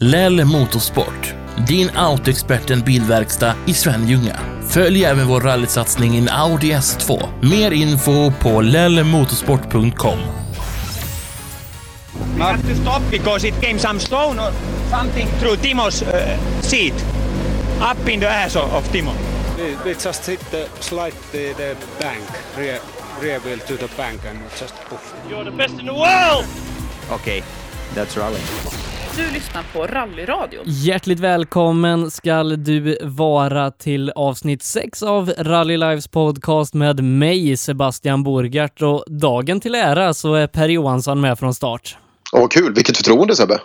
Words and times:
Lell 0.00 0.44
Motorsport, 0.44 1.34
din 1.66 1.90
autoexperten 1.90 2.80
bilverkstad 2.80 3.54
i 3.66 3.74
Svenljunga. 3.74 4.38
Följ 4.68 5.04
även 5.04 5.26
vår 5.26 5.40
rallysatsning 5.40 6.14
i 6.14 6.18
en 6.18 6.28
Audi 6.28 6.72
S2. 6.72 7.28
Mer 7.42 7.70
info 7.70 8.32
på 8.42 8.60
lellmotorsport.com. 8.60 10.18
We 12.36 12.42
have 12.42 12.62
to 12.62 12.74
stop 12.82 13.02
because 13.10 13.48
it 13.48 13.54
came 13.60 13.78
some 13.78 14.00
stone 14.00 14.42
or 14.42 14.52
something 14.90 15.28
through 15.40 15.56
Timo's 15.56 16.02
uh, 16.02 16.38
seat, 16.60 17.04
up 17.80 18.08
in 18.08 18.20
the 18.20 18.28
ass 18.28 18.56
of, 18.56 18.92
Timo. 18.92 19.12
We, 19.58 19.76
we 19.84 19.94
just 19.94 20.26
hit 20.26 20.50
the 20.50 20.68
slide 20.80 21.14
the, 21.32 21.54
the 21.54 21.76
bank, 22.00 22.24
rear, 22.58 22.80
rear 23.22 23.40
wheel 23.40 23.58
to 23.58 23.76
the 23.76 23.88
bank 23.96 24.20
and 24.26 24.38
just 24.60 24.74
poof. 24.74 25.14
You're 25.30 25.44
the 25.44 25.56
best 25.56 25.78
in 25.80 25.86
the 25.86 25.94
world! 25.94 26.44
Okay, 27.10 27.42
that's 27.94 28.16
rally. 28.16 28.40
Du 29.16 29.22
lyssnar 29.34 29.64
på 29.72 29.86
Rallyradion. 29.86 30.64
Hjärtligt 30.66 31.20
välkommen 31.20 32.10
skall 32.10 32.64
du 32.64 32.98
vara 33.02 33.70
till 33.70 34.10
avsnitt 34.10 34.62
6 34.62 35.02
av 35.02 35.30
Rally 35.38 35.76
Lives 35.76 36.08
podcast 36.08 36.74
med 36.74 37.04
mig, 37.04 37.56
Sebastian 37.56 38.22
Borgart. 38.22 38.82
Och 38.82 39.04
dagen 39.06 39.60
till 39.60 39.74
ära 39.74 40.14
så 40.14 40.34
är 40.34 40.46
Per 40.46 40.68
Johansson 40.68 41.20
med 41.20 41.38
från 41.38 41.54
start. 41.54 41.98
Åh, 42.32 42.48
kul! 42.48 42.74
Vilket 42.74 42.96
förtroende 42.96 43.36
Sebbe! 43.36 43.60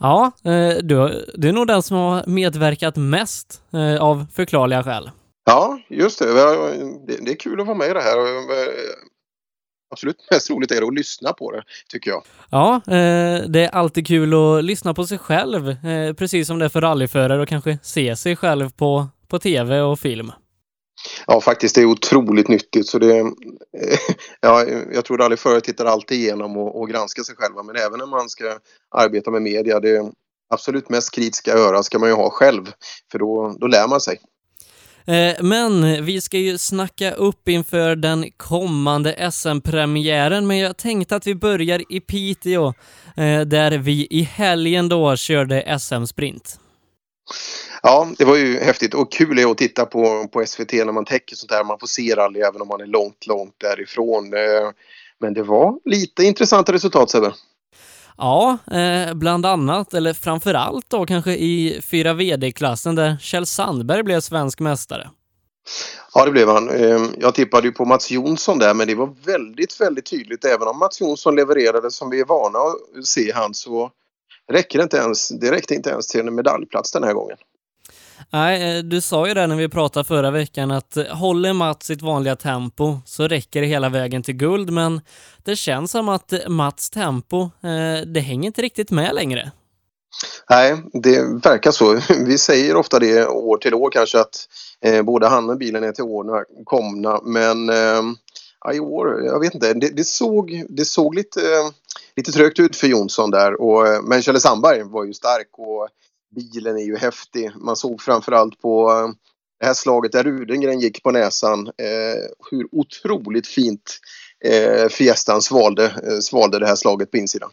Ja, 0.00 0.32
eh, 0.44 0.76
du, 0.82 1.26
du 1.34 1.48
är 1.48 1.52
nog 1.52 1.66
den 1.66 1.82
som 1.82 1.96
har 1.96 2.26
medverkat 2.26 2.96
mest 2.96 3.60
eh, 3.72 4.02
av 4.02 4.26
förklarliga 4.34 4.82
skäl. 4.82 5.10
Ja, 5.46 5.78
just 5.88 6.18
det. 6.18 6.26
Det, 6.26 7.24
det 7.24 7.30
är 7.30 7.36
kul 7.36 7.60
att 7.60 7.66
vara 7.66 7.76
med 7.76 7.90
i 7.90 7.92
det 7.92 8.00
här. 8.00 8.16
Eh, 9.86 9.92
absolut 9.92 10.16
mest 10.30 10.50
roligt 10.50 10.70
är 10.70 10.80
det 10.80 10.86
att 10.86 10.94
lyssna 10.94 11.32
på 11.32 11.50
det, 11.50 11.62
tycker 11.88 12.10
jag. 12.10 12.22
Ja, 12.50 12.74
eh, 12.74 13.48
det 13.48 13.60
är 13.60 13.68
alltid 13.68 14.06
kul 14.06 14.34
att 14.34 14.64
lyssna 14.64 14.94
på 14.94 15.06
sig 15.06 15.18
själv, 15.18 15.68
eh, 15.68 16.12
precis 16.14 16.46
som 16.46 16.58
det 16.58 16.64
är 16.64 16.68
för 16.68 16.80
rallyförare 16.80 17.42
och 17.42 17.48
kanske 17.48 17.78
se 17.82 18.16
sig 18.16 18.36
själv 18.36 18.70
på, 18.70 19.06
på 19.28 19.38
tv 19.38 19.80
och 19.80 19.98
film. 19.98 20.32
Ja, 21.26 21.40
faktiskt. 21.40 21.74
Det 21.74 21.80
är 21.80 21.86
otroligt 21.86 22.48
nyttigt. 22.48 22.86
Så 22.86 22.98
det, 22.98 23.16
ja, 24.40 24.64
jag 24.92 25.04
tror 25.04 25.18
rallyförare 25.18 25.60
tittar 25.60 25.84
alltid 25.84 26.18
igenom 26.18 26.56
och, 26.56 26.80
och 26.80 26.88
granskar 26.88 27.22
sig 27.22 27.34
själva. 27.36 27.62
Men 27.62 27.76
även 27.76 27.98
när 27.98 28.06
man 28.06 28.28
ska 28.28 28.58
arbeta 28.94 29.30
med 29.30 29.42
media, 29.42 29.80
det 29.80 30.12
absolut 30.50 30.88
mest 30.88 31.14
kritiska 31.14 31.52
öra 31.52 31.82
ska 31.82 31.98
man 31.98 32.08
ju 32.08 32.14
ha 32.14 32.30
själv. 32.30 32.64
För 33.12 33.18
då, 33.18 33.56
då 33.60 33.66
lär 33.66 33.88
man 33.88 34.00
sig. 34.00 34.18
Eh, 35.06 35.34
men 35.42 36.04
vi 36.04 36.20
ska 36.20 36.38
ju 36.38 36.58
snacka 36.58 37.12
upp 37.12 37.48
inför 37.48 37.96
den 37.96 38.30
kommande 38.36 39.30
SM-premiären, 39.32 40.46
men 40.46 40.58
jag 40.58 40.76
tänkte 40.76 41.16
att 41.16 41.26
vi 41.26 41.34
börjar 41.34 41.92
i 41.92 42.00
Piteå, 42.00 42.66
eh, 43.16 43.40
där 43.40 43.78
vi 43.78 44.06
i 44.10 44.22
helgen 44.22 44.88
då 44.88 45.16
körde 45.16 45.78
SM-sprint. 45.78 46.60
Ja, 47.82 48.08
det 48.18 48.24
var 48.24 48.36
ju 48.36 48.58
häftigt 48.58 48.94
och 48.94 49.12
kul 49.12 49.38
är 49.38 49.50
att 49.50 49.58
titta 49.58 49.86
på, 49.86 50.28
på 50.32 50.46
SVT 50.46 50.72
när 50.72 50.92
man 50.92 51.04
täcker 51.04 51.36
sånt 51.36 51.50
där. 51.50 51.64
Man 51.64 51.78
får 51.78 51.86
se 51.86 52.14
rally 52.14 52.40
även 52.40 52.62
om 52.62 52.68
man 52.68 52.80
är 52.80 52.86
långt, 52.86 53.26
långt 53.26 53.54
därifrån. 53.58 54.34
Eh, 54.34 54.70
men 55.20 55.34
det 55.34 55.42
var 55.42 55.78
lite 55.84 56.24
intressanta 56.24 56.72
resultat 56.72 57.10
Sebbe. 57.10 57.32
Ja, 58.18 58.58
eh, 58.70 59.14
bland 59.14 59.46
annat, 59.46 59.94
eller 59.94 60.12
framför 60.12 60.54
allt 60.54 60.90
då 60.90 61.06
kanske 61.06 61.32
i 61.32 61.80
4 61.90 62.14
VD-klassen 62.14 62.94
där 62.94 63.16
Kjell 63.20 63.46
Sandberg 63.46 64.02
blev 64.02 64.20
svensk 64.20 64.60
mästare. 64.60 65.10
Ja, 66.14 66.24
det 66.24 66.30
blev 66.30 66.48
han. 66.48 66.70
Ehm, 66.70 67.14
jag 67.18 67.34
tippade 67.34 67.66
ju 67.66 67.72
på 67.72 67.84
Mats 67.84 68.10
Jonsson 68.10 68.58
där, 68.58 68.74
men 68.74 68.86
det 68.86 68.94
var 68.94 69.14
väldigt, 69.24 69.80
väldigt 69.80 70.06
tydligt. 70.06 70.44
Även 70.44 70.68
om 70.68 70.78
Mats 70.78 71.00
Jonsson 71.00 71.36
levererade 71.36 71.90
som 71.90 72.10
vi 72.10 72.20
är 72.20 72.24
vana 72.24 72.58
att 72.58 73.06
se 73.06 73.32
han 73.32 73.54
så 73.54 73.90
räcker 74.52 74.78
det 74.78 74.82
inte 74.82 74.96
ens. 74.96 75.28
Det 75.28 75.50
räckte 75.52 75.74
inte 75.74 75.90
ens 75.90 76.06
till 76.06 76.20
en 76.20 76.34
medaljplats 76.34 76.92
den 76.92 77.04
här 77.04 77.12
gången. 77.12 77.36
Nej, 78.30 78.78
eh, 78.78 78.82
du 78.82 79.00
sa 79.00 79.28
ju 79.28 79.34
det 79.34 79.46
när 79.46 79.56
vi 79.56 79.68
pratade 79.68 80.04
förra 80.04 80.30
veckan 80.30 80.70
att 80.70 80.96
eh, 80.96 81.04
håller 81.04 81.52
Mats 81.52 81.86
sitt 81.86 82.02
vanliga 82.02 82.36
tempo 82.36 82.98
så 83.04 83.28
räcker 83.28 83.60
det 83.60 83.66
hela 83.66 83.88
vägen 83.88 84.22
till 84.22 84.36
guld, 84.36 84.70
men 84.70 85.00
det 85.44 85.56
känns 85.56 85.90
som 85.90 86.08
att 86.08 86.32
eh, 86.32 86.48
Mats 86.48 86.90
tempo, 86.90 87.50
det 88.06 88.20
hänger 88.20 88.46
inte 88.46 88.62
riktigt 88.62 88.90
med 88.90 89.14
längre. 89.14 89.52
Nej, 90.50 90.76
det 90.92 91.22
verkar 91.44 91.70
så. 91.70 92.00
Vi 92.26 92.38
säger 92.38 92.76
ofta 92.76 92.98
det 92.98 93.26
år 93.26 93.58
till 93.58 93.74
år 93.74 93.90
kanske 93.90 94.20
att 94.20 94.48
eh, 94.84 95.02
både 95.02 95.26
han 95.26 95.50
och 95.50 95.58
bilen 95.58 95.84
är 95.84 95.92
till 95.92 96.04
åren 96.04 96.44
komna, 96.64 97.20
men 97.22 97.68
eh, 97.68 98.02
ja, 98.64 98.72
i 98.72 98.80
år, 98.80 99.24
jag 99.24 99.40
vet 99.40 99.54
inte, 99.54 99.74
det, 99.74 99.88
det 99.88 100.04
såg, 100.04 100.64
det 100.68 100.84
såg 100.84 101.14
lite, 101.14 101.40
eh, 101.40 101.70
lite 102.16 102.32
trögt 102.32 102.58
ut 102.58 102.76
för 102.76 102.86
Jonsson 102.86 103.30
där, 103.30 103.60
och, 103.60 104.04
men 104.04 104.22
Kjelle 104.22 104.40
Sandberg 104.40 104.82
var 104.82 105.04
ju 105.04 105.14
stark 105.14 105.48
och 105.52 105.88
bilen 106.36 106.76
är 106.76 106.84
ju 106.84 106.96
häftig. 106.96 107.50
Man 107.56 107.76
såg 107.76 108.02
framförallt 108.02 108.60
på 108.60 108.90
eh, 108.90 109.08
det 109.60 109.66
här 109.66 109.74
slaget 109.74 110.12
där 110.12 110.24
Rudengren 110.24 110.80
gick 110.80 111.02
på 111.02 111.10
näsan 111.10 111.66
eh, 111.66 112.22
hur 112.50 112.66
otroligt 112.72 113.46
fint 113.46 113.98
eh, 114.44 114.88
Fiestan 114.88 115.42
svalde, 115.42 115.84
eh, 115.84 116.18
svalde 116.20 116.58
det 116.58 116.66
här 116.66 116.76
slaget 116.76 117.10
på 117.10 117.16
insidan. 117.16 117.50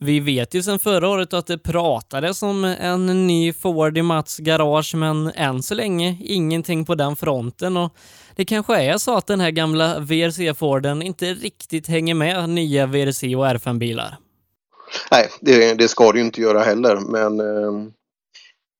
Vi 0.00 0.20
vet 0.20 0.54
ju 0.54 0.62
sedan 0.62 0.78
förra 0.78 1.08
året 1.08 1.32
att 1.32 1.46
det 1.46 1.58
pratades 1.58 2.42
om 2.42 2.64
en 2.64 3.26
ny 3.26 3.52
Ford 3.52 3.98
i 3.98 4.02
Mats 4.02 4.38
garage, 4.38 4.94
men 4.94 5.32
än 5.34 5.62
så 5.62 5.74
länge 5.74 6.16
ingenting 6.20 6.84
på 6.84 6.94
den 6.94 7.16
fronten 7.16 7.76
och 7.76 7.96
det 8.36 8.44
kanske 8.44 8.82
är 8.82 8.98
så 8.98 9.16
att 9.16 9.26
den 9.26 9.40
här 9.40 9.50
gamla 9.50 9.98
VRC-Forden 9.98 11.02
inte 11.02 11.34
riktigt 11.34 11.86
hänger 11.86 12.14
med 12.14 12.48
nya 12.48 12.86
VRC 12.86 13.36
och 13.36 13.46
R5-bilar. 13.46 14.16
Nej, 15.10 15.30
det, 15.40 15.74
det, 15.74 15.88
ska 15.88 16.12
det 16.12 16.18
ju 16.18 16.24
inte 16.24 16.40
göra 16.40 16.62
heller, 16.62 16.96
men 16.96 17.40
eh, 17.40 17.92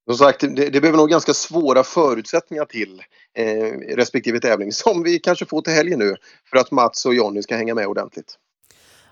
som 0.06 0.18
sagt, 0.18 0.40
det, 0.40 0.70
det 0.70 0.80
behöver 0.80 0.98
nog 0.98 1.10
ganska 1.10 1.34
svåra 1.34 1.84
förutsättningar 1.84 2.64
till 2.64 3.02
eh, 3.38 3.96
respektive 3.96 4.40
tävling 4.40 4.72
som 4.72 5.02
vi 5.02 5.18
kanske 5.18 5.46
får 5.46 5.62
till 5.62 5.72
helgen 5.72 5.98
nu 5.98 6.16
för 6.50 6.56
att 6.56 6.70
Mats 6.70 7.06
och 7.06 7.14
Jonny 7.14 7.42
ska 7.42 7.56
hänga 7.56 7.74
med 7.74 7.86
ordentligt. 7.86 8.38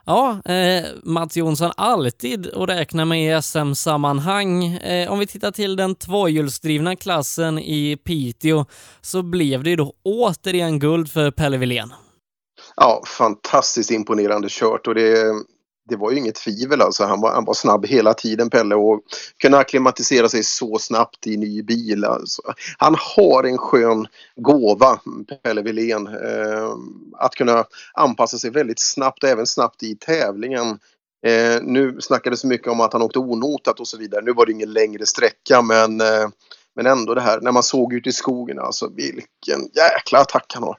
Ja, 0.04 0.40
eh, 0.44 0.84
Mats 1.02 1.36
Jonsson 1.36 1.70
alltid 1.76 2.46
att 2.54 2.68
räkna 2.68 3.04
med 3.04 3.38
i 3.38 3.42
SM-sammanhang. 3.42 4.64
Eh, 4.64 5.12
om 5.12 5.18
vi 5.18 5.26
tittar 5.26 5.50
till 5.50 5.76
den 5.76 5.94
tvåhjulsdrivna 5.94 6.96
klassen 6.96 7.58
i 7.58 7.96
Piteå 7.96 8.66
så 9.00 9.22
blev 9.22 9.62
det 9.62 9.70
ju 9.70 9.76
då 9.76 9.92
återigen 10.02 10.78
guld 10.78 11.12
för 11.12 11.30
Pelle 11.30 11.56
Wilén. 11.56 11.92
Ja, 12.76 13.02
fantastiskt 13.18 13.90
imponerande 13.90 14.48
kört 14.50 14.86
och 14.86 14.94
det, 14.94 15.34
det 15.90 15.96
var 15.96 16.10
ju 16.10 16.18
inget 16.18 16.34
tvivel 16.34 16.82
alltså. 16.82 17.04
Han 17.04 17.20
var, 17.20 17.32
han 17.32 17.44
var 17.44 17.54
snabb 17.54 17.86
hela 17.86 18.14
tiden 18.14 18.50
Pelle 18.50 18.74
och 18.74 19.00
kunde 19.42 19.58
acklimatisera 19.58 20.28
sig 20.28 20.44
så 20.44 20.78
snabbt 20.78 21.26
i 21.26 21.36
ny 21.36 21.62
bil. 21.62 22.04
Alltså. 22.04 22.42
Han 22.78 22.96
har 22.98 23.44
en 23.44 23.58
skön 23.58 24.06
gåva, 24.36 25.00
Pelle 25.42 25.62
Wilén, 25.62 26.06
eh, 26.06 26.70
att 27.18 27.34
kunna 27.34 27.64
anpassa 27.94 28.38
sig 28.38 28.50
väldigt 28.50 28.80
snabbt, 28.80 29.24
även 29.24 29.46
snabbt 29.46 29.82
i 29.82 29.96
tävlingen. 29.96 30.78
Eh, 31.26 31.62
nu 31.62 32.00
snackades 32.00 32.42
det 32.42 32.48
mycket 32.48 32.68
om 32.68 32.80
att 32.80 32.92
han 32.92 33.02
åkte 33.02 33.18
onotat 33.18 33.80
och 33.80 33.88
så 33.88 33.98
vidare. 33.98 34.24
Nu 34.24 34.32
var 34.32 34.46
det 34.46 34.52
ingen 34.52 34.72
längre 34.72 35.06
sträcka 35.06 35.62
men, 35.62 36.00
eh, 36.00 36.28
men 36.76 36.86
ändå 36.86 37.14
det 37.14 37.20
här 37.20 37.40
när 37.40 37.52
man 37.52 37.62
såg 37.62 37.92
ut 37.92 38.06
i 38.06 38.12
skogen, 38.12 38.58
alltså 38.58 38.88
vilken 38.88 39.60
jäkla 39.74 40.18
attack 40.18 40.52
han 40.54 40.62
har. 40.62 40.76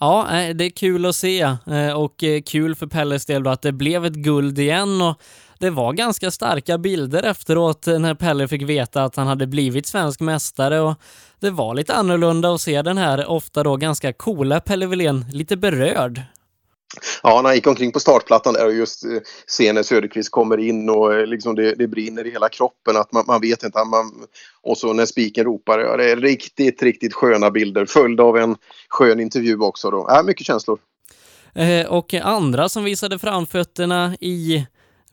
Ja, 0.00 0.40
eh, 0.40 0.54
det 0.54 0.64
är 0.64 0.70
kul 0.70 1.06
att 1.06 1.16
se 1.16 1.40
eh, 1.40 1.92
och 1.96 2.24
eh, 2.24 2.42
kul 2.42 2.74
för 2.74 2.86
Pelles 2.86 3.26
del 3.26 3.42
då 3.42 3.50
att 3.50 3.62
det 3.62 3.72
blev 3.72 4.04
ett 4.04 4.14
guld 4.14 4.58
igen 4.58 5.02
och 5.02 5.20
det 5.58 5.70
var 5.70 5.92
ganska 5.92 6.30
starka 6.30 6.78
bilder 6.78 7.22
efteråt 7.22 7.86
när 7.86 8.14
Pelle 8.14 8.48
fick 8.48 8.62
veta 8.62 9.04
att 9.04 9.16
han 9.16 9.26
hade 9.26 9.46
blivit 9.46 9.86
svensk 9.86 10.20
mästare 10.20 10.80
och 10.80 10.94
det 11.40 11.50
var 11.50 11.74
lite 11.74 11.94
annorlunda 11.94 12.54
att 12.54 12.60
se 12.60 12.82
den 12.82 12.98
här 12.98 13.26
ofta 13.26 13.62
då 13.62 13.76
ganska 13.76 14.12
coola 14.12 14.60
Pelle 14.60 14.86
Wilén 14.86 15.24
lite 15.32 15.56
berörd. 15.56 16.22
Ja, 17.22 17.36
när 17.42 17.48
han 17.48 17.54
gick 17.54 17.66
omkring 17.66 17.92
på 17.92 18.00
startplattan 18.00 18.54
där 18.54 18.66
och 18.66 18.74
just 18.74 19.04
eh, 19.04 19.10
ser 19.46 19.72
när 19.72 19.82
Söderqvist 19.82 20.30
kommer 20.30 20.58
in 20.58 20.90
och 20.90 21.14
eh, 21.14 21.26
liksom 21.26 21.54
det, 21.54 21.74
det 21.74 21.88
brinner 21.88 22.26
i 22.26 22.30
hela 22.30 22.48
kroppen 22.48 22.96
att 22.96 23.12
man, 23.12 23.24
man 23.26 23.40
vet 23.40 23.62
inte. 23.62 23.84
Man, 23.84 24.12
och 24.62 24.78
så 24.78 24.92
när 24.92 25.06
spiken 25.06 25.44
ropar. 25.44 25.78
Ja, 25.78 25.96
det 25.96 26.10
är 26.10 26.16
riktigt, 26.16 26.82
riktigt 26.82 27.14
sköna 27.14 27.50
bilder 27.50 27.86
följd 27.86 28.20
av 28.20 28.36
en 28.36 28.56
skön 28.88 29.20
intervju 29.20 29.60
också. 29.60 29.90
Då. 29.90 30.06
Ja, 30.08 30.22
mycket 30.22 30.46
känslor. 30.46 30.78
Eh, 31.54 31.86
och 31.86 32.14
andra 32.14 32.68
som 32.68 32.84
visade 32.84 33.18
framfötterna 33.18 34.16
i 34.20 34.66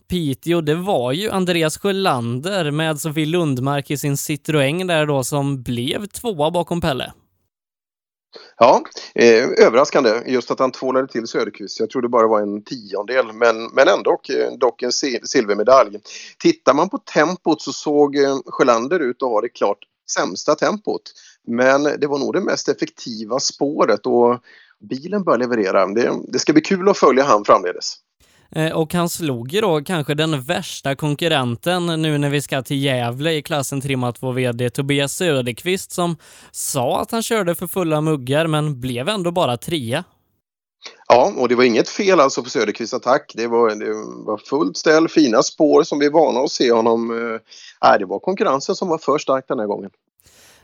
Piteå, 0.09 0.61
det 0.61 0.75
var 0.75 1.11
ju 1.11 1.29
Andreas 1.29 1.77
Sjölander 1.77 2.71
med 2.71 3.00
Sofie 3.00 3.25
Lundmark 3.25 3.91
i 3.91 3.97
sin 3.97 4.15
Citroën 4.15 4.88
där 4.88 5.06
då 5.06 5.23
som 5.23 5.63
blev 5.63 6.06
tvåa 6.06 6.51
bakom 6.51 6.81
Pelle. 6.81 7.11
Ja, 8.57 8.83
eh, 9.16 9.66
överraskande 9.66 10.22
just 10.25 10.51
att 10.51 10.60
han 10.60 10.72
tvålade 10.72 11.07
till 11.07 11.28
Söderqvist. 11.28 11.80
Jag 11.80 11.89
tror 11.89 12.01
det 12.01 12.10
bara 12.10 12.28
var 12.28 12.42
en 12.42 12.63
tiondel 12.63 13.33
men, 13.33 13.66
men 13.66 13.88
ändå 13.88 14.22
eh, 14.30 14.51
dock 14.57 14.81
en 14.81 14.92
silvermedalj. 14.92 16.00
Tittar 16.39 16.74
man 16.74 16.89
på 16.89 16.98
tempot 16.98 17.62
så 17.62 17.74
såg 17.74 18.16
eh, 18.16 18.38
Sjölander 18.45 19.00
ut 19.00 19.24
att 19.24 19.30
ha 19.30 19.42
det 19.42 19.50
klart 19.50 19.78
sämsta 20.12 20.56
tempot. 20.56 21.01
Men 21.48 21.83
det 21.83 22.07
var 22.07 22.19
nog 22.19 22.33
det 22.33 22.42
mest 22.42 22.69
effektiva 22.69 23.39
spåret 23.39 24.06
och 24.06 24.39
bilen 24.89 25.24
bör 25.24 25.38
leverera. 25.38 25.86
Det, 25.86 26.12
det 26.28 26.39
ska 26.39 26.54
bli 26.54 26.62
kul 26.62 26.89
att 26.89 26.98
följa 26.98 27.24
han 27.24 27.45
framledes. 27.45 27.95
Eh, 28.51 28.71
och 28.71 28.94
han 28.94 29.09
slog 29.09 29.53
ju 29.53 29.62
då 29.62 29.81
kanske 29.81 30.13
den 30.13 30.42
värsta 30.42 30.95
konkurrenten 30.95 31.86
nu 31.86 32.18
när 32.18 32.30
vi 32.30 32.42
ska 32.42 32.62
till 32.62 32.83
Gävle 32.83 33.31
i 33.31 33.42
klassen 33.42 33.81
trimmat 33.81 34.15
2 34.15 34.31
VD, 34.31 34.69
Tobias 34.69 35.13
Söderqvist, 35.13 35.92
som 35.92 36.18
sa 36.51 37.01
att 37.01 37.12
han 37.12 37.24
körde 37.24 37.56
för 37.56 37.68
fulla 37.68 38.01
muggar 38.01 38.48
men 38.48 38.81
blev 38.81 39.09
ändå 39.09 39.31
bara 39.31 39.57
trea. 39.57 40.03
Ja, 41.07 41.33
och 41.38 41.50
det 41.50 41.56
var 41.56 41.63
inget 41.63 41.89
fel 41.89 42.19
alltså 42.19 42.44
på 42.44 42.50
Söderqvists 42.50 42.94
attack. 42.94 43.31
Det 43.36 43.48
var, 43.48 43.69
det 43.69 43.94
var 44.25 44.38
fullt 44.38 44.77
ställ, 44.77 45.07
fina 45.07 45.44
spår 45.44 45.83
som 45.83 46.00
vi 46.00 46.06
är 46.06 46.12
vana 46.12 46.39
att 46.39 46.51
se 46.51 46.71
honom. 46.71 47.12
Äh, 47.86 47.97
det 48.00 48.06
var 48.06 48.19
konkurrensen 48.19 48.75
som 48.75 48.88
var 48.88 48.97
för 48.97 49.18
stark 49.18 49.45
den 49.47 49.59
här 49.59 49.68
gången. 49.68 49.92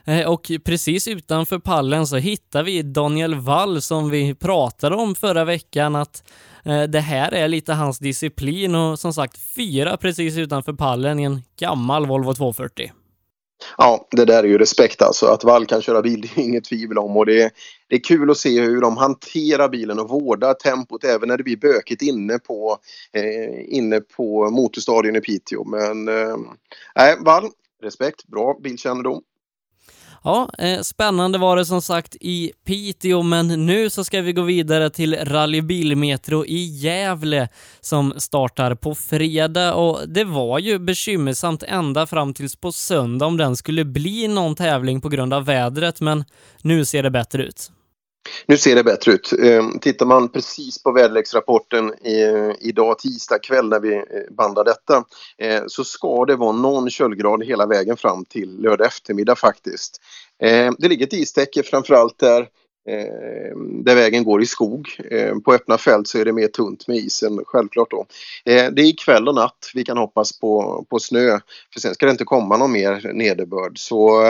Eh, 0.08 0.28
och 0.28 0.50
precis 0.64 1.08
utanför 1.08 1.58
pallen 1.58 2.06
så 2.06 2.16
hittar 2.16 2.62
vi 2.62 2.82
Daniel 2.82 3.34
Wall 3.34 3.82
som 3.82 4.10
vi 4.10 4.34
pratade 4.34 4.96
om 4.96 5.14
förra 5.14 5.44
veckan 5.44 5.96
att 5.96 6.22
eh, 6.26 6.32
Eh, 6.64 6.82
det 6.82 7.00
här 7.00 7.34
är 7.34 7.48
lite 7.48 7.72
hans 7.72 7.98
disciplin 7.98 8.74
och 8.74 8.98
som 8.98 9.12
sagt 9.12 9.38
fyra 9.56 9.96
precis 9.96 10.38
utanför 10.38 10.72
pallen 10.72 11.18
i 11.18 11.22
en 11.22 11.42
gammal 11.58 12.06
Volvo 12.06 12.34
240. 12.34 12.92
Ja, 13.76 14.08
det 14.10 14.24
där 14.24 14.42
är 14.42 14.48
ju 14.48 14.58
respekt 14.58 15.02
alltså. 15.02 15.26
Att 15.26 15.44
Wall 15.44 15.66
kan 15.66 15.82
köra 15.82 16.02
bil, 16.02 16.20
det 16.34 16.40
är 16.40 16.44
inget 16.44 16.64
tvivel 16.64 16.98
om. 16.98 17.16
Och 17.16 17.26
det, 17.26 17.42
är, 17.42 17.50
det 17.88 17.96
är 17.96 18.00
kul 18.00 18.30
att 18.30 18.38
se 18.38 18.60
hur 18.60 18.80
de 18.80 18.96
hanterar 18.96 19.68
bilen 19.68 19.98
och 19.98 20.08
vårdar 20.08 20.54
tempot 20.54 21.04
även 21.04 21.28
när 21.28 21.36
det 21.36 21.42
blir 21.42 21.56
bökigt 21.56 22.02
inne 22.02 22.38
på, 22.38 22.78
eh, 23.12 23.76
inne 23.76 24.00
på 24.00 24.50
motorstadion 24.50 25.16
i 25.16 25.20
Piteå. 25.20 25.64
Men 25.64 26.08
eh, 26.08 26.36
Wall, 27.24 27.50
respekt, 27.82 28.26
bra 28.26 28.58
bilkännedom. 28.62 29.22
Ja, 30.24 30.50
eh, 30.58 30.80
spännande 30.80 31.38
var 31.38 31.56
det 31.56 31.64
som 31.64 31.82
sagt 31.82 32.16
i 32.20 32.52
Piteå, 32.66 33.22
men 33.22 33.66
nu 33.66 33.90
så 33.90 34.04
ska 34.04 34.20
vi 34.20 34.32
gå 34.32 34.42
vidare 34.42 34.90
till 34.90 35.16
Rally 35.16 35.60
Bilmetro 35.60 36.44
i 36.46 36.64
Gävle 36.64 37.48
som 37.80 38.14
startar 38.16 38.74
på 38.74 38.94
fredag 38.94 39.74
och 39.74 40.08
det 40.08 40.24
var 40.24 40.58
ju 40.58 40.78
bekymmersamt 40.78 41.62
ända 41.62 42.06
fram 42.06 42.34
tills 42.34 42.56
på 42.56 42.72
söndag 42.72 43.26
om 43.26 43.36
den 43.36 43.56
skulle 43.56 43.84
bli 43.84 44.28
någon 44.28 44.54
tävling 44.54 45.00
på 45.00 45.08
grund 45.08 45.34
av 45.34 45.44
vädret, 45.44 46.00
men 46.00 46.24
nu 46.62 46.84
ser 46.84 47.02
det 47.02 47.10
bättre 47.10 47.42
ut. 47.44 47.70
Nu 48.46 48.56
ser 48.56 48.74
det 48.74 48.84
bättre 48.84 49.12
ut. 49.12 49.32
Ehm, 49.42 49.78
tittar 49.78 50.06
man 50.06 50.28
precis 50.28 50.82
på 50.82 50.92
väderleksrapporten 50.92 51.94
idag 52.60 52.98
tisdag 52.98 53.38
kväll 53.38 53.68
när 53.68 53.80
vi 53.80 53.94
eh, 53.94 54.02
bandar 54.30 54.64
detta 54.64 55.04
eh, 55.38 55.62
så 55.66 55.84
ska 55.84 56.24
det 56.24 56.36
vara 56.36 56.52
någon 56.52 56.90
köldgrad 56.90 57.44
hela 57.44 57.66
vägen 57.66 57.96
fram 57.96 58.24
till 58.24 58.60
lördag 58.60 58.86
eftermiddag 58.86 59.36
faktiskt. 59.36 60.00
Ehm, 60.42 60.76
det 60.78 60.88
ligger 60.88 61.06
ett 61.06 61.12
istäcke 61.12 61.62
framförallt 61.62 62.18
där 62.18 62.48
ehm, 62.88 63.84
där 63.84 63.94
vägen 63.94 64.24
går 64.24 64.42
i 64.42 64.46
skog. 64.46 64.88
På 65.44 65.52
öppna 65.52 65.78
fält 65.78 66.08
så 66.08 66.18
är 66.18 66.24
det 66.24 66.32
mer 66.32 66.48
tunt 66.48 66.88
med 66.88 66.96
isen 66.96 67.40
självklart 67.46 67.90
då. 67.90 68.06
Det 68.44 68.82
är 68.82 69.04
kväll 69.04 69.28
och 69.28 69.34
natt 69.34 69.70
vi 69.74 69.84
kan 69.84 69.98
hoppas 69.98 70.40
på, 70.40 70.84
på 70.90 70.98
snö 70.98 71.40
för 71.72 71.80
sen 71.80 71.94
ska 71.94 72.06
det 72.06 72.12
inte 72.12 72.24
komma 72.24 72.56
någon 72.56 72.72
mer 72.72 73.12
nederbörd. 73.12 73.78
Så 73.78 74.22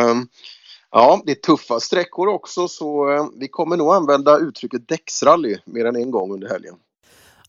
Ja, 0.90 1.22
det 1.24 1.32
är 1.32 1.34
tuffa 1.34 1.80
sträckor 1.80 2.28
också 2.28 2.68
så 2.68 3.12
eh, 3.12 3.26
vi 3.40 3.48
kommer 3.48 3.76
nog 3.76 3.94
använda 3.94 4.38
uttrycket 4.38 4.88
däcksrally 4.88 5.56
mer 5.64 5.84
än 5.84 5.96
en 5.96 6.10
gång 6.10 6.32
under 6.32 6.48
helgen. 6.48 6.74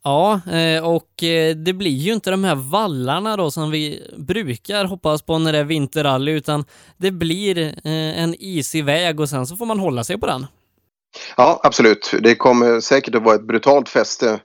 Ja, 0.03 0.41
eh, 0.51 0.87
och 0.87 1.23
eh, 1.23 1.55
det 1.55 1.73
blir 1.73 1.91
ju 1.91 2.13
inte 2.13 2.31
de 2.31 2.43
här 2.43 2.55
vallarna 2.55 3.37
då 3.37 3.51
som 3.51 3.71
vi 3.71 4.13
brukar 4.17 4.85
hoppas 4.85 5.21
på 5.21 5.37
när 5.37 5.53
det 5.53 5.59
är 5.59 5.63
vinterrally, 5.63 6.31
utan 6.31 6.65
det 6.97 7.11
blir 7.11 7.75
en 7.83 8.35
isig 8.39 8.85
väg 8.85 9.19
och 9.19 9.29
sen 9.29 9.47
så 9.47 9.55
får 9.55 9.65
man 9.65 9.79
hålla 9.79 10.03
sig 10.03 10.19
på 10.19 10.25
den. 10.25 10.45
Ja, 11.37 11.59
absolut. 11.63 12.13
Det 12.19 12.35
kommer 12.35 12.81
säkert 12.81 13.15
att 13.15 13.23
vara 13.23 13.35
ett 13.35 13.47
brutalt 13.47 13.89
fäste 13.89 14.39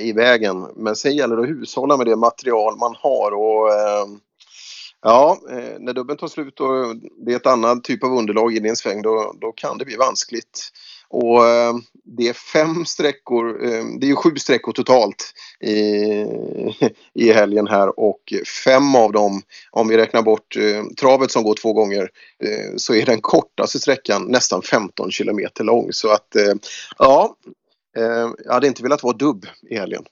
i 0.00 0.12
vägen, 0.12 0.66
men 0.76 0.96
sen 0.96 1.16
gäller 1.16 1.36
det 1.36 1.42
att 1.42 1.48
hushålla 1.48 1.96
med 1.96 2.06
det 2.06 2.16
material 2.16 2.78
man 2.78 2.94
har 2.98 3.30
och 3.30 3.68
Ja, 5.04 5.40
eh, 5.50 5.78
när 5.78 5.92
dubben 5.92 6.16
tar 6.16 6.28
slut 6.28 6.60
och 6.60 6.96
det 7.26 7.32
är 7.32 7.36
ett 7.36 7.46
annat 7.46 7.84
typ 7.84 8.04
av 8.04 8.12
underlag 8.12 8.54
i 8.54 8.68
en 8.68 8.76
sväng 8.76 9.02
då, 9.02 9.34
då 9.40 9.52
kan 9.52 9.78
det 9.78 9.84
bli 9.84 9.96
vanskligt. 9.96 10.68
Och 11.08 11.48
eh, 11.48 11.74
det 12.04 12.28
är 12.28 12.32
fem 12.32 12.84
sträckor, 12.84 13.64
eh, 13.64 13.84
det 14.00 14.06
är 14.06 14.08
ju 14.08 14.16
sju 14.16 14.36
sträckor 14.36 14.72
totalt 14.72 15.32
i, 15.60 15.74
i 17.14 17.32
helgen 17.32 17.66
här 17.66 18.00
och 18.00 18.32
fem 18.64 18.94
av 18.94 19.12
dem, 19.12 19.42
om 19.70 19.88
vi 19.88 19.96
räknar 19.96 20.22
bort 20.22 20.56
travet 21.00 21.30
som 21.30 21.42
går 21.42 21.54
två 21.54 21.72
gånger, 21.72 22.08
så 22.76 22.94
är 22.94 23.06
den 23.06 23.20
kortaste 23.20 23.78
sträckan 23.78 24.24
nästan 24.28 24.62
15 24.62 25.10
kilometer 25.10 25.64
lång. 25.64 25.92
Så 25.92 26.08
att 26.08 26.36
ja, 26.98 27.36
jag 28.44 28.52
hade 28.52 28.66
inte 28.66 28.82
velat 28.82 29.02
vara 29.02 29.16
dubb 29.16 29.46
i 29.70 29.74
helgen. 29.74 30.04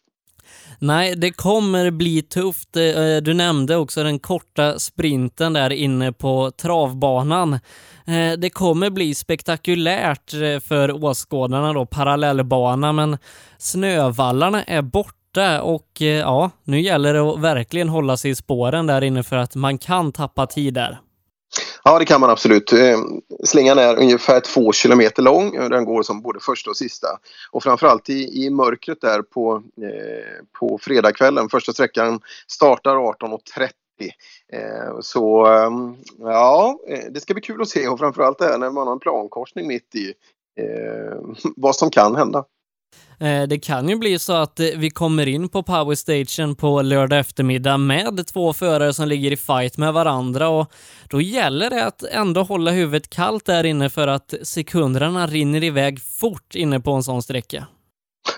Nej, 0.78 1.14
det 1.16 1.30
kommer 1.30 1.90
bli 1.90 2.22
tufft. 2.22 2.76
Eh, 2.76 2.84
eh, 2.84 3.22
du 3.22 3.34
nämnde 3.34 3.76
också 3.76 4.02
den 4.02 4.18
korta 4.18 4.78
sprinten 4.78 5.52
där 5.52 5.70
inne 5.72 6.12
på 6.12 6.50
travbanan. 6.50 7.52
Eh, 8.06 8.32
det 8.38 8.50
kommer 8.50 8.90
bli 8.90 9.14
spektakulärt 9.14 10.30
för 10.62 11.04
åskådarna 11.04 11.72
då, 11.72 11.86
parallellbana, 11.86 12.92
men 12.92 13.18
snövallarna 13.58 14.64
är 14.64 14.82
borta 14.82 15.62
och 15.62 16.00
ja, 16.00 16.50
nu 16.64 16.80
gäller 16.80 17.14
det 17.14 17.20
att 17.20 17.38
verkligen 17.38 17.88
hålla 17.88 18.16
sig 18.16 18.30
i 18.30 18.34
spåren 18.34 18.86
där 18.86 19.04
inne 19.04 19.22
för 19.22 19.36
att 19.36 19.54
man 19.54 19.78
kan 19.78 20.12
tappa 20.12 20.46
tid 20.46 20.74
där. 20.74 20.98
Ja, 21.84 21.98
det 21.98 22.04
kan 22.04 22.20
man 22.20 22.30
absolut. 22.30 22.72
Eh, 22.72 22.98
slingan 23.44 23.78
är 23.78 23.96
ungefär 23.98 24.40
två 24.40 24.72
kilometer 24.72 25.22
lång. 25.22 25.52
Den 25.70 25.84
går 25.84 26.02
som 26.02 26.22
både 26.22 26.40
första 26.40 26.70
och 26.70 26.76
sista. 26.76 27.08
Och 27.50 27.62
framförallt 27.62 28.08
i, 28.08 28.44
i 28.44 28.50
mörkret 28.50 29.00
där 29.00 29.22
på, 29.22 29.62
eh, 29.82 30.44
på 30.58 30.78
fredagskvällen. 30.78 31.48
Första 31.48 31.72
sträckan 31.72 32.20
startar 32.46 32.96
18.30. 32.96 33.70
Eh, 34.52 35.00
så 35.00 35.46
ehm, 35.46 35.96
ja, 36.18 36.78
eh, 36.88 37.04
det 37.10 37.20
ska 37.20 37.34
bli 37.34 37.42
kul 37.42 37.62
att 37.62 37.68
se 37.68 37.88
och 37.88 37.98
framförallt 37.98 38.38
det 38.38 38.44
här 38.44 38.58
när 38.58 38.70
man 38.70 38.86
har 38.86 38.94
en 38.94 39.00
plankorsning 39.00 39.66
mitt 39.66 39.94
i 39.94 40.14
eh, 40.60 41.18
vad 41.56 41.76
som 41.76 41.90
kan 41.90 42.16
hända. 42.16 42.44
Eh, 43.20 43.42
det 43.42 43.58
kan 43.58 43.88
ju 43.88 43.96
bli 43.96 44.18
så 44.18 44.32
att 44.32 44.60
eh, 44.60 44.66
vi 44.76 44.90
kommer 44.90 45.26
in 45.26 45.48
på 45.48 45.62
powerstation 45.62 46.56
på 46.56 46.82
lördag 46.82 47.18
eftermiddag 47.18 47.76
med 47.76 48.26
två 48.26 48.52
förare 48.52 48.94
som 48.94 49.08
ligger 49.08 49.32
i 49.32 49.36
fight 49.36 49.78
med 49.78 49.92
varandra 49.92 50.48
och 50.48 50.72
då 51.08 51.20
gäller 51.20 51.70
det 51.70 51.86
att 51.86 52.02
ändå 52.02 52.42
hålla 52.42 52.70
huvudet 52.70 53.10
kallt 53.10 53.44
där 53.44 53.64
inne 53.64 53.90
för 53.90 54.08
att 54.08 54.34
sekunderna 54.42 55.26
rinner 55.26 55.64
iväg 55.64 56.00
fort 56.02 56.54
inne 56.54 56.80
på 56.80 56.92
en 56.92 57.02
sån 57.02 57.22
sträcka. 57.22 57.66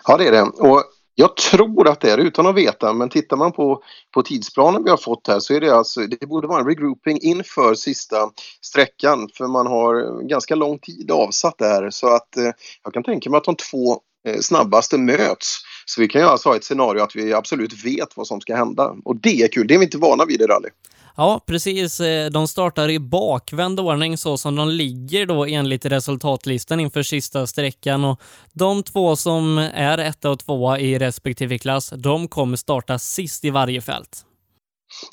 Ja, 0.06 0.17
det 0.17 0.29
är 0.29 0.32
det. 0.32 0.43
Och 0.43 0.84
jag 1.14 1.37
tror 1.37 1.88
att 1.88 2.00
det 2.00 2.11
är 2.11 2.19
utan 2.19 2.46
att 2.46 2.55
veta, 2.55 2.93
men 2.93 3.08
tittar 3.08 3.37
man 3.37 3.52
på, 3.52 3.82
på 4.14 4.23
tidsplanen 4.23 4.84
vi 4.84 4.90
har 4.90 4.96
fått 4.96 5.29
här 5.29 5.40
så 5.40 5.55
är 5.55 5.61
det 5.61 5.75
alltså, 5.75 6.00
det 6.00 6.26
borde 6.26 6.46
vara 6.46 6.61
en 6.61 6.67
regrouping 6.67 7.19
inför 7.23 7.75
sista 7.75 8.17
sträckan 8.61 9.29
för 9.34 9.46
man 9.46 9.67
har 9.67 10.22
ganska 10.29 10.55
lång 10.55 10.79
tid 10.79 11.10
avsatt 11.10 11.58
där 11.58 11.91
så 11.91 12.15
att 12.15 12.36
eh, 12.36 12.51
jag 12.84 12.94
kan 12.94 13.03
tänka 13.03 13.31
mig 13.31 13.39
att 13.39 13.44
de 13.44 13.56
två 13.56 14.01
Eh, 14.29 14.41
snabbaste 14.41 14.98
möts. 14.98 15.58
Så 15.86 16.00
vi 16.00 16.08
kan 16.08 16.20
ju 16.20 16.26
alltså 16.26 16.48
ha 16.48 16.56
ett 16.56 16.64
scenario 16.64 17.02
att 17.02 17.17
vi 17.17 17.32
absolut 17.32 17.84
vet 17.84 18.08
vad 18.17 18.26
som 18.26 18.41
ska 18.41 18.56
hända. 18.56 18.94
Och 19.05 19.17
det 19.17 19.43
är 19.43 19.48
kul, 19.48 19.67
det 19.67 19.74
är 19.74 19.79
vi 19.79 19.84
inte 19.84 19.98
vana 19.98 20.24
vid 20.24 20.43
i 20.43 20.44
rally. 20.46 20.69
Ja, 21.17 21.41
precis. 21.46 22.00
Eh, 22.00 22.31
de 22.31 22.48
startar 22.48 22.91
i 22.91 22.98
bakvänd 22.98 23.81
ordning 23.81 24.19
så 24.19 24.38
som 24.38 24.56
de 24.56 24.69
ligger 24.69 25.26
då 25.26 25.46
enligt 25.46 25.84
resultatlistan 25.84 26.81
inför 26.81 27.02
sista 27.02 27.46
sträckan 27.46 28.05
och 28.05 28.20
de 28.52 28.82
två 28.82 29.17
som 29.17 29.58
är 29.58 29.98
etta 29.98 30.31
och 30.31 30.38
tvåa 30.38 30.79
i 30.79 30.98
respektive 30.98 31.58
klass, 31.58 31.93
de 31.96 32.29
kommer 32.29 32.56
starta 32.56 32.98
sist 32.98 33.44
i 33.44 33.50
varje 33.50 33.81
fält. 33.81 34.24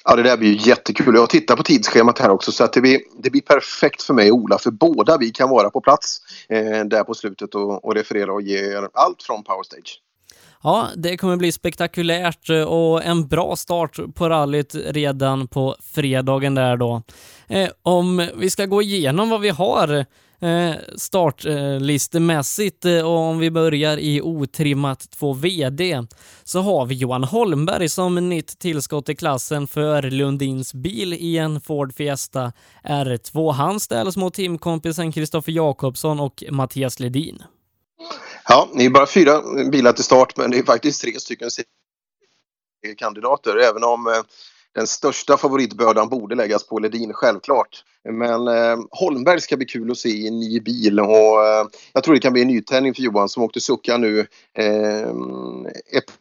Ja, 0.05 0.15
det 0.15 0.24
där 0.24 0.38
blir 0.38 0.50
ju 0.50 0.69
jättekul. 0.69 1.15
Jag 1.15 1.29
tittar 1.29 1.55
på 1.55 1.63
tidsschemat 1.63 2.19
här 2.19 2.29
också 2.29 2.51
så 2.51 2.63
att 2.63 2.74
det 2.74 2.81
blir, 2.81 3.00
det 3.24 3.29
blir 3.29 3.41
perfekt 3.41 4.01
för 4.01 4.13
mig 4.13 4.31
och 4.31 4.38
Ola 4.38 4.57
för 4.57 4.71
båda 4.71 5.17
vi 5.17 5.31
kan 5.31 5.50
vara 5.50 5.69
på 5.69 5.81
plats 5.81 6.17
eh, 6.50 6.86
där 6.86 7.03
på 7.03 7.13
slutet 7.13 7.55
och, 7.55 7.86
och 7.86 7.95
referera 7.95 8.33
och 8.33 8.41
ge 8.41 8.57
er 8.57 8.88
allt 8.93 9.24
från 9.24 9.43
Powerstage. 9.43 10.01
Ja, 10.63 10.88
det 10.95 11.17
kommer 11.17 11.38
bli 11.38 11.51
spektakulärt 11.51 12.50
eh, 12.50 12.63
och 12.63 13.03
en 13.03 13.27
bra 13.27 13.55
start 13.55 14.00
på 14.15 14.29
rallyt 14.29 14.75
redan 14.75 15.48
på 15.48 15.75
fredagen 15.81 16.55
där 16.55 16.77
då. 16.77 17.01
Eh, 17.48 17.69
om 17.81 18.29
vi 18.36 18.50
ska 18.50 18.65
gå 18.65 18.81
igenom 18.81 19.29
vad 19.29 19.41
vi 19.41 19.50
har 19.50 19.98
eh, 19.98 20.05
Eh, 20.41 20.75
startlistemässigt 20.98 22.86
och 22.86 22.91
eh, 22.91 23.05
om 23.05 23.39
vi 23.39 23.51
börjar 23.51 23.98
i 23.98 24.22
otrimmat 24.22 25.12
2 25.12 25.34
VD 25.34 26.03
så 26.43 26.60
har 26.60 26.86
vi 26.86 26.96
Johan 26.96 27.24
Holmberg 27.24 27.89
som 27.89 28.29
nytt 28.29 28.60
tillskott 28.60 29.10
i 29.10 29.15
klassen 29.15 29.67
för 29.67 30.01
Lundins 30.01 30.74
bil 30.74 31.13
i 31.13 31.38
en 31.38 31.62
Ford 31.62 31.96
Fiesta 31.96 32.53
R2. 32.84 33.51
Han 33.51 33.79
ställs 33.79 34.17
mot 34.17 34.34
teamkompisen 34.34 35.12
Kristoffer 35.12 35.51
Jakobsson 35.51 36.19
och 36.19 36.43
Mattias 36.51 37.00
Ledin. 37.00 37.43
Ja, 38.48 38.69
det 38.74 38.86
är 38.86 38.89
bara 38.89 39.08
fyra 39.08 39.41
bilar 39.72 39.93
till 39.93 40.03
start 40.03 40.38
men 40.38 40.51
det 40.51 40.58
är 40.58 40.63
faktiskt 40.63 41.01
tre 41.01 41.19
stycken 41.19 41.50
kandidater 42.98 43.58
även 43.58 43.84
om 43.84 44.08
eh, 44.08 44.13
den 44.75 44.88
största 44.88 45.38
favoritbördan 45.38 46.09
borde 46.09 46.35
läggas 46.35 46.67
på 46.67 46.79
Ledin, 46.79 47.13
självklart. 47.13 47.83
Men 48.09 48.47
eh, 48.47 48.77
Holmberg 48.91 49.41
ska 49.41 49.57
bli 49.57 49.65
kul 49.65 49.91
att 49.91 49.97
se 49.97 50.09
i 50.09 50.27
en 50.27 50.39
ny 50.39 50.59
bil 50.59 50.99
och 50.99 51.45
eh, 51.45 51.65
jag 51.93 52.03
tror 52.03 52.15
det 52.15 52.21
kan 52.21 52.33
bli 52.33 52.41
en 52.41 52.47
nytändning 52.47 52.93
för 52.93 53.01
Johan 53.01 53.29
som 53.29 53.43
åkte 53.43 53.61
sucka 53.61 53.97
nu 53.97 54.19
eh, 54.53 55.09
ett 55.97 56.11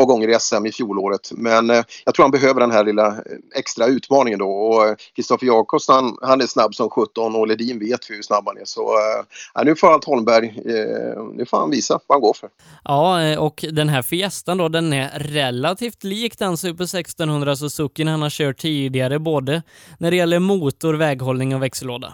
par 0.00 0.06
gånger 0.06 0.28
i 0.28 0.40
SM 0.40 0.66
i 0.66 0.72
fjolåret. 0.72 1.30
Men 1.36 1.70
eh, 1.70 1.82
jag 2.04 2.14
tror 2.14 2.24
han 2.24 2.30
behöver 2.30 2.60
den 2.60 2.70
här 2.70 2.84
lilla 2.84 3.06
eh, 3.06 3.14
extra 3.56 3.86
utmaningen 3.86 4.38
då. 4.38 4.50
Och 4.50 4.86
eh, 4.86 4.94
Kristoffer 5.16 5.46
Jakobsson 5.46 5.94
han, 5.94 6.16
han, 6.22 6.40
är 6.40 6.46
snabb 6.46 6.74
som 6.74 6.90
17 6.90 7.34
och 7.36 7.46
Ledin 7.46 7.78
vet 7.78 8.10
vi 8.10 8.14
hur 8.14 8.22
snabb 8.22 8.44
han 8.46 8.56
är. 8.56 8.64
Så 8.64 8.80
eh, 8.80 9.64
nu 9.64 9.76
får 9.76 9.92
allt 9.92 10.04
Holmberg, 10.04 10.46
eh, 10.46 11.24
nu 11.34 11.46
får 11.46 11.58
han 11.58 11.70
visa 11.70 12.00
vad 12.06 12.16
han 12.16 12.20
går 12.20 12.34
för. 12.34 12.48
Ja, 12.84 13.22
eh, 13.22 13.38
och 13.38 13.64
den 13.72 13.88
här 13.88 14.02
Fiestan 14.02 14.58
då, 14.58 14.68
den 14.68 14.92
är 14.92 15.18
relativt 15.18 16.04
lik 16.04 16.38
den 16.38 16.56
Super 16.56 16.84
1600 16.84 17.56
Suzuki 17.56 18.04
han 18.04 18.22
har 18.22 18.30
kört 18.30 18.58
tidigare, 18.58 19.18
både 19.18 19.62
när 19.98 20.10
det 20.10 20.16
gäller 20.16 20.38
motor, 20.38 20.94
väghållning 20.94 21.54
och 21.54 21.62
växellåda. 21.62 22.12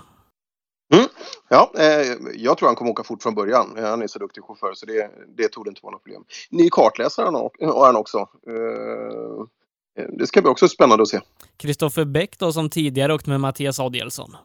Ja, 1.49 1.73
eh, 1.79 2.17
jag 2.35 2.59
tror 2.59 2.69
han 2.69 2.77
kommer 2.77 2.91
åka 2.91 3.05
fort 3.05 3.23
från 3.23 3.35
början. 3.35 3.77
Han 3.77 4.03
är 4.03 4.07
så 4.07 4.19
duktig 4.19 4.45
chaufför 4.45 4.75
så 4.75 4.87
det, 4.87 5.11
det 5.37 5.49
tog 5.49 5.65
det 5.65 5.69
inte 5.69 5.81
vara 5.83 5.93
något 5.93 6.05
problem. 6.05 6.25
Ny 6.51 6.69
kartläsare 6.71 7.25
har 7.61 7.87
han 7.87 7.97
också. 7.97 8.19
Eh, 8.19 10.05
det 10.19 10.27
ska 10.27 10.43
bli 10.43 10.51
också 10.51 10.69
spännande 10.69 11.03
att 11.03 11.09
se. 11.09 11.21
Kristoffer 11.57 12.05
Bäck 12.05 12.39
då 12.39 12.53
som 12.53 12.71
tidigare 12.71 13.15
åkt 13.15 13.27
med 13.27 13.41
Mattias 13.41 13.81
Adielsson. 13.81 14.37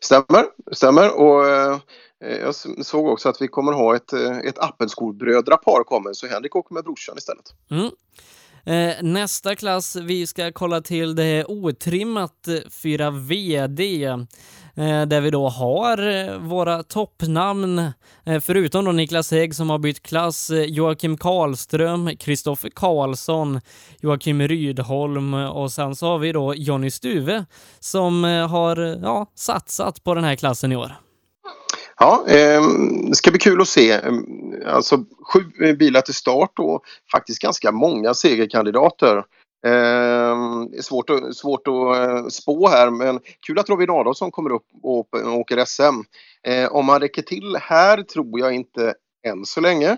Stämmer, 0.00 0.44
stämmer. 0.72 1.20
Och 1.20 1.48
eh, 1.48 1.78
jag 2.20 2.54
såg 2.84 3.06
också 3.06 3.28
att 3.28 3.42
vi 3.42 3.48
kommer 3.48 3.72
ha 3.72 3.96
ett, 3.96 4.12
eh, 4.12 4.38
ett 4.38 4.58
Appelskobrödrapar 4.58 5.84
kommer 5.84 6.12
så 6.12 6.26
Henrik 6.26 6.56
åker 6.56 6.74
med 6.74 6.84
brorsan 6.84 7.18
istället. 7.18 7.54
Mm. 7.70 7.90
Eh, 8.64 8.92
nästa 9.02 9.56
klass 9.56 9.96
vi 9.96 10.26
ska 10.26 10.52
kolla 10.52 10.80
till 10.80 11.14
det 11.14 11.24
är 11.24 11.50
otrimmat 11.50 12.48
4 12.70 13.10
VD. 13.10 14.04
Eh, 14.74 15.02
där 15.06 15.20
vi 15.20 15.30
då 15.30 15.48
har 15.48 16.08
eh, 16.08 16.38
våra 16.38 16.82
toppnamn, 16.82 17.78
eh, 18.24 18.40
förutom 18.40 18.84
då 18.84 18.92
Niklas 18.92 19.30
Hägg 19.30 19.54
som 19.54 19.70
har 19.70 19.78
bytt 19.78 20.02
klass, 20.02 20.50
Joakim 20.66 21.16
Karlström, 21.16 22.16
Kristoffer 22.16 22.70
Karlsson, 22.70 23.60
Joakim 24.00 24.48
Rydholm 24.48 25.34
och 25.34 25.72
sen 25.72 25.96
så 25.96 26.06
har 26.06 26.18
vi 26.18 26.32
då 26.32 26.54
Jonny 26.54 26.90
Stuve 26.90 27.44
som 27.80 28.24
har 28.24 28.76
ja, 29.02 29.26
satsat 29.34 30.04
på 30.04 30.14
den 30.14 30.24
här 30.24 30.36
klassen 30.36 30.72
i 30.72 30.76
år. 30.76 31.09
Ja, 32.02 32.24
eh, 32.28 32.62
det 33.08 33.14
ska 33.14 33.30
bli 33.30 33.40
kul 33.40 33.60
att 33.60 33.68
se. 33.68 33.92
Ehm, 33.92 34.24
alltså 34.66 35.04
sju 35.32 35.66
eh, 35.66 35.76
bilar 35.76 36.00
till 36.00 36.14
start 36.14 36.58
och 36.58 36.82
faktiskt 37.12 37.42
ganska 37.42 37.72
många 37.72 38.14
segerkandidater. 38.14 39.16
Eh, 39.66 40.36
svårt, 40.80 41.10
att, 41.10 41.36
svårt 41.36 41.68
att 41.68 41.96
eh, 41.96 42.26
spå 42.26 42.68
här 42.68 42.90
men 42.90 43.20
kul 43.46 43.58
att 43.58 43.68
Robin 43.68 43.90
Adolfsson 43.90 44.30
kommer 44.30 44.52
upp 44.52 44.66
och 44.82 45.08
åker 45.14 45.64
SM. 45.64 46.00
Eh, 46.46 46.72
om 46.72 46.88
han 46.88 47.00
räcker 47.00 47.22
till 47.22 47.56
här 47.60 48.02
tror 48.02 48.40
jag 48.40 48.54
inte 48.54 48.94
än 49.26 49.44
så 49.44 49.60
länge. 49.60 49.96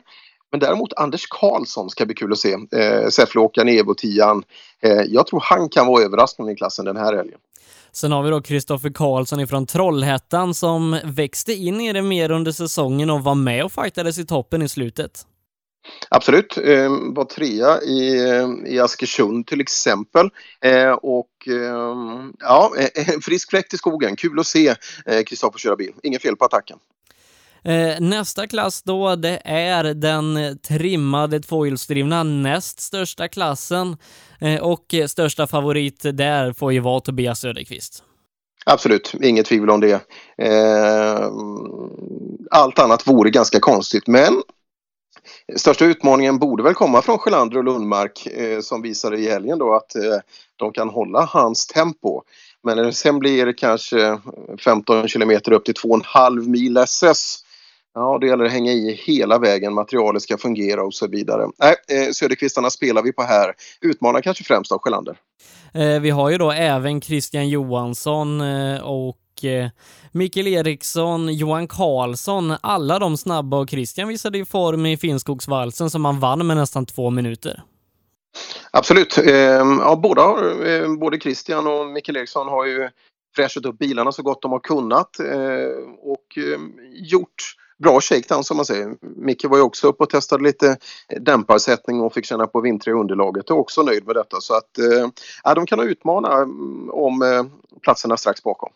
Men 0.50 0.60
däremot 0.60 0.92
Anders 0.96 1.26
Karlsson 1.30 1.90
ska 1.90 2.06
bli 2.06 2.14
kul 2.14 2.32
att 2.32 2.38
se. 2.38 2.56
Eh, 2.72 3.08
Säffleåkaren 3.08 3.68
Evo 3.68 3.94
10 3.94 4.42
eh, 4.82 5.02
Jag 5.08 5.26
tror 5.26 5.40
han 5.44 5.68
kan 5.68 5.86
vara 5.86 6.02
överraskning 6.02 6.48
i 6.48 6.56
klassen 6.56 6.84
den 6.84 6.96
här 6.96 7.16
helgen. 7.16 7.38
Sen 7.94 8.12
har 8.12 8.22
vi 8.22 8.30
då 8.30 8.42
Kristoffer 8.42 8.90
Karlsson 8.90 9.40
ifrån 9.40 9.66
Trollhättan 9.66 10.54
som 10.54 10.98
växte 11.04 11.52
in 11.52 11.80
i 11.80 11.92
det 11.92 12.02
mer 12.02 12.30
under 12.30 12.52
säsongen 12.52 13.10
och 13.10 13.24
var 13.24 13.34
med 13.34 13.64
och 13.64 13.72
fightades 13.72 14.18
i 14.18 14.26
toppen 14.26 14.62
i 14.62 14.68
slutet. 14.68 15.26
Absolut, 16.08 16.58
eh, 16.58 16.90
var 17.14 17.24
trea 17.24 17.82
i, 17.82 18.26
i 18.74 18.80
Askersund 18.80 19.46
till 19.46 19.60
exempel. 19.60 20.30
Eh, 20.60 20.92
och 20.92 21.48
eh, 21.48 21.86
ja, 22.40 22.72
en 23.14 23.20
frisk 23.20 23.50
fläkt 23.50 23.74
i 23.74 23.76
skogen. 23.76 24.16
Kul 24.16 24.38
att 24.38 24.46
se 24.46 24.74
eh, 25.06 25.22
Kristoffer 25.22 25.58
köra 25.58 25.76
bil. 25.76 25.92
Inget 26.02 26.22
fel 26.22 26.36
på 26.36 26.44
attacken. 26.44 26.78
Eh, 27.64 28.00
nästa 28.00 28.46
klass 28.46 28.82
då, 28.82 29.16
det 29.16 29.40
är 29.44 29.84
den 29.84 30.58
trimmade 30.58 31.40
tvåhjulsdrivna 31.40 32.22
näst 32.22 32.80
största 32.80 33.28
klassen 33.28 33.96
eh, 34.40 34.60
och 34.60 34.94
största 35.06 35.46
favorit 35.46 36.00
där 36.12 36.52
får 36.52 36.72
ju 36.72 36.80
vara 36.80 37.00
Tobias 37.00 37.40
Söderqvist. 37.40 38.04
Absolut, 38.66 39.14
inget 39.22 39.46
tvivel 39.46 39.70
om 39.70 39.80
det. 39.80 40.00
Eh, 40.38 41.30
allt 42.50 42.78
annat 42.78 43.06
vore 43.06 43.30
ganska 43.30 43.60
konstigt, 43.60 44.06
men 44.06 44.42
Största 45.56 45.84
utmaningen 45.84 46.38
borde 46.38 46.62
väl 46.62 46.74
komma 46.74 47.02
från 47.02 47.18
Sjölander 47.18 47.56
och 47.58 47.64
Lundmark 47.64 48.26
eh, 48.26 48.60
som 48.60 48.82
visade 48.82 49.18
i 49.18 49.30
helgen 49.30 49.58
då 49.58 49.74
att 49.74 49.94
eh, 49.94 50.18
de 50.56 50.72
kan 50.72 50.88
hålla 50.88 51.24
hans 51.24 51.66
tempo. 51.66 52.22
Men 52.62 52.76
när 52.76 52.84
det 52.84 52.92
sen 52.92 53.18
blir 53.18 53.52
kanske 53.52 54.18
15 54.64 55.08
kilometer 55.08 55.52
upp 55.52 55.64
till 55.64 55.74
2,5 55.74 56.48
mil 56.48 56.76
SS 56.76 57.41
Ja, 57.94 58.18
det 58.20 58.26
gäller 58.26 58.44
att 58.44 58.52
hänga 58.52 58.72
i 58.72 58.92
hela 58.92 59.38
vägen, 59.38 59.74
materialet 59.74 60.22
ska 60.22 60.38
fungera 60.38 60.82
och 60.82 60.94
så 60.94 61.06
vidare. 61.06 61.48
Nej, 61.58 61.74
eh, 61.88 62.10
Söderqvistarna 62.12 62.70
spelar 62.70 63.02
vi 63.02 63.12
på 63.12 63.22
här. 63.22 63.54
Utmanar 63.80 64.20
kanske 64.20 64.44
främst 64.44 64.72
av 64.72 64.78
Sjölander. 64.78 65.16
Eh, 65.74 66.00
vi 66.00 66.10
har 66.10 66.30
ju 66.30 66.38
då 66.38 66.50
även 66.50 67.00
Christian 67.00 67.48
Johansson 67.48 68.40
eh, 68.40 68.82
och 68.82 69.18
Eh, 69.44 69.68
Mikael 70.12 70.46
Eriksson, 70.46 71.34
Johan 71.34 71.68
Karlsson, 71.68 72.54
alla 72.60 72.98
de 72.98 73.16
snabba 73.16 73.58
och 73.58 73.70
Christian 73.70 74.08
visade 74.08 74.38
ju 74.38 74.44
form 74.44 74.86
i 74.86 74.96
Finnskogsvalsen 74.96 75.90
som 75.90 76.04
han 76.04 76.20
vann 76.20 76.46
med 76.46 76.56
nästan 76.56 76.86
två 76.86 77.10
minuter. 77.10 77.62
Absolut. 78.70 79.18
Ehm, 79.18 79.78
ja, 79.78 80.00
båda, 80.02 80.22
eh, 80.66 80.94
både 80.96 81.18
Christian 81.18 81.66
och 81.66 81.86
Mikael 81.86 82.16
Eriksson 82.16 82.48
har 82.48 82.66
ju 82.66 82.88
fräschat 83.36 83.66
upp 83.66 83.78
bilarna 83.78 84.12
så 84.12 84.22
gott 84.22 84.42
de 84.42 84.52
har 84.52 84.60
kunnat 84.60 85.20
eh, 85.20 85.26
och 86.02 86.38
gjort 86.92 87.56
bra 87.82 88.00
shakedown 88.00 88.44
som 88.44 88.56
man 88.56 88.66
säger. 88.66 88.94
Micke 89.16 89.44
var 89.44 89.56
ju 89.56 89.62
också 89.62 89.86
uppe 89.86 90.02
och 90.02 90.10
testade 90.10 90.44
lite 90.44 90.76
dämparsättning 91.20 92.00
och 92.00 92.14
fick 92.14 92.24
känna 92.24 92.46
på 92.46 92.60
vintriga 92.60 92.96
underlaget 92.96 93.50
och 93.50 93.58
också 93.58 93.82
nöjd 93.82 94.06
med 94.06 94.16
detta 94.16 94.40
så 94.40 94.54
att 94.54 94.78
eh, 94.78 95.08
ja, 95.44 95.54
de 95.54 95.66
kan 95.66 95.80
utmana 95.80 96.32
mm, 96.32 96.90
om 96.90 97.12
om 97.12 97.50
platserna 97.82 98.16
strax 98.16 98.42
bakom. 98.42 98.72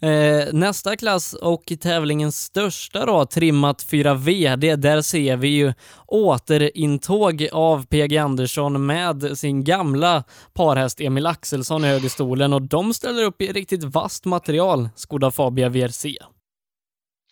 Eh, 0.00 0.52
nästa 0.52 0.96
klass 0.96 1.34
och 1.34 1.72
tävlingens 1.80 2.42
största 2.42 3.06
då, 3.06 3.26
trimmat 3.26 3.82
4 3.82 4.14
VD, 4.14 4.76
där 4.76 5.02
ser 5.02 5.36
vi 5.36 5.48
ju 5.48 5.72
återintåg 6.06 7.48
av 7.52 7.86
PG 7.86 8.16
Andersson 8.16 8.86
med 8.86 9.38
sin 9.38 9.64
gamla 9.64 10.24
parhäst 10.54 11.00
Emil 11.00 11.26
Axelsson 11.26 11.84
i 11.84 11.88
högerstolen 11.88 12.52
och 12.52 12.62
de 12.62 12.94
ställer 12.94 13.24
upp 13.24 13.42
i 13.42 13.52
riktigt 13.52 13.84
vasst 13.84 14.24
material, 14.24 14.88
Skoda 14.96 15.30
Fabia 15.30 15.68
VRC. 15.68 16.16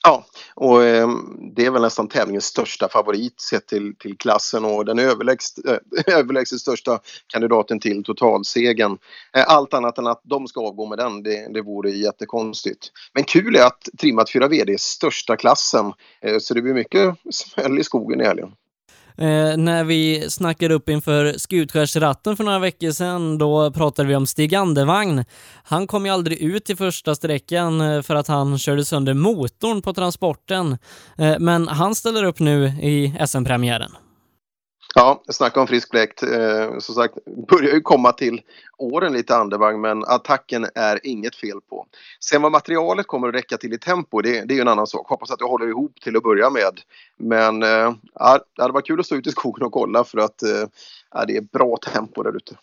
Ja, 0.07 0.25
och 0.55 0.85
eh, 0.85 1.09
det 1.57 1.67
är 1.67 1.71
väl 1.71 1.83
nästan 1.83 2.09
tävlingens 2.09 2.45
största 2.45 2.89
favorit 2.89 3.41
sett 3.41 3.67
till, 3.67 3.95
till 3.99 4.17
klassen 4.19 4.65
och 4.65 4.85
den 4.85 4.99
överlägset, 4.99 5.67
eh, 5.67 5.79
överlägset 6.19 6.61
största 6.61 6.99
kandidaten 7.27 7.81
till 7.81 8.05
totalsegen. 8.05 8.99
Eh, 9.37 9.45
allt 9.47 9.75
annat 9.75 9.99
än 9.99 10.07
att 10.07 10.21
de 10.25 10.47
ska 10.47 10.61
avgå 10.61 10.87
med 10.87 10.99
den, 10.99 11.23
det, 11.23 11.53
det 11.55 11.63
vore 11.63 11.91
jättekonstigt. 11.91 12.93
Men 13.15 13.25
kul 13.25 13.57
är 13.57 13.67
att 13.67 13.89
trimmat 13.99 14.31
4VD 14.31 14.73
är 14.73 14.77
största 14.77 15.37
klassen, 15.37 15.93
eh, 16.21 16.39
så 16.39 16.55
det 16.55 16.63
blir 16.63 16.75
mycket 16.75 17.15
smäll 17.31 17.79
i 17.79 17.85
skogen 17.85 18.21
i 18.21 18.25
helgen. 18.25 18.53
Eh, 19.19 19.57
när 19.57 19.85
vi 19.85 20.31
snackade 20.31 20.75
upp 20.75 20.89
inför 20.89 21.35
Skutskärsratten 21.39 22.37
för 22.37 22.45
några 22.45 22.59
veckor 22.59 22.91
sedan, 22.91 23.39
då 23.39 23.71
pratade 23.71 24.09
vi 24.09 24.17
om 24.17 24.27
Stig 24.27 24.55
Andevagn. 24.55 25.25
Han 25.65 25.87
kom 25.87 26.07
ju 26.07 26.13
aldrig 26.13 26.39
ut 26.39 26.71
i 26.71 26.77
första 26.77 27.15
sträckan 27.15 27.81
eh, 27.81 28.03
för 28.03 28.15
att 28.15 28.29
han 28.29 28.59
körde 28.59 28.85
sönder 28.85 29.15
motorn 29.15 29.83
på 29.83 29.93
transporten. 29.93 30.79
Eh, 31.19 31.39
men 31.39 31.69
han 31.69 31.95
ställer 31.95 32.25
upp 32.25 32.39
nu 32.39 32.67
i 32.67 33.15
SM-premiären. 33.27 33.91
Ja, 34.99 35.23
snacka 35.29 35.61
om 35.61 35.67
frisk 35.67 35.91
fläkt. 35.91 36.23
Eh, 36.23 36.79
som 36.79 36.95
sagt, 36.95 37.15
börjar 37.49 37.75
ju 37.75 37.81
komma 37.81 38.13
till 38.13 38.41
åren 38.79 39.13
lite 39.13 39.37
andevagn 39.37 39.81
men 39.81 40.05
attacken 40.05 40.67
är 40.75 41.01
inget 41.03 41.37
fel 41.37 41.61
på. 41.71 41.87
Sen 42.21 42.43
vad 42.43 42.53
materialet 42.53 43.07
kommer 43.07 43.29
att 43.29 43.35
räcka 43.35 43.57
till 43.57 43.73
i 43.73 43.79
tempo 43.79 44.21
det, 44.21 44.45
det 44.45 44.55
är 44.55 44.57
ju 44.57 44.61
en 44.61 44.69
annan 44.69 44.87
sak. 44.87 45.09
Hoppas 45.09 45.31
att 45.31 45.39
det 45.39 45.45
håller 45.45 45.69
ihop 45.69 46.01
till 46.01 46.17
att 46.17 46.23
börja 46.23 46.51
med. 46.51 46.81
Men 47.17 47.63
eh, 47.63 47.93
det 48.57 48.63
hade 48.63 48.73
varit 48.73 48.87
kul 48.87 49.01
att 49.01 49.07
stå 49.07 49.15
ute 49.17 49.29
i 49.29 49.33
skogen 49.33 49.67
och 49.67 49.73
kolla 49.73 50.05
för 50.05 50.19
att 50.19 50.43
eh, 50.43 51.27
det 51.27 51.37
är 51.37 51.41
bra 51.53 51.77
tempo 51.77 52.23
där 52.23 52.37
ute. 52.37 52.57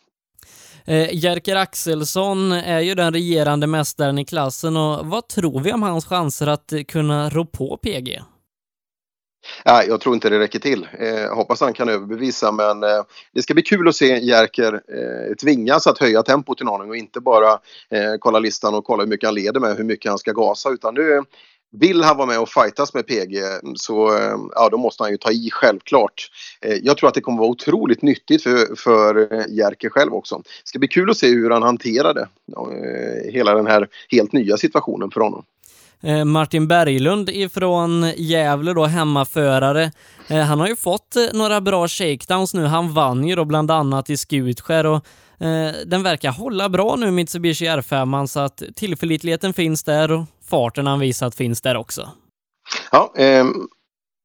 Eh, 0.86 1.16
Jerker 1.16 1.56
Axelsson 1.56 2.52
är 2.52 2.80
ju 2.80 2.96
den 2.96 3.14
regerande 3.14 3.68
mästaren 3.68 4.20
i 4.20 4.26
klassen 4.26 4.78
och 4.78 5.06
vad 5.06 5.28
tror 5.28 5.60
vi 5.60 5.74
om 5.74 5.84
hans 5.84 6.06
chanser 6.06 6.48
att 6.48 6.72
eh, 6.74 6.84
kunna 6.84 7.30
rå 7.30 7.46
på 7.46 7.78
PG? 7.78 8.22
Nej, 9.66 9.86
jag 9.88 10.02
tror 10.02 10.16
inte 10.16 10.30
det 10.30 10.40
räcker 10.40 10.60
till. 10.60 10.88
Eh, 11.00 11.36
hoppas 11.36 11.62
han 11.62 11.74
kan 11.74 11.90
överbevisa 11.90 12.52
men 12.52 12.84
eh, 12.84 13.04
det 13.34 13.42
ska 13.42 13.54
bli 13.54 13.64
kul 13.64 13.88
att 13.88 13.96
se 13.96 14.20
Jerker 14.20 14.74
eh, 14.74 15.36
tvingas 15.36 15.88
att 15.88 15.98
höja 15.98 16.24
tempot 16.24 16.62
en 16.62 16.68
aning 16.68 16.90
och 16.90 16.96
inte 16.96 17.20
bara 17.20 17.52
eh, 17.90 18.14
kolla 18.20 18.40
listan 18.40 18.76
och 18.76 18.86
kolla 18.86 19.04
hur 19.04 19.10
mycket 19.10 19.28
han 19.28 19.36
leder 19.36 19.60
med, 19.60 19.78
hur 19.78 19.84
mycket 19.84 20.10
han 20.10 20.20
ska 20.20 20.32
gasa 20.32 20.70
utan 20.70 20.94
nu 20.94 21.24
vill 21.74 22.04
han 22.04 22.18
vara 22.18 22.28
med 22.28 22.40
och 22.40 22.50
fightas 22.50 22.94
med 22.94 23.08
PG 23.08 23.42
så 23.76 24.18
eh, 24.18 24.38
ja, 24.56 24.70
då 24.70 24.78
måste 24.78 25.04
han 25.04 25.12
ju 25.12 25.18
ta 25.18 25.32
i 25.32 25.50
självklart. 25.52 26.30
Eh, 26.62 26.78
jag 26.84 26.98
tror 26.98 27.08
att 27.08 27.14
det 27.14 27.22
kommer 27.22 27.40
vara 27.40 27.50
otroligt 27.50 28.02
nyttigt 28.02 28.44
för, 28.44 28.76
för 28.76 29.34
eh, 29.34 29.46
Jerker 29.50 29.90
själv 29.90 30.14
också. 30.14 30.36
Det 30.36 30.68
ska 30.68 30.80
bli 30.80 30.88
kul 30.88 31.10
att 31.10 31.18
se 31.18 31.28
hur 31.28 31.50
han 31.50 31.64
hanterar 31.64 32.14
det. 32.14 32.28
Eh, 32.58 33.34
hela 33.34 33.56
den 33.56 33.68
här 33.68 33.88
helt 34.10 34.34
nya 34.34 34.58
situationen 34.58 35.12
för 35.12 35.22
honom. 35.22 35.46
Eh, 36.04 36.26
Martin 36.26 36.68
Berglund 36.68 37.30
ifrån 37.30 38.12
Gävle 38.18 38.74
då, 38.74 38.86
hemmaförare. 38.86 39.92
Eh, 40.28 40.42
han 40.42 40.60
har 40.60 40.68
ju 40.68 40.76
fått 40.76 41.16
eh, 41.16 41.24
några 41.34 41.62
bra 41.62 41.88
shakedowns 41.88 42.54
nu. 42.54 42.66
Han 42.66 42.94
vann 42.94 43.28
ju 43.28 43.36
då 43.36 43.46
bland 43.46 43.72
annat 43.72 44.10
i 44.10 44.18
Skutskär 44.18 44.86
och 44.86 45.06
den 45.86 46.04
verkar 46.04 46.32
hålla 46.32 46.70
bra 46.70 46.96
nu, 46.96 47.12
Mitsubishi 47.12 47.66
R5, 47.66 48.28
så 48.28 48.40
att 48.40 48.64
tillförlitligheten 48.76 49.54
finns 49.54 49.84
där 49.84 50.12
och 50.12 50.26
farten 50.50 50.88
han 50.88 51.00
visat 51.00 51.36
finns 51.36 51.62
där 51.62 51.78
också. 51.78 52.10
Ja, 52.92 53.14
eh, 53.18 53.46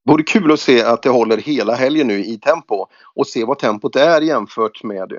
vore 0.08 0.22
kul 0.22 0.52
att 0.52 0.60
se 0.60 0.82
att 0.82 1.02
det 1.02 1.08
håller 1.08 1.36
hela 1.36 1.74
helgen 1.74 2.06
nu 2.06 2.24
i 2.24 2.38
tempo 2.38 2.86
och 3.14 3.26
se 3.26 3.44
vad 3.44 3.58
tempot 3.58 3.96
är 3.96 4.20
jämfört 4.20 4.82
med, 4.82 5.12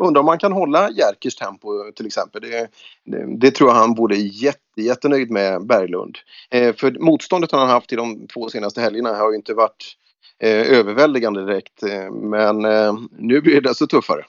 undrar 0.00 0.20
om 0.20 0.26
man 0.26 0.38
kan 0.38 0.52
hålla 0.52 0.90
Jerkers 0.90 1.34
tempo 1.34 1.68
till 1.96 2.06
exempel. 2.06 2.42
Det, 2.42 2.68
det, 3.04 3.38
det 3.38 3.50
tror 3.50 3.70
jag 3.70 3.76
han 3.76 3.94
borde 3.94 4.16
jätte, 4.16 4.82
jättenöjd 4.82 5.30
med 5.30 5.66
Berglund. 5.66 6.18
Eh, 6.50 6.74
för 6.74 6.90
motståndet 6.90 7.52
han 7.52 7.60
har 7.60 7.66
haft 7.66 7.92
i 7.92 7.96
de 7.96 8.26
två 8.26 8.48
senaste 8.48 8.80
helgerna 8.80 9.14
har 9.14 9.30
ju 9.30 9.36
inte 9.36 9.54
varit 9.54 9.96
eh, 10.42 10.78
överväldigande 10.78 11.46
direkt 11.46 11.82
eh, 11.82 12.10
men 12.10 12.64
eh, 12.64 12.94
nu 13.18 13.40
blir 13.40 13.54
det 13.60 13.68
desto 13.68 13.86
tuffare. 13.86 14.24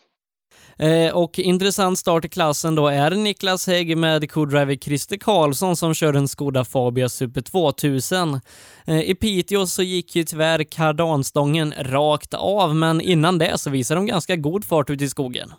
Eh, 0.80 1.16
och 1.16 1.40
intressant 1.40 2.00
start 2.00 2.26
i 2.26 2.30
klassen 2.30 2.76
då 2.76 2.88
är 2.88 3.12
Niklas 3.12 3.68
Hägg 3.68 3.98
med 3.98 4.32
co-driver 4.32 4.76
Christer 4.76 5.18
Karlsson 5.18 5.76
som 5.76 5.94
kör 5.94 6.14
en 6.14 6.28
Skoda 6.28 6.66
Fabia 6.66 7.10
Super 7.10 7.42
2000. 7.42 8.40
Eh, 8.88 9.10
I 9.10 9.16
Piteå 9.16 9.66
så 9.66 9.84
gick 9.84 10.16
ju 10.16 10.24
tyvärr 10.24 10.64
kardanstången 10.64 11.74
rakt 11.80 12.34
av, 12.34 12.76
men 12.76 13.02
innan 13.02 13.38
det 13.38 13.58
så 13.58 13.70
visade 13.70 13.98
de 13.98 14.06
ganska 14.06 14.36
god 14.36 14.66
fart 14.66 14.90
ute 14.90 15.04
i 15.04 15.10
skogen. 15.10 15.54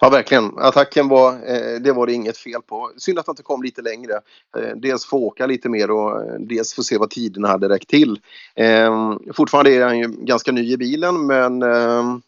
Ja, 0.00 0.08
verkligen. 0.10 0.58
Attacken 0.58 1.08
var, 1.08 1.32
eh, 1.32 1.80
det 1.80 1.92
var 1.92 2.06
det 2.06 2.12
inget 2.12 2.38
fel 2.38 2.62
på. 2.62 2.90
Synd 2.96 3.18
att 3.18 3.26
han 3.26 3.32
inte 3.32 3.42
kom 3.42 3.62
lite 3.62 3.82
längre. 3.82 4.12
Eh, 4.56 4.76
dels 4.76 5.06
få 5.06 5.16
åka 5.16 5.46
lite 5.46 5.68
mer 5.68 5.90
och 5.90 6.22
eh, 6.22 6.34
dels 6.38 6.74
få 6.74 6.82
se 6.82 6.98
vad 6.98 7.10
tiderna 7.10 7.48
hade 7.48 7.68
räckt 7.68 7.88
till. 7.88 8.20
Eh, 8.54 9.12
fortfarande 9.34 9.70
är 9.70 9.84
han 9.84 9.98
ju 9.98 10.08
ganska 10.08 10.52
ny 10.52 10.72
i 10.72 10.76
bilen 10.76 11.26
men 11.26 11.62
ehm, 11.62 12.22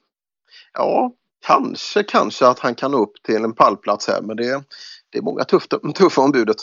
ja, 0.73 1.13
kanske, 1.47 2.03
kanske 2.03 2.47
att 2.47 2.59
han 2.59 2.75
kan 2.75 2.91
nå 2.91 3.03
upp 3.03 3.23
till 3.27 3.45
en 3.45 3.55
pallplats 3.55 4.09
här 4.09 4.23
men 4.23 4.37
det, 4.37 4.63
det 5.13 5.19
är 5.19 5.23
många 5.23 5.45
tuffa, 5.45 5.79
tuffa 5.95 6.21
om 6.21 6.31
budet. 6.31 6.57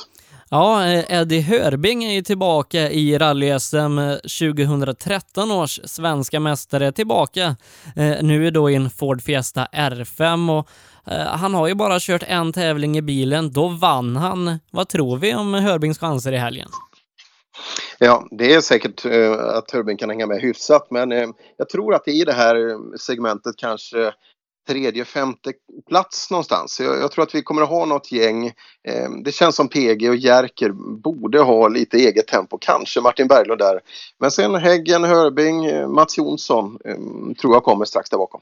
Ja, 0.54 0.86
Eddie 0.88 1.42
Hörbing 1.42 2.04
är 2.04 2.14
ju 2.14 2.22
tillbaka 2.22 2.90
i 2.90 3.18
rally-SM 3.18 4.20
2013 4.40 5.52
års 5.52 5.80
svenska 5.84 6.40
mästare 6.40 6.92
tillbaka. 6.92 7.56
Nu 8.22 8.48
är 8.48 8.52
då 8.52 8.70
i 8.70 8.76
en 8.76 8.90
Ford 8.90 9.22
Fiesta 9.22 9.68
R5 9.74 10.60
och 10.60 10.70
han 11.28 11.54
har 11.54 11.68
ju 11.68 11.76
bara 11.76 12.00
kört 12.00 12.24
en 12.28 12.54
tävling 12.54 12.98
i 12.98 13.02
bilen. 13.02 13.52
Då 13.52 13.68
vann 13.68 14.16
han. 14.16 14.60
Vad 14.72 14.90
tror 14.90 15.18
vi 15.18 15.36
om 15.36 15.54
Hörbings 15.54 16.00
chanser 16.00 16.32
i 16.32 16.38
helgen? 16.38 16.70
Ja, 18.00 18.28
det 18.32 18.54
är 18.54 18.62
säkert 18.62 19.06
att 19.40 19.72
Hörbing 19.72 19.98
kan 19.98 20.10
hänga 20.10 20.28
med 20.28 20.42
hyfsat 20.42 20.88
men 20.92 21.12
jag 21.58 21.70
tror 21.70 21.96
att 21.96 22.08
i 22.08 22.24
det 22.24 22.34
här 22.34 22.78
segmentet 22.98 23.56
kanske 23.58 24.14
tredje, 24.72 25.06
femte 25.06 25.54
plats 25.90 26.32
någonstans. 26.32 26.80
Jag, 26.80 27.00
jag, 27.00 27.12
tror 27.12 27.24
att 27.24 27.36
vi 27.36 27.42
kommer 27.42 27.62
att 27.62 27.70
ha 27.70 27.86
något 27.86 28.12
gäng. 28.12 28.46
Eh, 28.88 29.10
det 29.24 29.32
känns 29.32 29.56
som 29.56 29.68
PG 29.68 30.10
och 30.10 30.16
Jerker 30.16 30.70
borde 31.02 31.40
ha 31.40 31.68
lite 31.68 31.98
eget 31.98 32.28
tempo. 32.28 32.58
Kanske 32.62 33.02
Martin 33.02 33.28
Berglund 33.28 33.60
där. 33.60 33.80
Men 34.20 34.32
sen 34.32 34.56
Häggen, 34.56 35.04
Hörbing, 35.04 35.66
eh, 35.66 35.88
Mats 35.88 36.18
Jonsson 36.18 36.78
eh, 36.86 36.96
tror 37.42 37.54
jag 37.54 37.64
kommer 37.64 37.86
strax 37.86 38.10
där 38.10 38.18
bakom. 38.18 38.42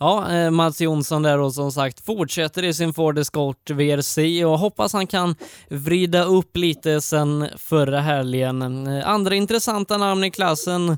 Ja, 0.00 0.32
eh, 0.32 0.50
Mats 0.50 0.80
Jonsson 0.80 1.22
där 1.22 1.38
och 1.38 1.54
som 1.54 1.72
sagt 1.72 2.04
fortsätter 2.04 2.64
i 2.64 2.74
sin 2.74 2.94
Ford 2.94 3.18
Escort 3.18 3.70
VRC 3.70 4.44
och 4.44 4.58
hoppas 4.58 4.92
han 4.92 5.06
kan 5.06 5.34
vrida 5.68 6.24
upp 6.24 6.56
lite 6.56 7.00
sen 7.00 7.48
förra 7.56 8.00
helgen. 8.00 8.86
Eh, 8.86 9.08
andra 9.08 9.34
intressanta 9.34 9.98
namn 9.98 10.24
i 10.24 10.30
klassen 10.30 10.96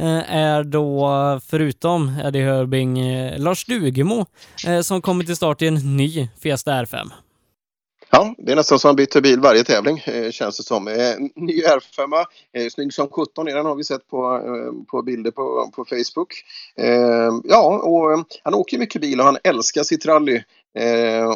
Eh, 0.00 0.34
är 0.36 0.64
då, 0.64 1.40
förutom 1.46 2.12
Eddie 2.24 2.42
Hörbing, 2.42 2.98
eh, 2.98 3.38
Lars 3.38 3.64
Dugemo 3.64 4.26
eh, 4.66 4.80
som 4.80 5.02
kommer 5.02 5.24
till 5.24 5.36
start 5.36 5.62
i 5.62 5.66
en 5.66 5.96
ny 5.96 6.28
Fiesta 6.42 6.72
R5. 6.72 7.10
Ja, 8.10 8.34
det 8.38 8.52
är 8.52 8.56
nästan 8.56 8.78
som 8.78 8.88
att 8.88 8.90
han 8.90 8.96
byter 8.96 9.20
bil 9.20 9.40
varje 9.40 9.64
tävling 9.64 10.02
känns 10.30 10.56
det 10.56 10.62
som. 10.62 10.84
ny 11.36 11.62
R5, 11.62 12.24
snygg 12.70 12.94
som 12.94 13.08
17 13.08 13.48
är 13.48 13.54
den 13.54 13.66
har 13.66 13.74
vi 13.74 13.84
sett 13.84 14.08
på, 14.08 14.40
på 14.90 15.02
bilder 15.02 15.30
på, 15.30 15.70
på 15.76 15.84
Facebook. 15.84 16.34
ja, 17.44 17.80
och 17.84 18.24
han 18.44 18.54
åker 18.54 18.78
mycket 18.78 19.00
bil 19.00 19.20
och 19.20 19.26
han 19.26 19.38
älskar 19.44 19.82
sitt 19.82 20.06
rally. 20.06 20.42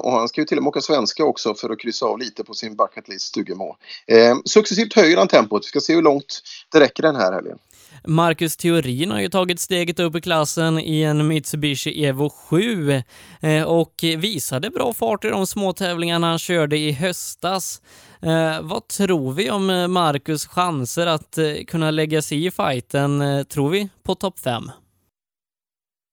och 0.00 0.12
han 0.12 0.28
ska 0.28 0.40
ju 0.40 0.44
till 0.44 0.58
och 0.58 0.64
med 0.64 0.68
åka 0.68 0.80
svenska 0.80 1.24
också 1.24 1.54
för 1.54 1.70
att 1.70 1.78
kryssa 1.78 2.06
av 2.06 2.18
lite 2.18 2.44
på 2.44 2.54
sin 2.54 2.76
bucketlist 2.76 3.26
Stugemo. 3.26 3.76
Eh, 4.06 4.36
successivt 4.44 4.94
höjer 4.94 5.16
han 5.16 5.28
tempot. 5.28 5.64
Vi 5.64 5.68
ska 5.68 5.80
se 5.80 5.94
hur 5.94 6.02
långt 6.02 6.42
det 6.72 6.80
räcker 6.80 7.02
den 7.02 7.16
här 7.16 7.32
helgen. 7.32 7.58
Marcus 8.06 8.56
Theorin 8.56 9.10
har 9.10 9.20
ju 9.20 9.28
tagit 9.28 9.60
steget 9.60 10.00
upp 10.00 10.16
i 10.16 10.20
klassen 10.20 10.78
i 10.78 11.02
en 11.02 11.26
Mitsubishi 11.26 12.04
Evo 12.04 12.30
7 12.30 13.02
eh, 13.40 13.62
och 13.62 13.94
visade 14.18 14.70
bra 14.70 14.92
fart 14.92 15.24
i 15.24 15.28
de 15.28 15.46
små 15.46 15.72
tävlingarna 15.72 16.26
han 16.26 16.38
körde 16.38 16.78
i 16.78 16.92
höstas. 16.92 17.82
Eh, 18.22 18.62
vad 18.62 18.88
tror 18.88 19.32
vi 19.32 19.50
om 19.50 19.70
eh, 19.70 19.88
Marcus 19.88 20.46
chanser 20.46 21.06
att 21.06 21.38
kunna 21.66 21.90
lägga 21.90 22.22
sig 22.22 22.46
i 22.46 22.50
fighten? 22.50 23.44
Tror 23.48 23.70
vi 23.70 23.88
på 24.02 24.14
topp 24.14 24.38
5? 24.40 24.70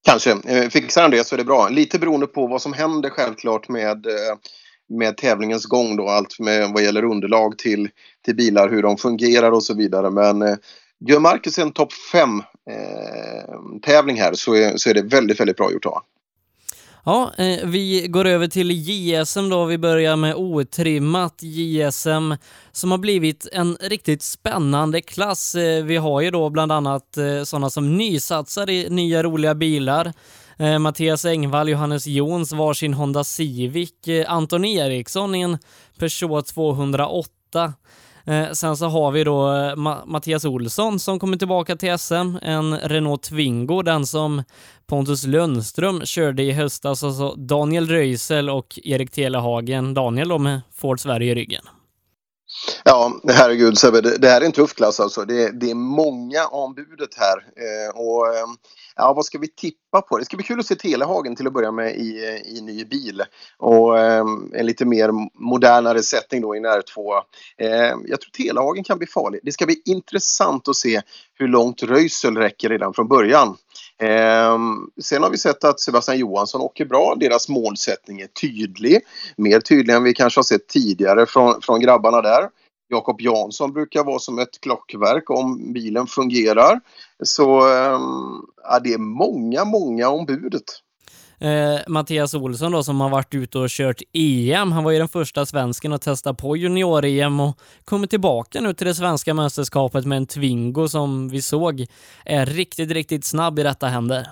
Kanske. 0.05 0.69
Fixar 0.69 1.01
han 1.01 1.11
det 1.11 1.27
så 1.27 1.35
är 1.35 1.37
det 1.37 1.43
bra. 1.43 1.69
Lite 1.69 1.99
beroende 1.99 2.27
på 2.27 2.47
vad 2.47 2.61
som 2.61 2.73
händer 2.73 3.09
självklart 3.09 3.69
med 3.69 4.05
med 4.89 5.17
tävlingens 5.17 5.65
gång 5.65 5.95
då, 5.95 6.07
allt 6.07 6.39
med 6.39 6.69
vad 6.73 6.83
gäller 6.83 7.03
underlag 7.03 7.57
till, 7.57 7.89
till 8.25 8.35
bilar, 8.35 8.69
hur 8.69 8.81
de 8.81 8.97
fungerar 8.97 9.51
och 9.51 9.63
så 9.63 9.73
vidare. 9.73 10.09
Men 10.09 10.57
Gör 11.07 11.19
Marcus 11.19 11.57
en 11.57 11.71
topp 11.71 11.93
5 12.11 12.39
eh, 12.39 12.45
tävling 13.81 14.19
här 14.19 14.33
så 14.33 14.55
är, 14.55 14.77
så 14.77 14.89
är 14.89 14.93
det 14.93 15.01
väldigt, 15.01 15.39
väldigt 15.39 15.57
bra 15.57 15.71
gjort 15.71 15.85
av 15.85 16.01
Ja, 17.05 17.33
eh, 17.37 17.65
vi 17.65 18.07
går 18.07 18.25
över 18.25 18.47
till 18.47 18.71
JSM 18.71 19.49
då. 19.49 19.65
Vi 19.65 19.77
börjar 19.77 20.15
med 20.15 20.35
otrimmat 20.35 21.43
JSM 21.43 22.33
som 22.71 22.91
har 22.91 22.97
blivit 22.97 23.47
en 23.51 23.77
riktigt 23.81 24.23
spännande 24.23 25.01
klass. 25.01 25.55
Eh, 25.55 25.83
vi 25.83 25.97
har 25.97 26.21
ju 26.21 26.31
då 26.31 26.49
bland 26.49 26.71
annat 26.71 27.17
eh, 27.17 27.43
sådana 27.43 27.69
som 27.69 27.97
nysatsar 27.97 28.69
i 28.69 28.89
nya 28.89 29.23
roliga 29.23 29.55
bilar. 29.55 30.13
Eh, 30.57 30.79
Mattias 30.79 31.25
Engvall, 31.25 31.69
Johannes 31.69 32.07
Jons 32.07 32.53
varsin 32.53 32.93
Honda 32.93 33.23
Civic, 33.23 34.07
eh, 34.07 34.31
Anton 34.31 34.65
Eriksson 34.65 35.35
i 35.35 35.41
en 35.41 35.57
Peugeot 35.99 36.47
208 36.47 37.73
Eh, 38.25 38.51
sen 38.51 38.77
så 38.77 38.85
har 38.85 39.11
vi 39.11 39.23
då 39.23 39.53
eh, 39.53 39.75
Ma 39.75 40.05
Mattias 40.05 40.45
Olsson 40.45 40.99
som 40.99 41.19
kommer 41.19 41.37
tillbaka 41.37 41.75
till 41.75 41.97
SM, 41.99 42.35
en 42.41 42.77
Renault 42.77 43.23
Twingo, 43.23 43.81
den 43.81 44.05
som 44.05 44.43
Pontus 44.87 45.25
Lundström 45.25 46.05
körde 46.05 46.43
i 46.43 46.51
höstas, 46.51 47.03
alltså 47.03 47.35
Daniel 47.35 47.87
Röisel 47.87 48.49
och 48.49 48.79
Erik 48.83 49.11
Telehagen, 49.11 49.93
Daniel 49.93 50.29
då 50.29 50.37
med 50.37 50.61
Ford 50.75 50.99
Sverige 50.99 51.31
i 51.31 51.35
ryggen. 51.35 51.63
Ja, 52.83 53.11
herregud 53.27 53.77
Sebbe, 53.77 54.01
det, 54.01 54.27
här 54.27 54.41
är 54.41 54.45
en 54.45 54.51
tuff 54.51 54.73
klass 54.73 54.99
alltså. 54.99 55.25
Det, 55.25 55.59
det 55.59 55.71
är 55.71 55.75
många 55.75 56.45
ombudet 56.45 57.09
här. 57.17 57.37
Eh, 57.37 57.99
och 57.99 58.27
eh, 58.27 58.45
ja, 58.95 59.13
vad 59.13 59.25
ska 59.25 59.37
vi 59.37 59.47
tippa 59.47 60.01
på? 60.01 60.17
Det 60.17 60.25
ska 60.25 60.37
bli 60.37 60.45
kul 60.45 60.59
att 60.59 60.65
se 60.65 60.75
Telehagen 60.75 61.35
till 61.35 61.47
att 61.47 61.53
börja 61.53 61.71
med 61.71 61.95
i, 61.95 62.41
i 62.45 62.61
ny 62.61 62.85
bil. 62.85 63.23
Och 63.57 63.99
eh, 63.99 64.25
en 64.53 64.65
lite 64.65 64.85
mer 64.85 65.11
modernare 65.39 66.03
sättning 66.03 66.41
då 66.41 66.55
i 66.55 66.57
en 66.57 66.65
R2. 66.65 67.21
Eh, 67.57 67.69
jag 68.05 68.21
tror 68.21 68.31
Telehagen 68.31 68.83
kan 68.83 68.97
bli 68.97 69.07
farlig. 69.07 69.39
Det 69.43 69.51
ska 69.51 69.65
bli 69.65 69.81
intressant 69.85 70.67
att 70.67 70.75
se 70.75 71.01
hur 71.33 71.47
långt 71.47 71.83
Röisel 71.83 72.37
räcker 72.37 72.69
redan 72.69 72.93
från 72.93 73.07
början. 73.07 73.57
Eh, 73.99 74.57
sen 75.01 75.23
har 75.23 75.29
vi 75.29 75.37
sett 75.37 75.63
att 75.63 75.79
Sebastian 75.79 76.17
Johansson 76.17 76.61
åker 76.61 76.85
bra. 76.85 77.15
Deras 77.19 77.49
målsättning 77.49 78.21
är 78.21 78.27
tydlig. 78.27 79.01
Mer 79.37 79.59
tydlig 79.59 79.93
än 79.93 80.03
vi 80.03 80.13
kanske 80.13 80.37
har 80.37 80.43
sett 80.43 80.67
tidigare 80.67 81.25
från, 81.25 81.61
från 81.61 81.79
grabbarna 81.79 82.21
där. 82.21 82.49
Jakob 82.91 83.21
Jansson 83.21 83.73
brukar 83.73 84.03
vara 84.03 84.19
som 84.19 84.39
ett 84.39 84.61
klockverk 84.61 85.29
om 85.29 85.73
bilen 85.73 86.07
fungerar. 86.07 86.79
Så 87.23 87.67
ehm, 87.67 88.01
ja, 88.63 88.79
det 88.83 88.93
är 88.93 88.97
många, 88.97 89.65
många 89.65 90.09
om 90.09 90.25
budet. 90.25 90.63
Eh, 91.39 91.79
Mattias 91.87 92.33
Olsson 92.33 92.71
då 92.71 92.83
som 92.83 93.01
har 93.01 93.09
varit 93.09 93.33
ute 93.33 93.59
och 93.59 93.69
kört 93.69 94.01
EM. 94.13 94.71
Han 94.71 94.83
var 94.83 94.91
ju 94.91 94.97
den 94.97 95.07
första 95.07 95.45
svensken 95.45 95.93
att 95.93 96.01
testa 96.01 96.33
på 96.33 96.57
junior-EM 96.57 97.39
och 97.39 97.57
kommer 97.85 98.07
tillbaka 98.07 98.61
nu 98.61 98.73
till 98.73 98.87
det 98.87 98.95
svenska 98.95 99.33
mästerskapet 99.33 100.05
med 100.05 100.17
en 100.17 100.27
Twingo 100.27 100.87
som 100.87 101.29
vi 101.29 101.41
såg 101.41 101.85
är 102.25 102.45
riktigt, 102.45 102.91
riktigt 102.91 103.25
snabb 103.25 103.59
i 103.59 103.63
detta 103.63 103.87
händer. 103.87 104.27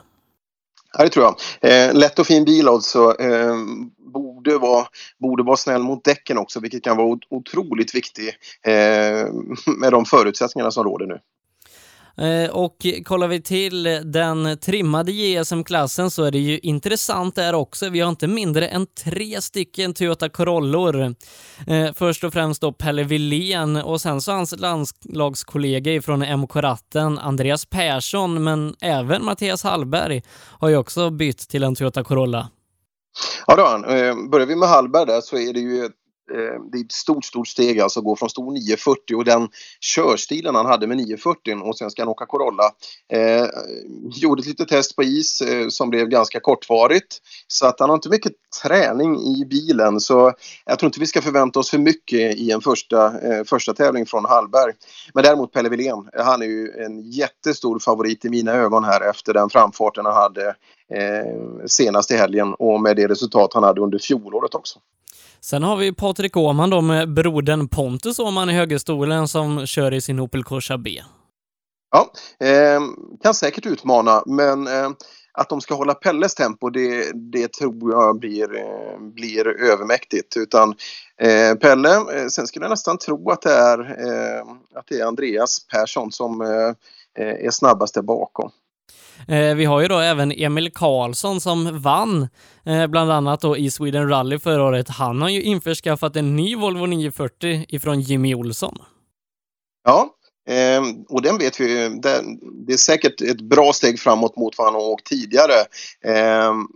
Ja, 0.97 1.03
det 1.03 1.09
tror 1.09 1.25
jag. 1.25 1.35
Eh, 1.71 1.93
lätt 1.93 2.19
och 2.19 2.27
fin 2.27 2.45
bil 2.45 2.67
alltså. 2.67 3.15
Eh, 3.19 3.55
borde, 4.13 4.57
vara, 4.57 4.85
borde 5.19 5.43
vara 5.43 5.57
snäll 5.57 5.83
mot 5.83 6.03
däcken 6.03 6.37
också, 6.37 6.59
vilket 6.59 6.83
kan 6.83 6.97
vara 6.97 7.19
otroligt 7.29 7.95
viktigt 7.95 8.35
eh, 8.65 9.27
med 9.77 9.91
de 9.91 10.05
förutsättningarna 10.05 10.71
som 10.71 10.83
råder 10.83 11.05
nu. 11.05 11.19
Eh, 12.19 12.49
och 12.49 12.75
kollar 13.05 13.27
vi 13.27 13.41
till 13.41 13.83
den 14.03 14.57
trimmade 14.57 15.11
JSM-klassen 15.11 16.11
så 16.11 16.23
är 16.23 16.31
det 16.31 16.39
ju 16.39 16.59
intressant 16.59 17.35
där 17.35 17.53
också. 17.53 17.89
Vi 17.89 17.99
har 17.99 18.09
inte 18.09 18.27
mindre 18.27 18.67
än 18.67 18.87
tre 19.03 19.41
stycken 19.41 19.93
Toyota 19.93 20.29
Corollor. 20.29 21.15
Eh, 21.67 21.93
först 21.95 22.23
och 22.23 22.33
främst 22.33 22.61
då 22.61 22.73
Pelle 22.73 23.03
Wilén 23.03 23.75
och 23.75 24.01
sen 24.01 24.21
så 24.21 24.31
hans 24.31 24.59
landslagskollega 24.59 25.93
ifrån 25.93 26.21
MK-ratten, 26.39 27.19
Andreas 27.19 27.65
Persson, 27.65 28.43
men 28.43 28.75
även 28.81 29.25
Mattias 29.25 29.63
Hallberg 29.63 30.23
har 30.59 30.69
ju 30.69 30.77
också 30.77 31.09
bytt 31.09 31.49
till 31.49 31.63
en 31.63 31.75
Toyota 31.75 32.03
Corolla. 32.03 32.49
Ja, 33.47 33.55
då, 33.55 33.63
han. 33.65 33.83
Eh, 33.83 34.29
börjar 34.31 34.47
vi 34.47 34.55
med 34.55 34.69
Hallberg 34.69 35.05
där 35.05 35.21
så 35.21 35.37
är 35.37 35.53
det 35.53 35.59
ju 35.59 35.85
ett, 35.85 35.91
Eh, 36.31 36.61
det 36.71 36.77
är 36.77 36.85
ett 36.85 36.91
stort, 36.91 37.25
stort 37.25 37.47
steg 37.47 37.79
alltså 37.79 37.99
att 37.99 38.05
gå 38.05 38.15
från 38.15 38.29
stor 38.29 38.51
940 38.51 39.15
och 39.15 39.25
den 39.25 39.49
körstilen 39.81 40.55
han 40.55 40.65
hade 40.65 40.87
med 40.87 40.97
940 40.97 41.61
och 41.63 41.77
sen 41.77 41.91
ska 41.91 42.01
han 42.01 42.09
åka 42.09 42.25
Corolla. 42.25 42.71
Eh, 43.13 43.47
gjorde 44.15 44.39
ett 44.39 44.47
litet 44.47 44.67
test 44.67 44.95
på 44.95 45.03
is 45.03 45.41
eh, 45.41 45.67
som 45.67 45.89
blev 45.89 46.07
ganska 46.07 46.39
kortvarigt 46.39 47.17
så 47.47 47.65
att 47.65 47.79
han 47.79 47.89
har 47.89 47.95
inte 47.95 48.09
mycket 48.09 48.33
träning 48.63 49.19
i 49.19 49.45
bilen 49.45 49.99
så 49.99 50.33
jag 50.65 50.79
tror 50.79 50.87
inte 50.87 50.99
vi 50.99 51.07
ska 51.07 51.21
förvänta 51.21 51.59
oss 51.59 51.69
för 51.69 51.77
mycket 51.77 52.35
i 52.35 52.51
en 52.51 52.61
första, 52.61 53.05
eh, 53.19 53.43
första 53.43 53.73
tävling 53.73 54.05
från 54.05 54.25
Hallberg. 54.25 54.73
Men 55.13 55.23
däremot 55.23 55.53
Pelle 55.53 55.69
Wilén, 55.69 56.09
eh, 56.17 56.25
han 56.25 56.41
är 56.41 56.45
ju 56.45 56.71
en 56.85 57.11
jättestor 57.11 57.79
favorit 57.79 58.25
i 58.25 58.29
mina 58.29 58.51
ögon 58.51 58.83
här 58.83 59.09
efter 59.09 59.33
den 59.33 59.49
framfarten 59.49 60.05
han 60.05 60.15
hade 60.15 60.47
eh, 60.93 61.65
senast 61.65 62.11
i 62.11 62.15
helgen 62.15 62.53
och 62.59 62.81
med 62.81 62.95
det 62.95 63.07
resultat 63.07 63.53
han 63.53 63.63
hade 63.63 63.81
under 63.81 63.99
fjolåret 63.99 64.55
också. 64.55 64.79
Sen 65.41 65.63
har 65.63 65.77
vi 65.77 65.93
Patrik 65.93 66.37
Åhman 66.37 66.69
då 66.69 66.81
med 66.81 67.13
brodern 67.13 67.67
Pontus 67.67 68.19
Åhman 68.19 68.49
i 68.49 68.53
högerstolen 68.53 69.27
som 69.27 69.65
kör 69.65 69.93
i 69.93 70.01
sin 70.01 70.19
Opel 70.19 70.43
Corsa 70.43 70.77
B. 70.77 71.01
Ja, 71.91 72.11
eh, 72.47 72.81
kan 73.23 73.33
säkert 73.33 73.65
utmana 73.65 74.23
men 74.25 74.67
eh, 74.67 74.89
att 75.33 75.49
de 75.49 75.61
ska 75.61 75.75
hålla 75.75 75.93
Pelles 75.93 76.35
tempo 76.35 76.69
det, 76.69 77.11
det 77.13 77.53
tror 77.53 77.91
jag 77.91 78.19
blir, 78.19 78.55
eh, 78.57 78.99
blir 78.99 79.47
övermäktigt. 79.47 80.37
Utan 80.37 80.75
ehm, 81.17 81.51
eh, 81.51 81.55
Pelle, 81.55 82.29
sen 82.29 82.47
skulle 82.47 82.65
jag 82.65 82.69
nästan 82.69 82.97
tro 82.97 83.31
att 83.31 83.41
det 83.41 83.53
är, 83.53 83.79
eh, 83.79 84.41
att 84.75 84.87
det 84.87 84.99
är 84.99 85.05
Andreas 85.05 85.67
Persson 85.67 86.11
som 86.11 86.41
eh, 86.41 86.69
eh 87.25 87.45
är 87.45 87.51
snabbast 87.51 87.93
där 87.93 88.01
bakom. 88.01 88.51
Eh, 89.27 89.55
vi 89.55 89.65
har 89.65 89.81
ju 89.81 89.87
då 89.87 89.99
även 89.99 90.31
Emil 90.31 90.71
Karlsson 90.73 91.41
som 91.41 91.81
vann 91.81 92.27
eh, 92.65 92.87
bland 92.87 93.11
annat 93.11 93.41
då 93.41 93.57
i 93.57 93.71
Sweden 93.71 94.09
Rally 94.09 94.39
förra 94.39 94.63
året. 94.63 94.89
Han 94.89 95.21
har 95.21 95.29
ju 95.29 95.41
införskaffat 95.41 96.15
en 96.15 96.35
ny 96.35 96.55
Volvo 96.55 96.85
940 96.85 97.65
ifrån 97.67 98.01
Jimmy 98.01 98.35
Olsson. 98.35 98.77
Ja, 99.83 100.09
eh, 100.49 100.81
och 101.09 101.21
den 101.21 101.37
vet 101.37 101.59
vi 101.59 101.83
ju, 101.83 101.89
det, 101.89 102.73
är 102.73 102.77
säkert 102.77 103.21
ett 103.21 103.41
bra 103.41 103.73
steg 103.73 103.99
framåt 103.99 104.37
mot 104.37 104.57
vad 104.57 104.67
han 104.67 104.73
har 104.73 104.89
åkt 104.89 105.05
tidigare. 105.05 105.53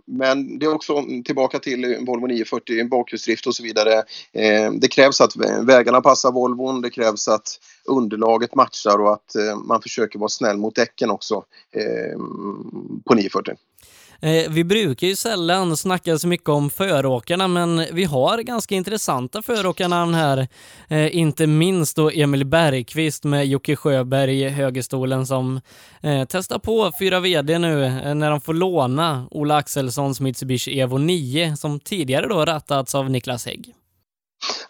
Men 0.06 0.58
det 0.58 0.66
är 0.66 0.74
också 0.74 1.04
tillbaka 1.24 1.58
till 1.58 1.96
Volvo 2.06 2.26
940, 2.26 2.88
bakhjulsdrift 2.88 3.46
och 3.46 3.54
så 3.54 3.62
vidare. 3.62 4.02
Det 4.72 4.88
krävs 4.88 5.20
att 5.20 5.36
vägarna 5.62 6.00
passar 6.00 6.32
Volvon, 6.32 6.80
det 6.80 6.90
krävs 6.90 7.28
att 7.28 7.58
underlaget 7.88 8.54
matchar 8.54 8.98
och 9.00 9.12
att 9.12 9.34
eh, 9.34 9.56
man 9.56 9.82
försöker 9.82 10.18
vara 10.18 10.28
snäll 10.28 10.56
mot 10.56 10.74
däcken 10.74 11.10
också 11.10 11.44
eh, 11.72 12.18
på 13.04 13.14
940. 13.14 13.54
Eh, 14.20 14.50
vi 14.50 14.64
brukar 14.64 15.06
ju 15.06 15.16
sällan 15.16 15.76
snacka 15.76 16.18
så 16.18 16.28
mycket 16.28 16.48
om 16.48 16.70
föråkarna, 16.70 17.48
men 17.48 17.86
vi 17.92 18.04
har 18.04 18.38
ganska 18.38 18.74
intressanta 18.74 19.42
föråkarnamn 19.42 20.14
här. 20.14 20.48
Eh, 20.88 21.16
Inte 21.16 21.46
minst 21.46 21.96
då 21.96 22.10
Emil 22.10 22.46
Bergqvist 22.46 23.24
med 23.24 23.46
Jocke 23.46 23.76
Sjöberg 23.76 24.42
i 24.42 24.48
högerstolen 24.48 25.26
som 25.26 25.60
eh, 26.00 26.24
testar 26.28 26.58
på 26.58 26.92
fyra 26.98 27.20
VD 27.20 27.58
nu 27.58 27.84
eh, 27.84 28.14
när 28.14 28.30
de 28.30 28.40
får 28.40 28.54
låna 28.54 29.28
Ola 29.30 29.56
Axelssons 29.56 30.20
Mitsubishi 30.20 30.80
Evo 30.80 30.98
9 30.98 31.56
som 31.56 31.80
tidigare 31.80 32.28
då 32.28 32.44
rattats 32.44 32.94
av 32.94 33.10
Niklas 33.10 33.46
Hägg. 33.46 33.74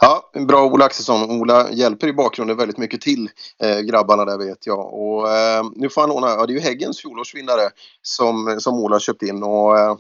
Ja, 0.00 0.30
bra 0.48 0.64
Ola 0.64 0.84
Axelsson. 0.84 1.40
Ola 1.40 1.70
hjälper 1.70 2.08
i 2.08 2.12
bakgrunden 2.12 2.56
väldigt 2.56 2.78
mycket 2.78 3.00
till 3.00 3.30
eh, 3.62 3.78
grabbarna 3.78 4.24
där 4.24 4.38
vet 4.38 4.66
jag. 4.66 4.94
Och, 4.94 5.32
eh, 5.32 5.64
nu 5.74 5.88
får 5.88 6.00
han 6.00 6.10
låna, 6.10 6.28
ja 6.28 6.46
det 6.46 6.52
är 6.52 6.54
ju 6.54 6.60
Häggens 6.60 7.00
fjolårsvinnare 7.00 7.70
som, 8.02 8.56
som 8.58 8.74
Ola 8.74 9.00
köpt 9.00 9.22
in 9.22 9.42
och 9.42 9.78
eh, 9.78 9.96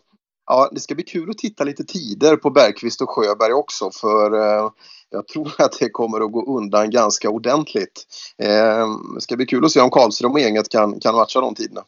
ja, 0.46 0.68
det 0.72 0.80
ska 0.80 0.94
bli 0.94 1.04
kul 1.04 1.30
att 1.30 1.38
titta 1.38 1.64
lite 1.64 1.84
tider 1.84 2.36
på 2.36 2.50
Bergqvist 2.50 3.00
och 3.00 3.10
Sjöberg 3.10 3.52
också 3.52 3.90
för 3.90 4.32
eh, 4.32 4.70
jag 5.10 5.28
tror 5.28 5.52
att 5.58 5.78
det 5.80 5.90
kommer 5.90 6.20
att 6.20 6.32
gå 6.32 6.56
undan 6.58 6.90
ganska 6.90 7.30
ordentligt. 7.30 8.06
Eh, 8.38 8.86
det 9.14 9.20
ska 9.20 9.36
bli 9.36 9.46
kul 9.46 9.64
att 9.64 9.72
se 9.72 9.80
om 9.80 9.90
Karlström 9.90 10.32
och 10.32 10.40
gänget 10.40 10.68
kan, 10.68 11.00
kan 11.00 11.14
matcha 11.14 11.40
de 11.40 11.54
tiderna. 11.54 11.84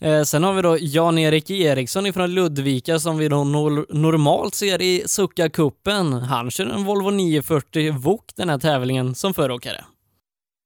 Eh, 0.00 0.22
sen 0.22 0.42
har 0.42 0.52
vi 0.52 0.62
då 0.62 0.76
Jan-Erik 0.80 1.50
Eriksson 1.50 2.06
ifrån 2.06 2.30
Ludvika 2.30 2.98
som 2.98 3.18
vi 3.18 3.28
då 3.28 3.36
nor- 3.36 3.86
normalt 3.88 4.54
ser 4.54 4.82
i 4.82 5.02
Succa-cupen. 5.06 6.20
Han 6.20 6.50
kör 6.50 6.66
en 6.66 6.84
Volvo 6.84 7.10
940 7.10 7.92
VOK 7.98 8.24
den 8.36 8.48
här 8.48 8.58
tävlingen 8.58 9.14
som 9.14 9.34
föråkare. 9.34 9.84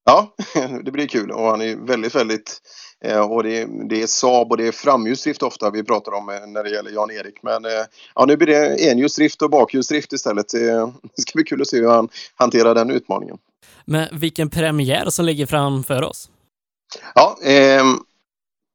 Ja, 0.05 0.35
det 0.85 0.91
blir 0.91 1.07
kul 1.07 1.31
och 1.31 1.43
han 1.47 1.61
är 1.61 1.87
väldigt, 1.87 2.15
väldigt 2.15 2.61
eh, 3.05 3.33
och 3.33 3.43
det 3.43 3.61
är, 3.61 3.89
det 3.89 4.03
är 4.03 4.07
Saab 4.07 4.51
och 4.51 4.57
det 4.57 4.67
är 4.67 4.73
framhjulsdrift 4.73 5.43
ofta 5.43 5.71
vi 5.71 5.85
pratar 5.85 6.13
om 6.13 6.29
eh, 6.29 6.47
när 6.47 6.65
det 6.65 6.71
gäller 6.71 6.91
Jan-Erik. 6.91 7.43
Men 7.43 7.65
eh, 7.65 7.71
ja, 8.15 8.25
nu 8.27 8.37
blir 8.37 8.47
det 8.47 8.81
enhjulsdrift 8.81 9.43
och 9.43 9.51
bakhjulsdrift 9.51 10.13
istället. 10.13 10.49
Det 10.49 10.93
ska 11.23 11.33
bli 11.35 11.45
kul 11.45 11.63
att 11.63 11.69
se 11.69 11.77
hur 11.77 11.89
han 11.89 12.09
hanterar 12.35 12.75
den 12.75 12.91
utmaningen. 12.91 13.37
Men 13.85 14.09
vilken 14.13 14.51
premiär 14.51 15.11
som 15.11 15.25
ligger 15.25 15.47
framför 15.47 16.03
oss. 16.03 16.31
Ja, 17.15 17.39
ehm, 17.45 17.99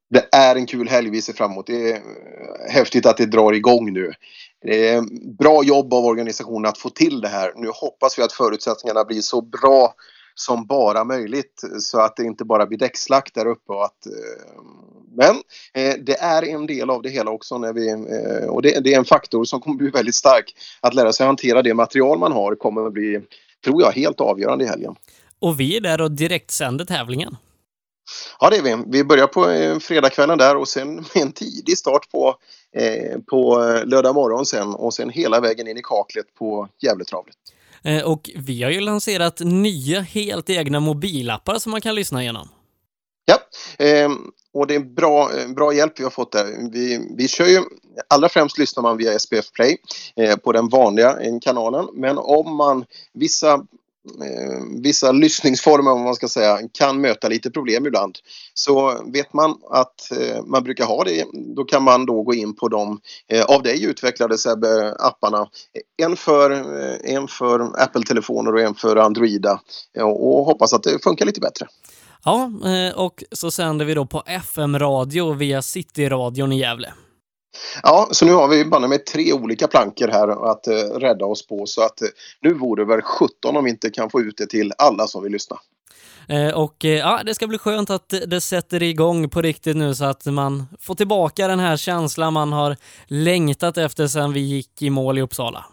det 0.09 0.27
är 0.31 0.55
en 0.55 0.65
kul 0.65 0.89
helg 0.89 1.09
vi 1.09 1.21
ser 1.21 1.33
fram 1.33 1.51
emot. 1.51 1.67
Det 1.67 1.91
är 1.91 1.95
eh, 1.95 2.71
häftigt 2.71 3.05
att 3.05 3.17
det 3.17 3.25
drar 3.25 3.53
igång 3.53 3.93
nu. 3.93 4.11
Det 4.61 4.89
är 4.89 5.01
bra 5.37 5.63
jobb 5.63 5.93
av 5.93 6.05
organisationen 6.05 6.69
att 6.69 6.77
få 6.77 6.89
till 6.89 7.21
det 7.21 7.27
här. 7.27 7.53
Nu 7.55 7.67
hoppas 7.73 8.19
vi 8.19 8.23
att 8.23 8.33
förutsättningarna 8.33 9.05
blir 9.05 9.21
så 9.21 9.41
bra 9.41 9.93
som 10.35 10.65
bara 10.65 11.03
möjligt 11.03 11.61
så 11.79 11.99
att 11.99 12.15
det 12.15 12.23
inte 12.23 12.45
bara 12.45 12.65
blir 12.65 12.77
däckslack 12.77 13.31
där 13.33 13.45
uppe. 13.45 13.73
Och 13.73 13.85
att, 13.85 14.05
eh, 14.05 14.61
men 15.15 15.35
eh, 15.73 15.95
det 15.99 16.19
är 16.19 16.43
en 16.43 16.65
del 16.65 16.89
av 16.89 17.01
det 17.01 17.09
hela 17.09 17.31
också 17.31 17.57
när 17.57 17.73
vi, 17.73 17.93
och 18.49 18.61
det, 18.61 18.79
det 18.83 18.93
är 18.93 18.97
en 18.97 19.05
faktor 19.05 19.43
som 19.43 19.61
kommer 19.61 19.77
bli 19.77 19.89
väldigt 19.93 20.15
stark. 20.15 20.55
Att 20.81 20.93
lära 20.93 21.13
sig 21.13 21.25
hantera 21.25 21.61
det 21.61 21.73
material 21.73 22.19
man 22.19 22.31
har 22.31 22.55
kommer 22.55 22.87
att 22.87 22.93
bli, 22.93 23.21
tror 23.65 23.81
jag, 23.81 23.91
helt 23.91 24.21
avgörande 24.21 24.63
i 24.63 24.67
helgen. 24.67 24.95
Och 25.39 25.59
vi 25.59 25.77
är 25.77 25.81
där 25.81 26.01
och 26.01 26.11
direktsänder 26.11 26.85
tävlingen. 26.85 27.35
Ja, 28.39 28.49
det 28.49 28.57
är 28.57 28.61
vi. 28.61 28.83
Vi 28.87 29.03
börjar 29.03 29.27
på 29.27 29.49
eh, 29.49 29.79
fredagskvällen 29.79 30.37
där 30.37 30.55
och 30.57 30.67
sen 30.67 30.95
med 31.13 31.23
en 31.23 31.31
tidig 31.31 31.77
start 31.77 32.11
på, 32.11 32.35
eh, 32.75 33.19
på 33.29 33.63
eh, 33.63 33.85
lördag 33.85 34.15
morgon 34.15 34.45
sen 34.45 34.67
och 34.75 34.93
sen 34.93 35.09
hela 35.09 35.39
vägen 35.39 35.67
in 35.67 35.77
i 35.77 35.81
kaklet 35.83 36.25
på 36.39 36.67
Gävletravlet. 36.83 37.35
Eh, 37.83 38.03
Och 38.03 38.29
vi 38.35 38.63
har 38.63 38.71
ju 38.71 38.79
lanserat 38.79 39.39
nya 39.39 39.99
helt 40.01 40.49
egna 40.49 40.79
mobilappar 40.79 41.55
som 41.55 41.71
man 41.71 41.81
kan 41.81 41.95
lyssna 41.95 42.21
igenom. 42.21 42.49
Ja, 43.25 43.37
ehm, 43.85 44.31
och 44.53 44.67
det 44.67 44.75
är 44.75 44.79
bra, 44.79 45.31
eh, 45.37 45.47
bra 45.47 45.73
hjälp 45.73 45.99
vi 45.99 46.03
har 46.03 46.11
fått 46.11 46.31
där. 46.31 46.71
Vi, 46.71 47.07
vi 47.17 47.27
kör 47.27 47.45
ju, 47.45 47.61
allra 48.07 48.29
främst 48.29 48.57
lyssnar 48.57 48.83
man 48.83 48.97
via 48.97 49.19
SPF 49.19 49.51
Play 49.51 49.77
eh, 50.15 50.35
på 50.35 50.51
den 50.51 50.69
vanliga 50.69 51.21
eh, 51.21 51.33
kanalen. 51.41 51.87
Men 51.93 52.17
om 52.17 52.55
man, 52.55 52.85
vissa 53.13 53.53
eh, 53.53 53.59
Eh, 54.07 54.81
vissa 54.83 55.12
lyssningsformer 55.12 55.91
om 55.91 56.03
man 56.03 56.15
ska 56.15 56.27
säga 56.27 56.59
kan 56.73 57.01
möta 57.01 57.27
lite 57.27 57.51
problem 57.51 57.85
ibland. 57.85 58.17
Så 58.53 59.03
vet 59.13 59.33
man 59.33 59.55
att 59.71 60.12
eh, 60.12 60.43
man 60.45 60.63
brukar 60.63 60.85
ha 60.85 61.03
det, 61.03 61.25
då 61.55 61.63
kan 61.63 61.83
man 61.83 62.05
då 62.05 62.23
gå 62.23 62.33
in 62.33 62.55
på 62.55 62.67
de 62.67 62.99
eh, 63.31 63.45
av 63.45 63.63
dig 63.63 63.85
utvecklade 63.85 64.38
Sebbe, 64.38 64.95
apparna. 64.99 65.47
En 66.01 66.15
för, 66.15 66.51
eh, 66.51 67.15
en 67.15 67.27
för 67.27 67.81
Apple-telefoner 67.83 68.53
och 68.53 68.62
en 68.62 68.75
för 68.75 68.95
Androida 68.95 69.62
eh, 69.97 70.03
och 70.03 70.45
hoppas 70.45 70.73
att 70.73 70.83
det 70.83 71.03
funkar 71.03 71.25
lite 71.25 71.41
bättre. 71.41 71.67
Ja, 72.25 72.51
eh, 72.65 72.99
och 72.99 73.23
så 73.31 73.51
sänder 73.51 73.85
vi 73.85 73.93
då 73.93 74.05
på 74.05 74.23
FM-radio 74.25 75.33
via 75.33 75.62
Cityradion 75.62 76.51
i 76.51 76.59
Gävle. 76.59 76.93
Ja, 77.83 78.07
så 78.12 78.25
nu 78.25 78.33
har 78.33 78.47
vi 78.47 78.65
banne 78.65 78.88
med 78.88 79.05
tre 79.05 79.33
olika 79.33 79.67
plankor 79.67 80.07
här 80.07 80.51
att 80.51 80.67
eh, 80.67 80.73
rädda 80.75 81.25
oss 81.25 81.47
på 81.47 81.65
så 81.65 81.81
att 81.81 82.01
eh, 82.01 82.07
nu 82.41 82.53
vore 82.53 82.81
det 82.83 82.88
väl 82.88 83.01
17 83.01 83.57
om 83.57 83.63
vi 83.63 83.69
inte 83.69 83.89
kan 83.89 84.09
få 84.09 84.21
ut 84.21 84.38
det 84.38 84.45
till 84.47 84.73
alla 84.77 85.07
som 85.07 85.23
vill 85.23 85.31
lyssna. 85.31 85.57
Eh, 86.29 86.53
Och 86.53 86.85
eh, 86.85 86.91
ja, 86.91 87.21
det 87.25 87.35
ska 87.35 87.47
bli 87.47 87.57
skönt 87.57 87.89
att 87.89 88.13
det- 88.27 88.41
sätter 88.41 88.83
igång 88.83 89.29
på 89.29 89.41
riktigt 89.41 89.75
nu 89.77 89.95
så 89.95 90.05
att 90.05 90.25
man 90.25 90.65
får 90.79 90.95
tillbaka 90.95 91.47
den 91.47 91.59
här 91.59 91.77
känslan 91.77 92.33
man 92.33 92.53
har 92.53 92.77
längtat 93.07 93.77
efter 93.77 94.07
sedan 94.07 94.33
vi 94.33 94.39
gick 94.39 94.81
i 94.81 94.89
mål 94.89 95.17
i 95.17 95.21
Uppsala. 95.21 95.65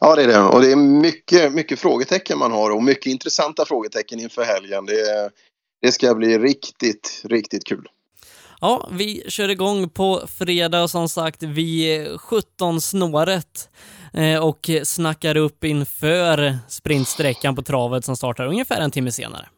Ja, 0.00 0.14
det 0.16 0.22
är 0.22 0.28
det. 0.28 0.40
Och 0.40 0.60
det 0.60 0.72
är 0.72 0.76
mycket, 0.76 1.52
mycket 1.52 1.78
frågetecken 1.78 2.38
man 2.38 2.52
har 2.52 2.70
och 2.70 2.82
mycket 2.82 3.06
intressanta 3.06 3.64
frågetecken 3.64 4.20
inför 4.20 4.42
helgen. 4.42 4.86
Det, 4.86 5.30
det 5.82 5.92
ska 5.92 6.14
bli 6.14 6.38
riktigt, 6.38 7.22
riktigt 7.24 7.64
kul. 7.66 7.88
Ja, 8.64 8.88
vi 8.92 9.24
kör 9.28 9.48
igång 9.48 9.88
på 9.88 10.22
fredag 10.26 10.88
som 10.88 11.08
sagt 11.08 11.42
vid 11.42 12.08
17-snåret 12.08 13.68
eh, 14.12 14.44
och 14.44 14.70
snackar 14.84 15.36
upp 15.36 15.64
inför 15.64 16.58
sprintsträckan 16.68 17.56
på 17.56 17.62
travet 17.62 18.04
som 18.04 18.16
startar 18.16 18.46
ungefär 18.46 18.80
en 18.80 18.90
timme 18.90 19.12
senare. 19.12 19.48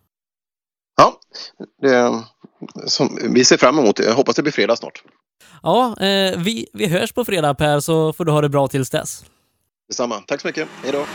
Ja, 0.97 1.21
det, 1.83 2.23
som, 2.87 3.19
vi 3.35 3.45
ser 3.45 3.57
fram 3.57 3.79
emot 3.79 3.97
det. 3.97 4.05
Jag 4.05 4.15
hoppas 4.15 4.37
det 4.37 4.43
blir 4.43 4.53
fredag 4.53 4.77
snart. 4.77 5.03
Ja, 5.63 6.01
eh, 6.01 6.39
vi, 6.39 6.67
vi 6.73 6.87
hörs 6.87 7.13
på 7.13 7.25
fredag 7.25 7.55
Per, 7.55 7.81
så 7.81 8.13
får 8.13 8.25
du 8.25 8.33
ha 8.33 8.41
det 8.41 8.49
bra 8.49 8.69
tills 8.69 8.91
dess. 8.91 9.25
Detsamma. 9.89 10.21
Tack 10.27 10.41
så 10.41 10.47
mycket. 10.47 10.69
Hej 10.83 10.93
då. 10.93 11.07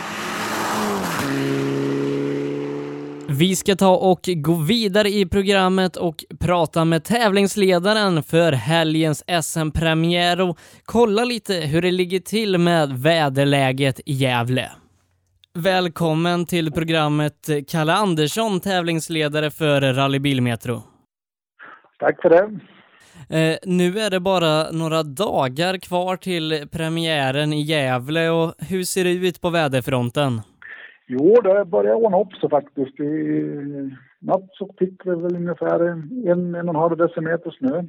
Vi 3.31 3.55
ska 3.55 3.75
ta 3.75 3.95
och 3.95 4.19
gå 4.35 4.53
vidare 4.53 5.09
i 5.09 5.25
programmet 5.25 5.97
och 5.97 6.25
prata 6.39 6.85
med 6.85 7.03
tävlingsledaren 7.03 8.23
för 8.23 8.51
helgens 8.51 9.23
SM-premiär 9.41 10.41
och 10.41 10.59
kolla 10.85 11.23
lite 11.23 11.53
hur 11.53 11.81
det 11.81 11.91
ligger 11.91 12.19
till 12.19 12.57
med 12.57 12.89
väderläget 12.89 13.99
i 14.05 14.13
Gävle. 14.13 14.71
Välkommen 15.53 16.45
till 16.45 16.71
programmet 16.71 17.49
Kalle 17.67 17.93
Andersson, 17.93 18.59
tävlingsledare 18.59 19.51
för 19.51 19.81
Rally 19.81 20.19
Bilmetro. 20.19 20.83
Tack 21.99 22.21
för 22.21 22.29
det. 22.29 22.59
Eh, 23.37 23.57
nu 23.63 23.99
är 23.99 24.09
det 24.09 24.19
bara 24.19 24.71
några 24.71 25.03
dagar 25.03 25.77
kvar 25.77 26.15
till 26.15 26.67
premiären 26.71 27.53
i 27.53 27.61
Gävle 27.61 28.29
och 28.29 28.53
hur 28.57 28.83
ser 28.83 29.03
det 29.03 29.11
ut 29.11 29.41
på 29.41 29.49
väderfronten? 29.49 30.41
Jo, 31.11 31.35
det 31.43 31.65
börjar 31.65 31.93
ordna 31.93 32.21
upp 32.21 32.33
sig 32.33 32.49
faktiskt. 32.49 32.99
I 32.99 33.95
natt 34.19 34.49
så 34.51 34.69
fick 34.79 35.05
vi 35.05 35.09
väl 35.09 35.35
ungefär 35.35 35.79
en, 35.79 36.27
en 36.27 36.53
och 36.53 36.59
en 36.59 36.75
halv 36.75 36.97
decimeter 36.97 37.51
snö. 37.51 37.83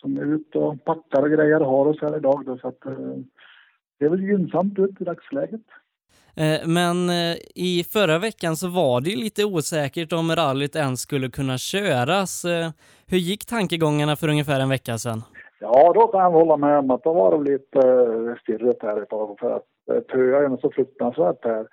Som 0.00 0.16
är 0.16 0.34
ute 0.34 0.58
och 0.58 0.84
packar 0.84 1.22
och 1.22 1.30
grejer 1.30 1.60
och 1.62 1.70
har 1.70 1.86
oss 1.86 2.00
här 2.00 2.16
idag 2.16 2.42
då, 2.46 2.58
så 2.58 2.68
att 2.68 2.86
eh, 2.86 3.16
det 3.98 4.04
är 4.04 4.08
väl 4.08 4.22
gynnsamt 4.22 4.78
ut 4.78 5.00
i 5.00 5.04
dagsläget. 5.04 5.60
Eh, 6.36 6.68
Men 6.68 7.08
eh, 7.10 7.36
i 7.54 7.84
förra 7.92 8.18
veckan 8.18 8.56
så 8.56 8.68
var 8.68 9.00
det 9.00 9.10
ju 9.10 9.16
lite 9.16 9.44
osäkert 9.44 10.12
om 10.12 10.30
rallyt 10.36 10.76
ens 10.76 11.00
skulle 11.00 11.28
kunna 11.28 11.58
köras. 11.58 12.44
Hur 13.06 13.18
gick 13.18 13.46
tankegångarna 13.46 14.16
för 14.16 14.28
ungefär 14.28 14.60
en 14.60 14.68
vecka 14.68 14.98
sedan? 14.98 15.22
Ja, 15.60 15.92
då 15.94 16.06
kan 16.06 16.20
jag 16.20 16.30
hålla 16.30 16.56
med 16.56 16.78
om 16.78 16.90
att 16.90 17.02
det 17.02 17.08
var 17.08 17.44
lite 17.44 17.80
stirrigt 18.42 18.82
här 18.82 19.02
ett 19.02 19.08
tag 19.08 19.36
för 19.40 19.50
att 19.56 19.66
töar 20.08 20.50
ju 20.50 20.56
så 20.56 20.70
fruktansvärt 20.70 21.44
här. 21.44 21.66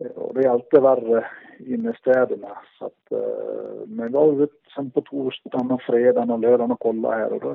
Eh, 0.00 0.10
och 0.10 0.34
det 0.34 0.40
är 0.40 0.50
alltid 0.50 0.82
värre 0.82 1.26
inne 1.58 1.90
i 1.90 1.94
städerna. 1.94 2.58
Så 2.78 2.86
att, 2.86 3.12
eh, 3.12 3.86
men 3.86 4.06
vi 4.06 4.12
var 4.12 4.42
ute 4.42 4.54
sen 4.74 4.90
på 4.90 5.00
torsdagen 5.00 5.70
och 5.70 5.82
fredagen 5.82 6.30
och 6.30 6.38
lördagen 6.38 6.72
och 6.72 6.80
kolla 6.80 7.10
här 7.10 7.32
och 7.32 7.40
då, 7.40 7.50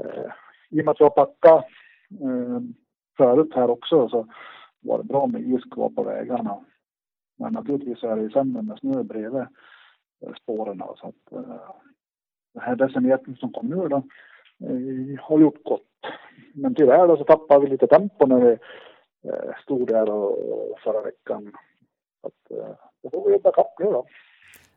eh, 0.00 0.30
i 0.70 0.80
och 0.80 0.84
med 0.84 0.88
att 0.88 1.00
vi 1.00 1.04
har 1.04 1.10
packat 1.10 1.64
eh, 2.20 2.60
förut 3.16 3.54
här 3.54 3.70
också 3.70 4.08
så 4.08 4.26
var 4.80 4.98
det 4.98 5.04
bra 5.04 5.26
med 5.26 5.40
is 5.40 5.64
kvar 5.64 5.88
på 5.88 6.02
vägarna. 6.02 6.64
Men 7.38 7.52
naturligtvis 7.52 8.02
är 8.02 8.16
det 8.16 8.22
ju 8.22 8.30
sämre 8.30 8.62
med 8.62 8.78
snö 8.78 9.02
bredvid 9.02 9.46
eh, 10.20 10.34
spåren. 10.42 10.82
Så 10.96 11.06
att, 11.06 11.32
eh, 11.32 11.74
den 12.54 12.62
här 12.62 12.76
decimetern 12.76 13.36
som 13.36 13.52
kom 13.52 13.66
nu 13.66 13.88
då, 13.88 13.96
eh, 14.66 15.20
har 15.20 15.40
gjort 15.40 15.64
gott. 15.64 15.82
Men 16.54 16.74
tyvärr 16.74 17.08
då 17.08 17.16
så 17.16 17.24
tappade 17.24 17.60
vi 17.60 17.70
lite 17.70 17.86
tempo 17.86 18.26
när 18.26 18.40
vi 18.40 18.58
stod 19.62 19.86
där 19.88 20.10
och, 20.10 20.78
förra 20.84 21.00
veckan. 21.02 21.52
Att, 22.22 22.58
eh, 22.58 22.74
det 23.02 23.10
får 23.10 23.26
vi 23.26 23.32
jobba 23.32 23.48
ikapp 23.50 23.78
nu 23.78 23.84
då. 23.84 24.06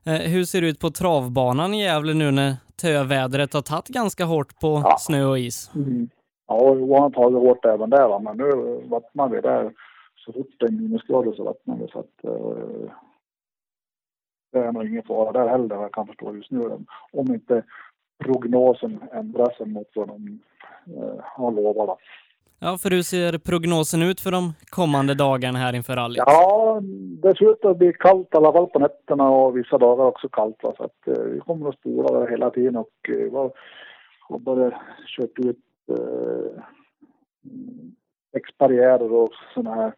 Eh, 0.05 0.21
Hur 0.31 0.43
ser 0.43 0.61
det 0.61 0.67
ut 0.69 0.79
på 0.79 0.89
travbanan 0.89 1.73
i 1.73 1.83
Gävle 1.83 2.13
nu 2.13 2.31
när 2.31 2.53
tövädret 2.81 3.53
har 3.53 3.61
tagit 3.61 3.87
ganska 3.87 4.25
hårt 4.25 4.59
på 4.59 4.81
Ja. 4.85 4.95
snö 4.99 5.23
och 5.25 5.39
is? 5.39 5.71
Ja, 6.47 6.75
Johan 6.75 7.01
har 7.01 7.09
tagit 7.09 7.37
hårt 7.39 7.65
även 7.65 7.89
där 7.89 8.07
va? 8.07 8.19
men 8.19 8.37
nu 8.37 8.51
vattnar 8.89 9.29
vi 9.29 9.41
där. 9.41 9.73
Så 10.25 10.33
fort 10.33 10.47
det 10.59 10.65
är 10.65 10.71
minusgrader 10.71 11.31
så 11.33 11.43
vattnar 11.43 11.77
vi 11.77 11.87
så 11.87 11.99
att 11.99 12.23
eh, 12.23 12.91
det 14.51 14.59
är 14.59 14.71
nog 14.71 14.85
ingen 14.87 15.03
fara 15.03 15.31
där 15.31 15.47
heller 15.47 15.75
jag 15.75 15.91
kan 15.93 16.07
förstå 16.07 16.35
just 16.35 16.51
nu. 16.51 16.69
Om 17.11 17.33
inte 17.33 17.63
prognosen 18.23 18.99
ändras 19.13 19.59
mot 19.59 19.87
vad 19.95 20.07
de 20.07 20.39
eh, 20.97 21.19
har 21.23 21.51
lovat. 21.51 21.97
Ja, 22.59 22.77
för 22.77 22.89
hur 22.89 23.01
ser 23.01 23.37
prognosen 23.37 24.01
ut 24.01 24.21
för 24.21 24.31
de 24.31 24.53
kommande 24.69 25.13
dagarna 25.13 25.59
här 25.59 25.75
inför 25.75 25.95
rallyt? 25.95 26.23
Ja, 26.25 26.79
det 27.21 27.37
ser 27.37 27.51
ut 27.51 27.65
att 27.65 27.77
bli 27.77 27.93
kallt 27.93 28.27
i 28.33 28.37
alla 28.37 28.51
fall 28.51 28.67
på 28.67 28.79
nätterna 28.79 29.29
och 29.29 29.57
vissa 29.57 29.77
dagar 29.77 30.05
också 30.05 30.29
kallt. 30.29 30.63
Va? 30.63 30.73
Så 30.77 30.83
att 30.83 31.07
eh, 31.07 31.23
vi 31.23 31.39
kommer 31.39 31.69
att 31.69 31.79
spola 31.79 32.19
där 32.19 32.27
hela 32.27 32.49
tiden 32.49 32.75
och 32.75 33.09
eh, 33.09 33.51
har 34.29 34.39
börjat 34.39 34.73
kört 35.07 35.39
ut 35.39 35.59
eh, 35.89 36.63
exbarriärer 38.37 39.11
och 39.11 39.29
sådana 39.53 39.75
här 39.75 39.93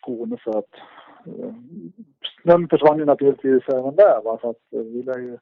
koner 0.00 0.40
för 0.44 0.58
att 0.58 0.74
eh, 1.26 1.54
snön 2.42 2.68
försvann 2.68 2.98
ju 2.98 3.04
naturligtvis 3.04 3.68
även 3.68 3.96
där. 3.96 4.22
Va? 4.24 4.38
Så 4.40 4.50
att 4.50 4.72
eh, 4.72 4.80
vi 4.80 5.02
lär 5.02 5.18
ju 5.18 5.38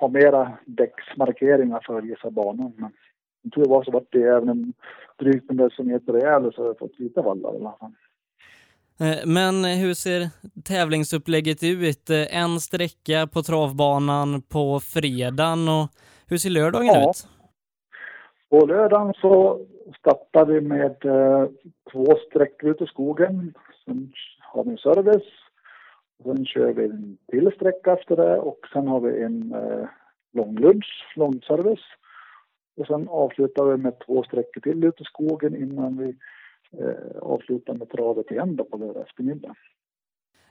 ha 0.00 0.08
mera 0.08 0.52
däcksmarkeringar 0.66 1.80
för 1.86 2.00
vissa 2.00 2.30
banor. 2.30 2.72
Men 2.76 2.92
som 3.44 3.50
tur 3.50 3.64
var 3.68 3.84
så 3.84 3.90
var 3.90 4.04
det 4.10 4.22
även 4.22 4.48
en 4.48 4.72
drygt 5.18 5.50
en 5.50 5.56
decimeter 5.56 6.12
rejäl 6.12 6.52
så 6.54 6.62
har 6.62 6.66
jag 6.66 6.78
fått 6.78 6.98
lite 6.98 7.20
vallar 7.20 7.54
i 7.54 7.56
alla 7.56 7.72
fall. 7.80 7.92
Eh, 9.00 9.26
Men 9.26 9.64
hur 9.64 9.94
ser 9.94 10.28
tävlingsupplägget 10.64 11.62
ut? 11.62 12.10
Eh, 12.10 12.42
En 12.42 12.60
sträcka 12.60 13.26
på 13.26 13.42
travbanan 13.42 14.42
på 14.42 14.80
fredagen 14.80 15.68
och 15.68 15.88
hur 16.28 16.36
ser 16.36 16.50
lördagen 16.50 16.86
Ja. 16.86 17.10
ut? 17.10 17.28
På 18.50 18.66
lördagen 18.66 19.14
så 19.20 19.60
startar 19.98 20.46
vi 20.46 20.60
med 20.60 21.04
eh, 21.04 21.48
två 21.92 22.06
sträckor 22.30 22.70
ut 22.70 22.80
i 22.80 22.86
skogen. 22.86 23.54
Sen 23.84 24.12
har 24.40 24.64
vi 24.64 24.70
en 24.70 24.78
service. 24.78 25.28
Sen 26.24 26.46
kör 26.46 26.72
vi 26.72 26.84
en 26.84 27.16
till 27.30 27.50
sträcka 27.56 27.92
efter 27.92 28.16
det 28.16 28.38
och 28.38 28.58
sen 28.72 28.88
har 28.88 29.00
vi 29.00 29.22
en 29.22 29.52
eh, 29.54 29.88
långlunch, 30.32 31.12
långservice. 31.16 31.84
Och 32.76 32.86
sen 32.86 33.08
avslutar 33.08 33.64
vi 33.64 33.76
med 33.76 33.98
två 34.06 34.22
sträckor 34.22 34.60
till 34.60 34.84
ut 34.84 35.00
i 35.00 35.04
skogen 35.04 35.56
innan 35.56 35.96
vi 35.96 36.16
eh, 36.80 37.22
avslutar 37.22 37.74
med 37.74 37.90
travet 37.90 38.30
igen 38.30 38.56
då 38.56 38.64
på 38.64 38.76
lördag 38.76 39.02
eftermiddag. 39.08 39.54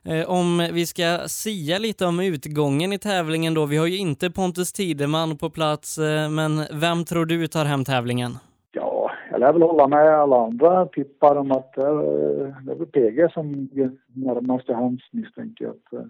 Eh, 0.06 0.30
Om 0.30 0.70
vi 0.74 0.86
ska 0.86 1.20
sia 1.28 1.78
lite 1.78 2.06
om 2.06 2.20
utgången 2.20 2.94
i 2.94 3.00
tävlingen 3.00 3.54
då. 3.54 3.66
Vi 3.66 3.78
har 3.78 3.88
ju 3.88 3.98
inte 3.98 4.32
Pontus 4.32 4.74
Tideman 4.74 5.38
på 5.38 5.50
plats, 5.50 5.98
eh, 5.98 6.30
men 6.30 6.52
vem 6.82 7.06
tror 7.06 7.26
du 7.26 7.48
tar 7.48 7.66
hem 7.66 7.84
tävlingen? 7.86 8.32
Ja, 8.72 9.12
jag 9.32 9.40
lär 9.40 9.54
väl 9.54 9.62
hålla 9.62 9.88
med 9.88 10.20
alla 10.20 10.46
andra 10.46 10.86
tippar 10.86 11.36
om 11.36 11.52
att 11.52 11.78
eh, 11.78 11.84
det 12.66 12.72
är 12.72 12.76
väl 12.76 12.88
PG 12.88 13.34
som 13.34 13.70
närmast 14.08 14.66
till 14.66 14.76
hands 14.76 15.04
misstänker 15.12 15.66
jag. 15.66 15.74
Att, 15.74 16.08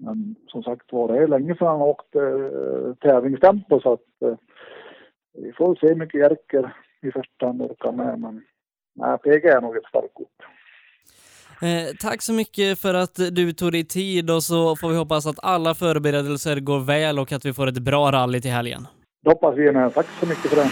men 0.00 0.34
som 0.48 0.62
sagt 0.62 0.92
var, 0.92 1.08
det 1.08 1.22
är 1.22 1.28
länge 1.28 1.54
sedan 1.54 1.68
han 1.68 1.80
åkte 1.80 2.18
eh, 2.18 2.94
tävlingstempo 2.94 3.80
så 3.80 3.92
att 3.92 4.22
eh, 4.24 4.36
vi 5.34 5.52
får 5.52 5.74
se 5.74 5.86
hur 5.86 5.94
mycket 5.94 6.20
Jerker 6.20 6.76
i 7.02 7.10
första 7.10 7.46
hand 7.46 7.62
orkar 7.62 7.92
med. 7.92 8.20
Men 8.20 8.42
nej, 8.94 9.18
PG 9.18 9.44
är 9.44 9.60
nog 9.60 9.76
ett 9.76 9.88
starkt 9.88 10.14
kort. 10.14 10.28
Eh, 11.62 11.96
tack 12.00 12.22
så 12.22 12.32
mycket 12.32 12.78
för 12.78 12.94
att 12.94 13.14
du 13.32 13.52
tog 13.52 13.72
dig 13.72 13.84
tid 13.84 14.30
och 14.30 14.42
så 14.42 14.76
får 14.76 14.88
vi 14.88 14.96
hoppas 14.96 15.26
att 15.26 15.38
alla 15.42 15.74
förberedelser 15.74 16.60
går 16.60 16.80
väl 16.80 17.18
och 17.18 17.32
att 17.32 17.44
vi 17.44 17.52
får 17.52 17.66
ett 17.66 17.78
bra 17.78 18.12
rally 18.12 18.40
till 18.40 18.50
helgen. 18.50 18.86
Det 19.22 19.30
hoppas 19.30 19.56
vi 19.56 19.72
med. 19.72 19.94
Tack 19.94 20.06
så 20.20 20.26
mycket 20.26 20.50
för 20.50 20.56
det. 20.56 20.68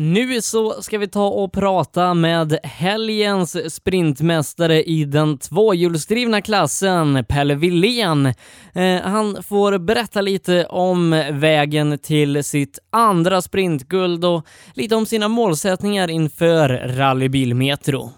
Nu 0.00 0.42
så 0.42 0.82
ska 0.82 0.98
vi 0.98 1.08
ta 1.08 1.26
och 1.26 1.52
prata 1.52 2.14
med 2.14 2.58
helgens 2.62 3.74
sprintmästare 3.74 4.82
i 4.82 5.04
den 5.04 5.38
tvåhjulsdrivna 5.38 6.42
klassen, 6.42 7.24
Pelle 7.28 7.54
Willén. 7.54 8.26
Eh, 8.74 9.00
han 9.02 9.42
får 9.42 9.78
berätta 9.78 10.20
lite 10.20 10.66
om 10.66 11.24
vägen 11.30 11.98
till 11.98 12.44
sitt 12.44 12.78
andra 12.90 13.42
sprintguld 13.42 14.24
och 14.24 14.46
lite 14.74 14.94
om 14.94 15.06
sina 15.06 15.28
målsättningar 15.28 16.10
inför 16.10 16.68
Rallybil 16.96 17.54
Metro. 17.54 18.10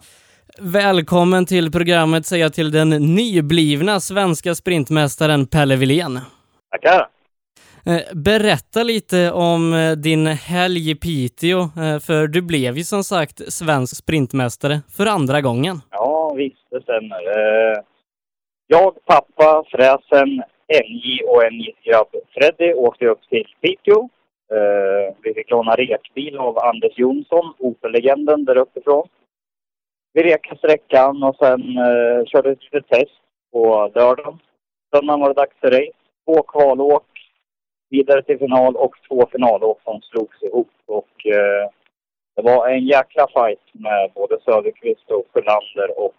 Välkommen 0.58 1.46
till 1.46 1.72
programmet 1.72 2.26
säger 2.26 2.44
jag 2.44 2.52
till 2.52 2.70
den 2.70 2.88
nyblivna 2.90 4.00
svenska 4.00 4.54
sprintmästaren 4.54 5.46
Pelle 5.46 5.76
Willén. 5.76 6.20
Tackar. 6.70 7.19
Eh, 7.86 8.16
berätta 8.16 8.82
lite 8.82 9.32
om 9.32 9.74
eh, 9.74 9.92
din 9.92 10.26
helg 10.26 10.90
i 10.90 10.94
Piteå, 10.94 11.60
eh, 11.60 11.98
för 12.06 12.26
du 12.26 12.42
blev 12.42 12.76
ju 12.76 12.84
som 12.84 13.04
sagt 13.04 13.52
svensk 13.52 13.96
sprintmästare 13.96 14.80
för 14.96 15.06
andra 15.06 15.40
gången. 15.40 15.76
Ja, 15.90 16.34
visst, 16.36 16.66
det 16.70 16.82
stämmer. 16.82 17.20
Jag, 18.66 19.04
pappa, 19.04 19.64
fräsen, 19.70 20.42
NJ 20.68 21.22
och 21.28 21.52
NJs 21.52 21.76
grabb 21.84 22.08
Freddy 22.34 22.74
åkte 22.74 23.06
upp 23.06 23.28
till 23.28 23.46
Piteå. 23.60 24.08
Vi 25.22 25.34
fick 25.34 25.50
låna 25.50 25.74
rekbil 25.74 26.38
av 26.38 26.58
Anders 26.58 26.98
Jonsson, 26.98 27.54
Opel-legenden 27.58 28.44
där 28.44 28.56
uppifrån. 28.56 29.08
Vi 30.12 30.22
rekade 30.22 30.58
sträckan 30.58 31.22
och 31.22 31.36
sen 31.36 31.62
körde 31.62 32.26
körde 32.26 32.50
ett 32.50 32.62
litet 32.62 32.88
test 32.88 33.20
på 33.52 33.90
lördagen. 33.94 34.38
Söndagen 34.94 35.20
var 35.20 35.28
det 35.28 35.40
dags 35.40 35.56
för 35.60 35.70
race. 35.70 35.98
Två 36.24 36.42
kvalåk, 36.42 37.09
vidare 37.90 38.22
till 38.22 38.38
final 38.38 38.76
och 38.76 38.94
två 39.08 39.28
finalåk 39.32 39.80
som 39.84 40.00
slogs 40.02 40.42
ihop. 40.42 40.70
Och 40.86 41.26
eh, 41.26 41.70
det 42.36 42.42
var 42.42 42.68
en 42.68 42.86
jäkla 42.86 43.26
fight 43.34 43.66
med 43.72 44.10
både 44.14 44.40
Söderqvist 44.44 45.10
och 45.10 45.26
Sjölander 45.32 46.00
och 46.00 46.14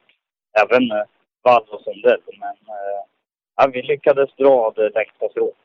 även 0.62 0.92
eh, 0.92 1.04
Wall 1.44 1.66
och 1.70 1.82
Sundell. 1.82 2.22
Men 2.40 2.56
eh, 3.66 3.72
vi 3.74 3.82
lyckades 3.82 4.30
dra 4.36 4.74
det 4.76 4.90
längsta 4.90 5.30
strået. 5.32 5.56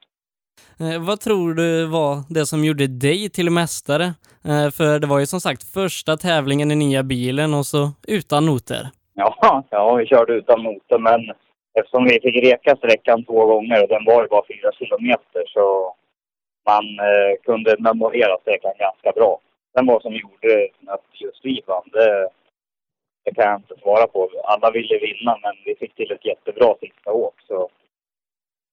Eh, 0.80 1.06
vad 1.06 1.20
tror 1.20 1.54
du 1.54 1.86
var 1.86 2.34
det 2.34 2.46
som 2.46 2.64
gjorde 2.64 2.86
dig 2.86 3.30
till 3.30 3.50
mästare? 3.50 4.04
Eh, 4.44 4.70
för 4.70 4.98
det 4.98 5.06
var 5.06 5.18
ju 5.18 5.26
som 5.26 5.40
sagt 5.40 5.62
första 5.74 6.16
tävlingen 6.16 6.70
i 6.70 6.74
nya 6.74 7.02
bilen 7.02 7.54
och 7.54 7.66
så 7.66 7.90
utan 8.08 8.46
noter. 8.46 8.82
Ja, 9.14 9.64
ja 9.70 9.94
vi 9.94 10.06
körde 10.06 10.32
utan 10.32 10.62
noter 10.62 10.98
men 10.98 11.20
eftersom 11.78 12.04
vi 12.04 12.20
fick 12.20 12.44
reka 12.44 12.76
sträckan 12.76 13.24
två 13.24 13.46
gånger 13.46 13.82
och 13.82 13.88
den 13.88 14.04
var 14.04 14.22
ju 14.22 14.28
bara 14.28 14.42
fyra 14.48 14.72
kilometer 14.72 15.42
så 15.46 15.94
man 16.66 16.84
eh, 17.08 17.32
kunde 17.44 17.76
memorera 17.78 18.38
sträckan 18.40 18.72
ganska 18.78 19.12
bra. 19.12 19.40
Sen 19.74 19.86
vad 19.86 20.02
som 20.02 20.12
gjorde 20.12 20.68
att 20.86 21.04
just 21.12 21.44
vi 21.44 21.62
vann, 21.66 21.88
det, 21.92 22.28
det 23.24 23.34
kan 23.34 23.44
jag 23.44 23.56
inte 23.56 23.82
svara 23.82 24.06
på. 24.06 24.30
Alla 24.44 24.70
ville 24.70 24.98
vinna 24.98 25.38
men 25.42 25.54
vi 25.64 25.74
fick 25.74 25.94
till 25.94 26.12
ett 26.12 26.24
jättebra 26.24 26.74
sista 26.80 27.12
åk 27.12 27.34
så 27.48 27.68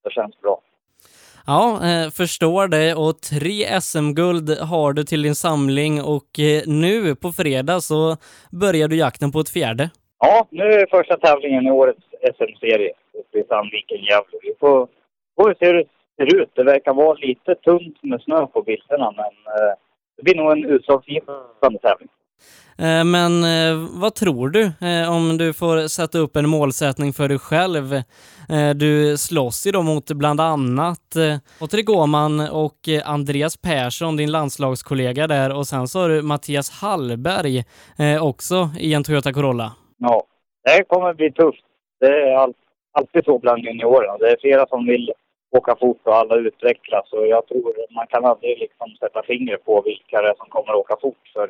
det 0.04 0.12
känns 0.12 0.42
bra. 0.42 0.62
Ja, 1.48 1.80
eh, 1.88 2.10
förstår 2.10 2.68
det. 2.68 2.96
Och 2.96 3.22
tre 3.22 3.82
SM-guld 3.82 4.50
har 4.60 4.94
du 4.94 5.04
till 5.04 5.22
din 5.22 5.36
samling 5.36 6.02
och 6.02 6.40
eh, 6.40 6.62
nu 6.68 7.16
på 7.16 7.32
fredag 7.32 7.82
så 7.82 8.18
börjar 8.52 8.88
du 8.88 8.96
jakten 8.96 9.32
på 9.32 9.40
ett 9.40 9.50
fjärde. 9.50 9.90
Ja, 10.20 10.48
nu 10.50 10.64
är 10.64 10.88
första 10.90 11.18
tävlingen 11.18 11.68
i 11.68 11.72
årets 11.72 12.06
SM-serie 12.38 12.92
uppe 13.20 13.40
i 13.40 13.44
Sandviken, 13.44 14.04
Gävle. 14.04 14.38
Vi 14.42 14.54
får, 14.60 14.88
får 15.36 15.56
se 15.60 15.66
hur 15.66 15.74
det 15.74 15.86
ser 16.16 16.42
ut. 16.42 16.52
Det 16.56 16.64
verkar 16.64 16.94
vara 16.94 17.14
lite 17.14 17.56
tunt 17.56 18.04
med 18.04 18.22
snö 18.22 18.48
på 18.48 18.62
bilderna, 18.62 19.12
men 19.12 19.26
eh, 19.26 19.74
det 20.18 20.24
blir 20.24 20.36
nog 20.36 20.52
en 20.52 20.66
utslagsgivande 20.66 21.80
tävling. 21.82 22.10
Eh, 22.78 23.04
men 23.04 23.44
eh, 23.44 24.02
vad 24.02 24.16
tror 24.16 24.50
du 24.50 24.72
om 25.10 25.38
du 25.38 25.54
får 25.54 25.88
sätta 25.88 26.18
upp 26.18 26.36
en 26.36 26.50
målsättning 26.50 27.14
för 27.14 27.28
dig 27.28 27.40
själv? 27.40 28.02
Du 28.76 29.18
slåss 29.18 29.68
ju 29.68 29.72
då 29.72 29.82
mot 29.82 30.12
bland 30.12 30.42
annat 30.42 31.16
Patrik 31.60 31.90
Åman 31.90 32.40
och 32.40 32.80
Andreas 33.06 33.58
Persson, 33.58 34.18
din 34.18 34.32
landslagskollega 34.32 35.28
där, 35.28 35.58
och 35.58 35.68
sen 35.68 35.88
så 35.88 36.00
har 36.00 36.10
du 36.10 36.22
Mattias 36.22 36.82
Hallberg 36.82 37.64
också 38.22 38.70
i 38.80 38.94
en 38.94 39.04
Toyota 39.04 39.34
Corolla. 39.34 39.72
Ja, 39.98 40.24
det 40.64 40.84
kommer 40.84 41.14
bli 41.14 41.32
tufft. 41.32 41.66
Det 42.00 42.08
är 42.08 42.36
all, 42.36 42.54
alltid 42.92 43.26
så 43.26 43.40
bland 43.40 43.64
juniorerna. 43.64 44.18
Det 44.18 44.32
är 44.32 44.38
flera 44.42 44.68
som 44.68 44.86
vill 44.86 45.12
åka 45.58 45.76
fort 45.76 46.02
och 46.04 46.16
alla 46.16 46.36
utvecklas 46.36 47.14
och 47.14 47.28
jag 47.28 47.48
tror 47.48 47.74
man 47.96 48.08
kan 48.08 48.26
aldrig 48.26 48.60
liksom 48.60 48.90
sätta 49.00 49.24
fingret 49.24 49.66
på 49.66 49.82
vilka 49.82 50.22
det 50.22 50.30
är 50.30 50.36
som 50.38 50.50
kommer 50.50 50.76
åka 50.76 50.96
fort. 51.02 51.30
För 51.34 51.48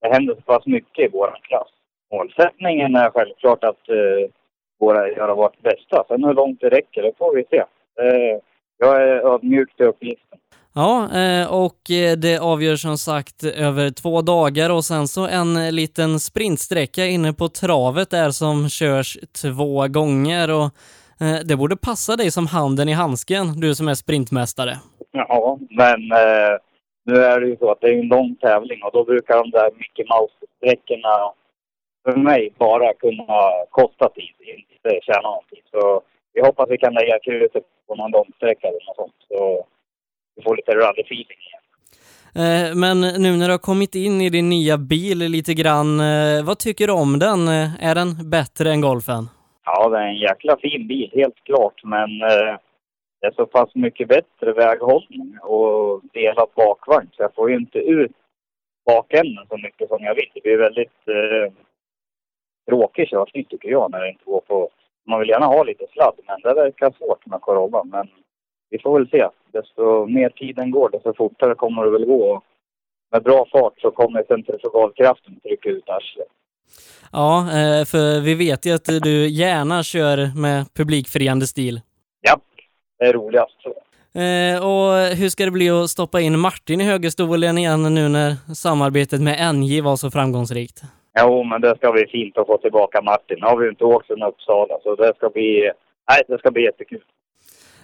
det 0.00 0.08
händer 0.08 0.34
så 0.34 0.40
pass 0.40 0.66
mycket 0.66 1.04
i 1.04 1.08
vår 1.12 1.38
klass. 1.42 1.68
Målsättningen 2.12 2.96
är 2.96 3.10
självklart 3.10 3.64
att 3.64 3.88
eh, 3.88 4.30
våra, 4.80 5.08
göra 5.08 5.34
vårt 5.34 5.62
bästa. 5.62 6.04
Sen 6.08 6.24
hur 6.24 6.34
långt 6.34 6.60
det 6.60 6.68
räcker, 6.68 7.02
det 7.02 7.12
får 7.18 7.34
vi 7.34 7.44
se. 7.50 7.58
Eh, 8.02 8.38
jag 8.78 9.02
är 9.02 9.34
ödmjuk 9.34 9.76
till 9.76 9.86
uppgiften. 9.86 10.38
Ja, 10.74 11.18
eh, 11.18 11.52
och 11.54 11.90
eh, 11.90 12.16
det 12.16 12.38
avgör 12.38 12.76
som 12.76 12.98
sagt 12.98 13.44
över 13.44 13.90
två 13.90 14.22
dagar 14.22 14.70
och 14.70 14.84
sen 14.84 15.08
så 15.08 15.26
en 15.26 15.74
liten 15.76 16.20
sprintsträcka 16.20 17.06
inne 17.06 17.32
på 17.32 17.48
travet 17.48 18.10
där 18.10 18.30
som 18.30 18.68
körs 18.68 19.18
två 19.42 19.88
gånger 19.88 20.50
och 20.50 20.70
det 21.44 21.56
borde 21.56 21.76
passa 21.76 22.16
dig 22.16 22.30
som 22.30 22.46
handen 22.46 22.88
i 22.88 22.92
handsken, 22.92 23.60
du 23.60 23.74
som 23.74 23.88
är 23.88 23.94
sprintmästare. 23.94 24.76
Ja, 25.12 25.58
men 25.70 26.00
nu 27.04 27.16
är 27.16 27.40
det 27.40 27.46
ju 27.46 27.56
så 27.56 27.70
att 27.70 27.80
det 27.80 27.88
är 27.88 27.98
en 27.98 28.08
lång 28.08 28.36
tävling 28.40 28.82
och 28.82 28.92
då 28.92 29.04
brukar 29.04 29.34
de 29.42 29.50
där 29.50 29.70
Mickey 29.78 30.04
Mouse-sträckorna 30.12 31.32
för 32.04 32.16
mig 32.16 32.52
bara 32.58 32.94
kunna 32.94 33.40
kosta 33.70 34.08
tid, 34.08 34.34
inte 34.56 35.00
tjäna 35.06 35.20
någonting. 35.20 35.62
Så 35.70 36.02
vi 36.34 36.40
hoppas 36.40 36.70
vi 36.70 36.78
kan 36.78 36.94
lägga 36.94 37.18
krutet 37.18 37.62
på 37.86 37.94
någon 37.94 38.10
långsträcka 38.10 38.68
eller 38.68 38.86
något 38.86 38.96
sånt. 38.96 39.14
Så 39.28 39.64
vi 40.36 40.42
får 40.42 40.56
lite 40.56 40.72
rally-feeling 40.72 41.40
igen. 41.48 41.64
Eh, 42.34 42.74
men 42.74 43.00
nu 43.00 43.36
när 43.36 43.46
du 43.46 43.52
har 43.52 43.58
kommit 43.58 43.94
in 43.94 44.20
i 44.20 44.30
din 44.30 44.48
nya 44.48 44.78
bil 44.78 45.18
lite 45.18 45.54
grann, 45.54 46.00
eh, 46.00 46.44
vad 46.44 46.58
tycker 46.58 46.86
du 46.86 46.92
om 46.92 47.18
den? 47.18 47.48
Eh, 47.48 47.84
är 47.84 47.94
den 47.94 48.30
bättre 48.30 48.70
än 48.70 48.80
Golfen? 48.80 49.28
Ja, 49.72 49.88
det 49.88 49.98
är 49.98 50.06
en 50.06 50.16
jäkla 50.16 50.56
fin 50.56 50.86
bil, 50.86 51.10
helt 51.14 51.44
klart. 51.44 51.84
Men 51.84 52.22
eh, 52.22 52.56
det 53.20 53.26
är 53.26 53.32
så 53.32 53.46
pass 53.46 53.74
mycket 53.74 54.08
bättre 54.08 54.52
väghållning 54.52 55.38
och 55.42 56.00
delad 56.12 56.48
bakvagn 56.54 57.08
så 57.12 57.22
jag 57.22 57.34
får 57.34 57.50
ju 57.50 57.56
inte 57.56 57.78
ut 57.78 58.12
bakänden 58.86 59.46
så 59.48 59.56
mycket 59.56 59.88
som 59.88 60.04
jag 60.04 60.14
vill. 60.14 60.30
Det 60.34 60.42
blir 60.42 60.58
väldigt 60.58 61.08
eh, 61.08 61.52
tråkig 62.68 63.08
körning 63.08 63.44
tycker 63.44 63.68
jag 63.68 63.90
när 63.90 64.00
det 64.00 64.08
inte 64.08 64.24
går 64.24 64.40
på... 64.40 64.70
Man 65.06 65.20
vill 65.20 65.28
gärna 65.28 65.46
ha 65.46 65.62
lite 65.62 65.86
sladd 65.92 66.20
men 66.26 66.40
det 66.40 66.54
verkar 66.54 66.90
svårt 66.90 67.26
med 67.26 67.40
Corolla. 67.40 67.84
Men 67.84 68.08
vi 68.70 68.78
får 68.78 68.98
väl 68.98 69.08
se. 69.08 69.28
Desto 69.52 70.06
mer 70.06 70.30
tiden 70.30 70.70
går 70.70 70.88
desto 70.90 71.14
fortare 71.14 71.54
kommer 71.54 71.84
det 71.84 71.90
väl 71.90 72.04
gå. 72.04 72.42
Med 73.10 73.22
bra 73.22 73.46
fart 73.52 73.80
så 73.80 73.90
kommer 73.90 74.24
centrifugalkraften 74.28 75.40
trycka 75.40 75.68
ut 75.68 75.88
arslet. 75.88 76.28
Ja, 77.12 77.40
eh, 77.40 77.84
för 77.84 78.20
vi 78.20 78.34
vet 78.34 78.66
ju 78.66 78.74
att 78.74 78.84
du 79.02 79.28
gärna 79.28 79.82
kör 79.82 80.40
med 80.40 80.74
publikfriande 80.74 81.46
stil. 81.46 81.80
Ja, 82.20 82.40
det 82.98 83.04
är 83.04 83.12
roligast. 83.12 83.56
Eh, 84.14 84.66
och 84.66 85.16
hur 85.16 85.28
ska 85.28 85.44
det 85.44 85.50
bli 85.50 85.70
att 85.70 85.90
stoppa 85.90 86.20
in 86.20 86.38
Martin 86.38 86.80
i 86.80 86.84
högerstolen 86.84 87.58
igen 87.58 87.94
nu 87.94 88.08
när 88.08 88.54
samarbetet 88.54 89.20
med 89.20 89.54
NJ 89.54 89.80
var 89.80 89.96
så 89.96 90.10
framgångsrikt? 90.10 90.82
Jo, 91.20 91.44
men 91.44 91.60
det 91.60 91.76
ska 91.76 91.92
bli 91.92 92.06
fint 92.06 92.38
att 92.38 92.46
få 92.46 92.58
tillbaka 92.58 93.02
Martin. 93.02 93.36
Nu 93.40 93.46
har 93.46 93.56
vi 93.56 93.68
inte 93.68 93.84
åkt 93.84 94.06
sedan 94.06 94.22
Uppsala, 94.22 94.74
så 94.82 94.94
det 94.94 95.12
ska 95.16 95.30
bli, 95.30 95.70
nej, 96.10 96.22
det 96.28 96.38
ska 96.38 96.50
bli 96.50 96.62
jättekul. 96.62 97.02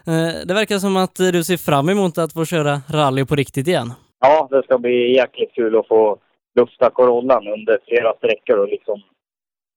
Eh, 0.06 0.46
det 0.46 0.54
verkar 0.54 0.78
som 0.78 0.96
att 0.96 1.14
du 1.16 1.44
ser 1.44 1.56
fram 1.56 1.88
emot 1.88 2.18
att 2.18 2.32
få 2.32 2.44
köra 2.44 2.80
rally 2.88 3.24
på 3.24 3.34
riktigt 3.34 3.68
igen. 3.68 3.92
Ja, 4.20 4.48
det 4.50 4.62
ska 4.62 4.78
bli 4.78 5.14
jäkligt 5.16 5.54
kul 5.54 5.76
att 5.78 5.88
få 5.88 6.18
lufta 6.54 6.90
Corollan 6.90 7.48
under 7.48 7.78
flera 7.86 8.14
sträckor 8.14 8.58
och 8.58 8.68
liksom, 8.68 9.02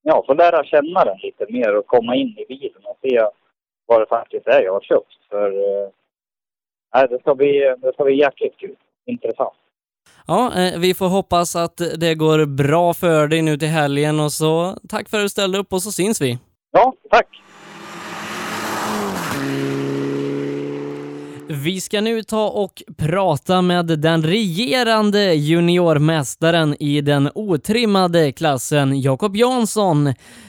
ja, 0.02 0.24
få 0.28 0.34
lära 0.34 0.64
känna 0.64 1.06
den 1.06 1.18
lite 1.24 1.46
mer 1.50 1.76
och 1.76 1.88
komma 1.88 2.16
in 2.16 2.38
i 2.38 2.46
bilen 2.48 2.82
och 2.84 2.98
se 3.02 3.22
vad 3.86 4.02
det 4.02 4.06
faktiskt 4.06 4.48
är 4.48 4.62
jag 4.62 4.74
har 4.74 4.82
köpt. 4.82 5.30
För 5.30 5.52
eh, 5.52 7.10
det, 7.10 7.20
ska 7.20 7.36
bli, 7.36 7.76
det 7.78 7.94
ska 7.94 8.04
bli 8.04 8.20
jäkligt 8.20 8.58
kul. 8.58 8.76
Intressant. 9.06 9.54
Ja, 10.28 10.52
eh, 10.56 10.80
vi 10.80 10.94
får 10.94 11.10
hoppas 11.10 11.56
att 11.56 11.78
det 11.78 12.16
går 12.16 12.46
bra 12.46 12.94
för 12.94 13.28
dig 13.28 13.42
nu 13.42 13.58
till 13.58 13.68
helgen 13.68 14.20
och 14.20 14.32
så 14.32 14.76
tack 14.90 15.10
för 15.10 15.18
att 15.18 15.24
du 15.24 15.30
ställde 15.30 15.58
upp 15.58 15.74
och 15.74 15.82
så 15.82 15.92
syns 15.92 16.22
vi. 16.22 16.38
Ja, 16.72 16.94
tack. 17.10 17.28
Vi 21.50 21.82
ska 21.82 22.02
nu 22.02 22.24
ta 22.24 22.50
och 22.50 22.84
prata 22.98 23.62
med 23.62 23.86
den 23.86 24.24
regerande 24.24 25.34
juniormästaren 25.34 26.76
i 26.80 27.02
den 27.02 27.30
otrimmade 27.36 28.32
klassen, 28.32 29.02
Jakob 29.02 29.36
Jansson. 29.36 30.08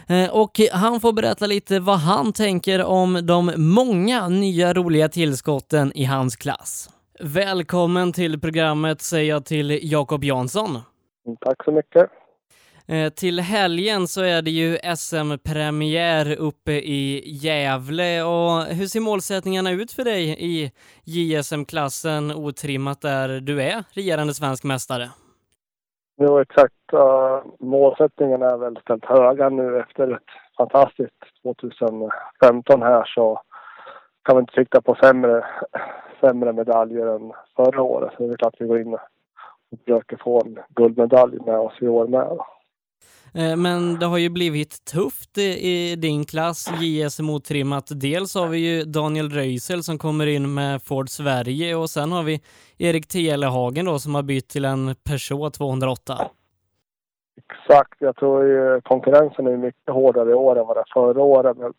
Eh, 0.08 0.30
och 0.30 0.60
han 0.72 1.00
får 1.00 1.12
berätta 1.12 1.46
lite 1.46 1.80
vad 1.80 1.98
han 1.98 2.32
tänker 2.32 2.84
om 2.84 3.26
de 3.26 3.52
många 3.56 4.28
nya 4.28 4.74
roliga 4.74 5.08
tillskotten 5.08 5.92
i 5.94 6.04
hans 6.04 6.36
klass. 6.36 6.90
Välkommen 7.20 8.12
till 8.12 8.40
programmet 8.40 9.00
säger 9.00 9.30
jag 9.30 9.44
till 9.44 9.80
Jakob 9.82 10.24
Jansson. 10.24 10.78
Tack 11.40 11.64
så 11.64 11.72
mycket. 11.72 12.10
Eh, 12.90 13.08
till 13.12 13.40
helgen 13.40 14.06
så 14.06 14.20
är 14.22 14.42
det 14.42 14.50
ju 14.50 14.76
SM-premiär 14.96 16.36
uppe 16.38 16.72
i 16.72 17.22
Gävle 17.26 18.22
och 18.22 18.62
hur 18.76 18.86
ser 18.86 19.00
målsättningarna 19.00 19.70
ut 19.70 19.92
för 19.92 20.04
dig 20.04 20.36
i 20.38 20.72
JSM-klassen 21.04 22.30
otrimmat 22.30 23.00
där 23.00 23.40
du 23.40 23.62
är 23.62 23.84
regerande 23.94 24.34
svensk 24.34 24.64
mästare? 24.64 25.08
Jo, 26.20 26.38
exakt. 26.38 26.92
Uh, 26.92 27.42
målsättningen 27.60 28.42
är 28.42 28.56
väl 28.56 28.76
ställt 28.82 29.04
höga 29.04 29.48
nu 29.48 29.80
efter 29.80 30.12
ett 30.12 30.30
fantastiskt 30.56 31.22
2015 31.42 32.82
här 32.82 33.04
så 33.14 33.40
kan 34.24 34.36
vi 34.36 34.40
inte 34.40 34.54
sikta 34.54 34.80
på 34.80 34.94
sämre, 34.94 35.44
sämre 36.20 36.52
medaljer 36.52 37.06
än 37.06 37.32
förra 37.56 37.82
året. 37.82 38.14
Så 38.16 38.26
det 38.26 38.32
är 38.32 38.36
klart 38.36 38.54
att 38.54 38.60
vi 38.60 38.66
går 38.66 38.80
in 38.80 38.94
och 38.94 39.00
försöker 39.84 40.16
få 40.16 40.42
en 40.44 40.58
guldmedalj 40.68 41.38
med 41.46 41.58
oss 41.58 41.74
i 41.80 41.88
år 41.88 42.06
med. 42.06 42.38
Eh, 43.38 43.56
men 43.56 43.98
det 43.98 44.06
har 44.06 44.18
ju 44.18 44.28
blivit 44.28 44.84
tufft 44.84 45.38
i 45.38 45.96
din 45.96 46.24
klass, 46.24 46.70
JSM 46.80 47.30
otrimmat. 47.30 47.86
Dels 48.00 48.34
har 48.34 48.48
vi 48.48 48.58
ju 48.58 48.84
Daniel 48.84 49.30
Röisel 49.30 49.82
som 49.82 49.98
kommer 49.98 50.26
in 50.26 50.54
med 50.54 50.82
Ford 50.82 51.08
Sverige 51.08 51.74
och 51.74 51.90
sen 51.90 52.12
har 52.12 52.22
vi 52.22 52.40
Erik 52.78 53.08
Telehagen 53.08 53.84
då 53.86 53.98
som 53.98 54.14
har 54.14 54.22
bytt 54.22 54.48
till 54.48 54.64
en 54.64 54.94
Peugeot 55.08 55.54
208. 55.54 56.14
Exakt, 57.42 57.94
jag 57.98 58.16
tror 58.16 58.46
ju 58.46 58.80
konkurrensen 58.80 59.46
är 59.46 59.56
mycket 59.56 59.94
hårdare 59.94 60.30
i 60.30 60.34
år 60.34 60.58
än 60.58 60.66
vad 60.66 60.76
det 60.76 60.84
var 60.94 61.12
förra 61.14 61.22
året. 61.22 61.56
Men 61.56 61.72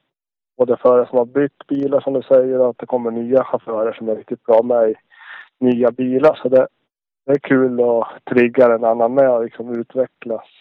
både 0.58 0.78
förare 0.78 1.08
som 1.10 1.18
har 1.18 1.26
bytt 1.26 1.68
bilar 1.68 2.02
som 2.02 2.14
du 2.14 2.22
säger 2.22 2.60
och 2.60 2.70
att 2.70 2.78
det 2.78 2.86
kommer 2.86 3.12
nya 3.12 3.44
chaufförer 3.44 3.94
som 3.94 4.10
är 4.10 4.16
riktigt 4.16 4.44
bra 4.44 4.64
med 4.64 4.90
i 4.90 4.96
nya 5.60 5.92
bilar. 5.92 6.40
Så 6.42 6.50
det, 6.50 6.68
det 7.26 7.32
är 7.32 7.40
kul 7.40 7.82
att 7.82 8.26
trigga 8.36 8.76
en 8.76 8.84
annan 8.84 9.14
med 9.14 9.30
och 9.30 9.44
liksom 9.44 9.80
utvecklas 9.80 10.59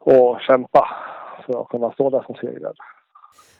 och 0.00 0.40
kämpa 0.40 0.88
för 1.46 1.60
att 1.62 1.68
kunna 1.68 1.92
stå 1.92 2.10
där 2.10 2.22
som 2.26 2.34
segrare. 2.34 2.74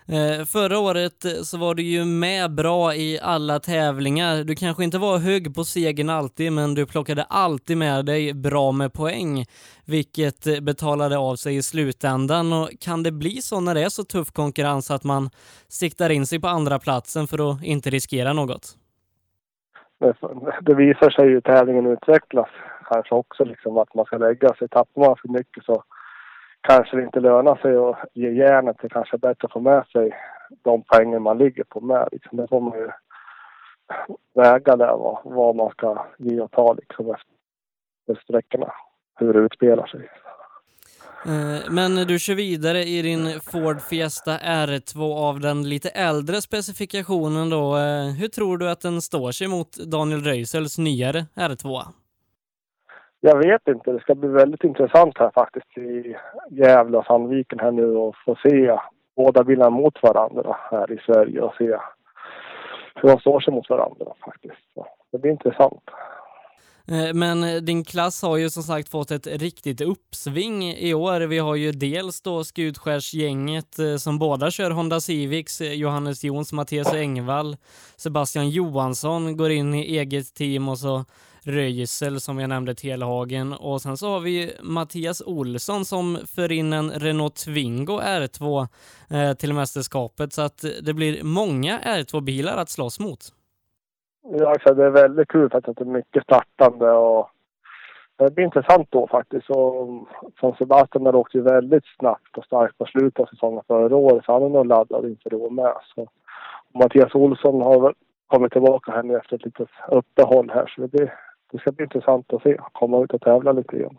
Eh, 0.09 0.45
förra 0.45 0.79
året 0.79 1.25
eh, 1.25 1.31
så 1.31 1.59
var 1.59 1.75
du 1.75 1.83
ju 1.83 2.05
med 2.05 2.55
bra 2.55 2.95
i 2.95 3.19
alla 3.23 3.59
tävlingar. 3.59 4.45
Du 4.45 4.55
kanske 4.55 4.85
inte 4.85 4.99
var 4.99 5.19
hög 5.19 5.55
på 5.55 5.65
segern 5.65 6.11
alltid, 6.11 6.53
men 6.53 6.75
du 6.75 6.87
plockade 6.87 7.23
alltid 7.23 7.77
med 7.77 8.05
dig 8.05 8.35
bra 8.35 8.73
med 8.73 8.93
poäng, 8.93 9.45
vilket 9.87 10.47
eh, 10.47 10.61
betalade 10.61 11.19
av 11.19 11.35
sig 11.37 11.57
i 11.57 11.63
slutändan. 11.63 12.53
Och 12.53 12.69
kan 12.81 13.03
det 13.03 13.13
bli 13.13 13.31
så 13.31 13.61
när 13.61 13.75
det 13.75 13.83
är 13.83 13.89
så 13.89 14.05
tuff 14.05 14.31
konkurrens 14.33 14.91
att 14.91 15.05
man 15.05 15.31
siktar 15.69 16.11
in 16.11 16.27
sig 16.27 16.41
på 16.41 16.49
andra 16.49 16.79
platsen 16.79 17.27
för 17.27 17.51
att 17.51 17.65
inte 17.65 17.91
riskera 17.91 18.33
något? 18.33 18.65
Det, 19.99 20.15
det 20.61 20.75
visar 20.75 21.11
sig 21.11 21.29
ju 21.29 21.41
tävlingen 21.41 21.87
utvecklas 21.87 22.49
kanske 22.91 23.15
också 23.15 23.45
liksom 23.45 23.79
att 23.79 23.95
man 23.95 24.05
ska 24.05 24.17
lägga 24.19 24.55
sig. 24.55 24.69
Tappar 24.69 25.07
man 25.07 25.17
för 25.23 25.29
mycket 25.29 25.65
så 25.65 25.83
kanske 26.61 26.97
det 26.97 27.03
inte 27.03 27.21
lönar 27.21 27.57
sig 27.57 27.77
att 27.77 28.11
ge 28.15 28.31
järnet. 28.31 28.77
Det 28.83 28.89
kanske 28.89 29.17
är 29.17 29.19
bättre 29.19 29.47
att 29.47 29.53
få 29.53 29.61
med 29.61 29.87
sig 29.87 30.13
de 30.63 30.83
poängen 30.83 31.23
man 31.23 31.39
ligger 31.39 31.65
på 31.65 31.81
med. 31.81 32.09
Liksom. 32.13 32.37
Det 32.37 32.49
får 32.49 32.61
man 32.61 32.79
ju 32.79 32.91
väga 34.35 34.77
där 34.77 34.97
vad, 34.97 35.19
vad 35.25 35.57
man 35.57 35.71
ska 35.71 36.07
ge 36.19 36.41
och 36.41 36.51
ta 36.51 36.75
liksom 36.75 37.11
efter 37.11 38.23
sträckorna. 38.23 38.73
Hur 39.15 39.33
det 39.33 39.39
utspelar 39.41 39.87
sig. 39.87 40.09
Eh, 41.27 41.71
men 41.71 42.07
du 42.07 42.19
kör 42.19 42.35
vidare 42.35 42.85
i 42.85 43.03
din 43.03 43.41
Ford 43.41 43.81
Fiesta 43.81 44.39
R2 44.39 45.15
av 45.15 45.41
den 45.41 45.69
lite 45.69 45.89
äldre 45.89 46.43
specifikationen 46.43 47.51
då. 47.51 47.77
Eh, 47.77 48.07
hur 48.21 48.29
tror 48.29 48.59
du 48.59 48.71
att 48.71 48.81
den 48.81 49.03
står 49.03 49.33
sig 49.33 49.49
mot 49.49 49.77
Daniel 49.77 50.25
Röisels 50.25 50.79
nyare 50.79 51.27
R2? 51.35 51.83
Jag 53.21 53.39
vet 53.39 53.69
inte. 53.69 53.93
Det 53.93 54.01
ska 54.01 54.15
bli 54.15 54.29
väldigt 54.29 54.65
intressant 54.65 55.19
här 55.19 55.31
faktiskt 55.35 55.79
i 55.79 56.17
Gävle 56.51 56.99
och 56.99 57.05
Sandviken 57.05 57.59
här 57.59 57.71
nu 57.71 57.97
och 57.97 58.15
få 58.25 58.37
se 58.43 58.79
båda 59.17 59.45
bilarna 59.45 59.71
mot 59.71 60.03
varandra 60.03 60.57
här 60.71 60.93
i 60.93 60.99
Sverige 61.07 61.41
och 61.41 61.55
se 61.55 61.77
hur 62.95 63.09
de 63.09 63.19
står 63.21 63.41
sig 63.41 63.55
mot 63.55 63.71
varandra 63.71 64.07
faktiskt. 64.25 64.75
Så 64.75 64.87
det 65.13 65.19
blir 65.19 65.31
intressant. 65.31 65.83
Eh, 66.91 67.15
men 67.15 67.45
eh, 67.45 67.57
din 67.63 67.85
klass 67.85 68.23
har 68.23 68.37
ju 68.37 68.51
som 68.51 68.63
sagt 68.63 68.89
fått 68.89 69.11
ett 69.11 69.27
riktigt 69.27 69.81
uppsving 69.81 70.65
i 70.65 70.95
år. 70.95 71.21
Vi 71.21 71.39
har 71.39 71.55
ju 71.55 71.73
dels 71.73 72.23
då 72.23 72.45
Skutskärsgänget 72.45 73.79
eh, 73.79 73.97
som 73.97 74.19
båda 74.19 74.51
kör 74.51 74.71
Honda 74.71 75.01
Civics, 75.01 75.61
Johannes 75.61 76.25
Jons, 76.25 76.53
Mattias 76.53 76.95
Engvall, 76.95 77.57
Sebastian 77.97 78.51
Johansson 78.51 79.37
går 79.37 79.51
in 79.51 79.75
i 79.75 79.99
eget 79.99 80.35
team 80.35 80.69
och 80.69 80.79
så 80.79 81.05
Röisel 81.45 82.21
som 82.21 82.39
jag 82.39 82.49
nämnde, 82.49 82.75
Telhagen. 82.75 83.53
Och 83.53 83.81
sen 83.81 83.97
så 83.97 84.11
har 84.11 84.21
vi 84.21 84.53
Mattias 84.63 85.23
Olsson 85.27 85.85
som 85.85 86.19
för 86.37 86.53
in 86.53 86.73
en 86.73 86.91
Renault 86.91 87.37
Twingo 87.37 88.01
R2 88.01 88.67
eh, 89.11 89.37
till 89.37 89.55
mästerskapet. 89.55 90.33
Så 90.33 90.43
att 90.43 90.65
det 90.83 90.95
blir 90.95 91.25
många 91.25 91.79
R2-bilar 91.79 92.57
att 92.57 92.69
slåss 92.69 93.01
mot. 93.01 93.21
Ja, 94.23 94.51
alltså 94.51 94.75
det 94.75 94.85
är 94.85 94.91
väldigt 94.91 95.29
kul 95.29 95.51
för 95.51 95.59
att 95.59 95.65
det 95.65 95.81
är 95.81 95.85
mycket 95.85 96.23
startande 96.23 96.91
och 96.91 97.31
det 98.17 98.35
blir 98.35 98.45
intressant 98.45 98.89
då 98.91 99.07
faktiskt. 99.07 99.51
Och 99.51 100.09
som 100.41 100.55
Sebastian 100.59 101.05
där 101.05 101.15
åkte 101.15 101.39
ju 101.39 101.45
väldigt 101.45 101.85
snabbt 101.99 102.39
och 102.39 102.45
starkt 102.45 102.79
på 102.79 102.87
slutet 102.87 103.21
av 103.21 103.27
säsongen 103.27 103.63
förra 103.67 103.97
året 103.97 104.25
så 104.25 104.33
han 104.33 104.43
är 104.43 104.49
nog 104.49 104.67
laddad 104.67 105.05
inför 105.05 105.31
det 105.31 105.51
med. 105.51 105.75
Så, 105.95 106.09
Mattias 106.75 107.15
Olsson 107.15 107.61
har 107.61 107.95
kommit 108.27 108.53
tillbaka 108.53 108.93
här 108.93 109.03
nu 109.03 109.17
efter 109.17 109.37
ett 109.37 109.45
litet 109.45 109.69
uppehåll 109.89 110.51
här 110.55 110.67
så 110.67 110.81
det 110.81 110.89
blir 110.89 111.15
det 111.53 111.59
ska 111.59 111.73
bli 111.73 111.85
intressant 111.85 112.33
att 112.33 112.43
se. 112.43 112.57
Komma 112.73 113.05
ut 113.05 113.13
och 113.13 113.21
tävla 113.21 113.53
lite 113.53 113.77
igen. 113.77 113.99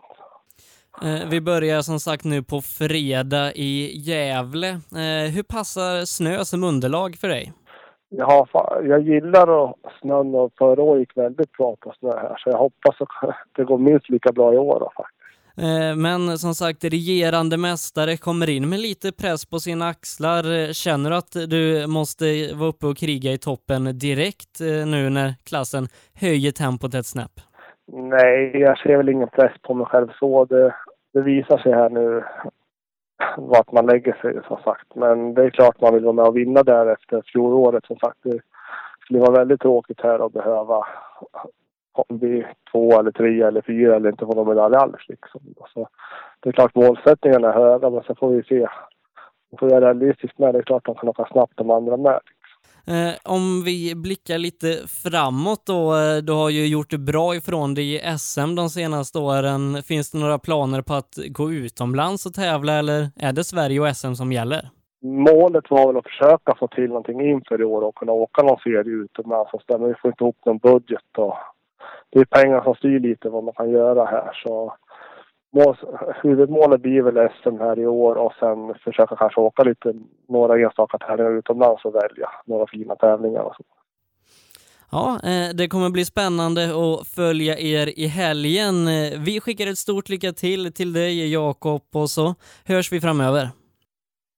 Eh, 1.02 1.28
vi 1.30 1.40
börjar 1.40 1.80
som 1.80 2.00
sagt 2.00 2.24
nu 2.24 2.42
på 2.42 2.60
fredag 2.60 3.52
i 3.54 3.90
Gävle. 3.94 4.68
Eh, 4.68 5.34
hur 5.34 5.42
passar 5.42 6.04
snö 6.04 6.44
som 6.44 6.64
underlag 6.64 7.16
för 7.16 7.28
dig? 7.28 7.52
Ja, 8.08 8.46
jag 8.82 9.00
gillar 9.02 9.64
att 9.64 9.76
snön 10.00 10.34
och 10.34 10.52
förra 10.58 10.82
året 10.82 11.00
gick 11.00 11.16
väldigt 11.16 11.52
bra 11.52 11.76
på 11.80 11.92
snö 11.98 12.10
här 12.10 12.36
så 12.38 12.50
jag 12.50 12.58
hoppas 12.58 13.00
att 13.00 13.34
det 13.56 13.64
går 13.64 13.78
minst 13.78 14.08
lika 14.08 14.32
bra 14.32 14.54
i 14.54 14.58
år 14.58 14.92
faktiskt. 14.96 15.21
Eh, 15.56 15.96
men 15.96 16.38
som 16.38 16.54
sagt, 16.54 16.84
regerande 16.84 17.56
mästare 17.56 18.16
kommer 18.16 18.50
in 18.50 18.68
med 18.68 18.80
lite 18.80 19.12
press 19.12 19.46
på 19.50 19.58
sina 19.58 19.88
axlar. 19.88 20.44
Eh, 20.54 20.72
känner 20.72 21.10
du 21.10 21.16
att 21.16 21.50
du 21.50 21.86
måste 21.86 22.54
vara 22.54 22.68
uppe 22.68 22.86
och 22.86 22.96
kriga 22.96 23.32
i 23.32 23.38
toppen 23.38 23.98
direkt 23.98 24.60
eh, 24.60 24.86
nu 24.86 25.10
när 25.10 25.34
klassen 25.44 25.84
höjer 26.20 26.52
tempot 26.52 26.94
ett 26.94 27.06
snäpp? 27.06 27.36
Nej, 27.92 28.58
jag 28.58 28.78
ser 28.78 28.96
väl 28.96 29.08
ingen 29.08 29.28
press 29.28 29.52
på 29.62 29.74
mig 29.74 29.86
själv 29.86 30.08
så. 30.18 30.44
Det, 30.44 30.74
det 31.12 31.20
visar 31.20 31.58
sig 31.58 31.72
här 31.72 31.90
nu 31.90 32.24
vart 33.36 33.72
man 33.72 33.86
lägger 33.86 34.12
sig 34.12 34.40
som 34.48 34.56
sagt. 34.64 34.94
Men 34.94 35.34
det 35.34 35.44
är 35.44 35.50
klart 35.50 35.80
man 35.80 35.94
vill 35.94 36.04
vara 36.04 36.12
med 36.12 36.24
och 36.24 36.36
vinna 36.36 36.62
där 36.62 36.86
efter 36.86 37.22
fjolåret 37.26 37.86
som 37.86 37.96
sagt. 37.96 38.18
Det 38.22 38.40
skulle 39.00 39.20
vara 39.20 39.38
väldigt 39.38 39.60
tråkigt 39.60 40.00
här 40.00 40.26
att 40.26 40.32
behöva 40.32 40.86
bli 42.08 42.46
två 42.72 43.00
eller 43.00 43.10
tre 43.10 43.42
eller 43.42 43.62
fyra 43.62 43.96
eller 43.96 44.10
inte 44.10 44.26
få 44.26 44.34
någon 44.34 44.48
medalj 44.48 44.76
alls. 44.76 45.08
Liksom. 45.08 45.40
Så 45.74 45.88
det 46.40 46.48
är 46.48 46.52
klart 46.52 46.74
målsättningarna 46.74 47.48
är 47.48 47.58
höga 47.58 47.90
men 47.90 48.02
så 48.02 48.14
får 48.14 48.30
vi 48.30 48.42
se. 48.42 48.66
Vi 49.50 49.58
får 49.58 49.70
göra 49.70 49.86
realistiskt 49.86 50.38
med. 50.38 50.54
Det 50.54 50.58
är 50.58 50.62
klart 50.62 50.86
de 50.86 50.94
kan 50.94 51.08
åka 51.08 51.28
snabbt 51.32 51.52
de 51.56 51.70
andra 51.70 51.96
med. 51.96 52.20
Eh, 52.86 53.14
om 53.24 53.62
vi 53.64 53.94
blickar 53.96 54.38
lite 54.38 54.66
framåt 55.04 55.66
då, 55.66 55.94
eh, 55.94 56.16
du 56.22 56.32
har 56.32 56.50
ju 56.50 56.66
gjort 56.66 56.90
det 56.90 56.98
bra 56.98 57.34
ifrån 57.34 57.74
dig 57.74 57.94
i 57.94 57.98
SM 58.18 58.54
de 58.54 58.68
senaste 58.68 59.18
åren. 59.18 59.82
Finns 59.82 60.10
det 60.10 60.18
några 60.18 60.38
planer 60.38 60.82
på 60.82 60.94
att 60.94 61.14
gå 61.28 61.52
utomlands 61.52 62.26
och 62.26 62.34
tävla 62.34 62.72
eller 62.72 63.10
är 63.16 63.32
det 63.32 63.44
Sverige 63.44 63.80
och 63.80 63.96
SM 63.96 64.14
som 64.14 64.32
gäller? 64.32 64.70
Målet 65.04 65.70
var 65.70 65.86
väl 65.86 65.96
att 65.96 66.04
försöka 66.04 66.54
få 66.58 66.68
till 66.68 66.88
någonting 66.88 67.20
inför 67.20 67.60
i 67.60 67.64
år 67.64 67.82
och 67.82 67.94
kunna 67.94 68.12
åka 68.12 68.42
någon 68.42 68.58
serie 68.58 68.92
utomlands. 68.92 69.50
Men 69.68 69.88
vi 69.88 69.94
får 69.94 70.10
inte 70.10 70.24
ihop 70.24 70.36
någon 70.46 70.58
budget 70.58 71.18
och 71.18 71.34
det 72.12 72.20
är 72.20 72.24
pengar 72.24 72.62
som 72.62 72.74
styr 72.74 73.00
lite 73.00 73.28
vad 73.28 73.44
man 73.44 73.54
kan 73.54 73.70
göra 73.70 74.04
här. 74.04 74.40
Så 74.44 74.76
mål, 75.52 75.76
huvudmålet 76.22 76.80
blir 76.80 77.02
väl 77.02 77.28
SM 77.42 77.58
här 77.60 77.78
i 77.78 77.86
år 77.86 78.14
och 78.14 78.32
sen 78.40 78.74
försöka 78.84 79.16
kanske 79.16 79.40
åka 79.40 79.62
lite 79.62 79.94
några 80.28 80.58
enstaka 80.58 80.98
tävlingar 80.98 81.38
utomlands 81.38 81.84
och 81.84 81.94
välja 81.94 82.28
några 82.44 82.66
fina 82.66 82.96
tävlingar 82.96 83.42
och 83.42 83.54
så. 83.56 83.62
Ja, 84.90 85.20
eh, 85.24 85.54
det 85.54 85.68
kommer 85.68 85.90
bli 85.90 86.04
spännande 86.04 86.64
att 86.64 87.08
följa 87.08 87.58
er 87.58 87.98
i 87.98 88.06
helgen. 88.06 88.88
Eh, 88.88 89.20
vi 89.20 89.40
skickar 89.40 89.66
ett 89.66 89.78
stort 89.78 90.08
lycka 90.08 90.32
till 90.32 90.72
till 90.72 90.92
dig 90.92 91.32
Jakob 91.32 91.82
och 91.94 92.10
så 92.10 92.34
hörs 92.66 92.92
vi 92.92 93.00
framöver. 93.00 93.48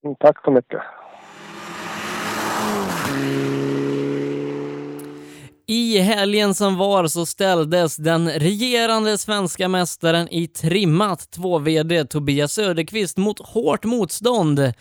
Mm, 0.04 0.16
tack 0.20 0.44
så 0.44 0.50
mycket. 0.50 0.80
I 5.66 5.98
helgen 5.98 6.54
som 6.54 6.76
var 6.76 7.06
så 7.06 7.26
ställdes 7.26 7.96
den 7.96 8.30
regerande 8.30 9.18
svenska 9.18 9.68
mästaren 9.68 10.28
i 10.28 10.48
trimmat 10.48 11.28
2VD 11.36 12.06
Tobias 12.06 12.52
Söderqvist 12.52 13.16
mot 13.16 13.38
hårt 13.38 13.84
motstånd, 13.84 14.72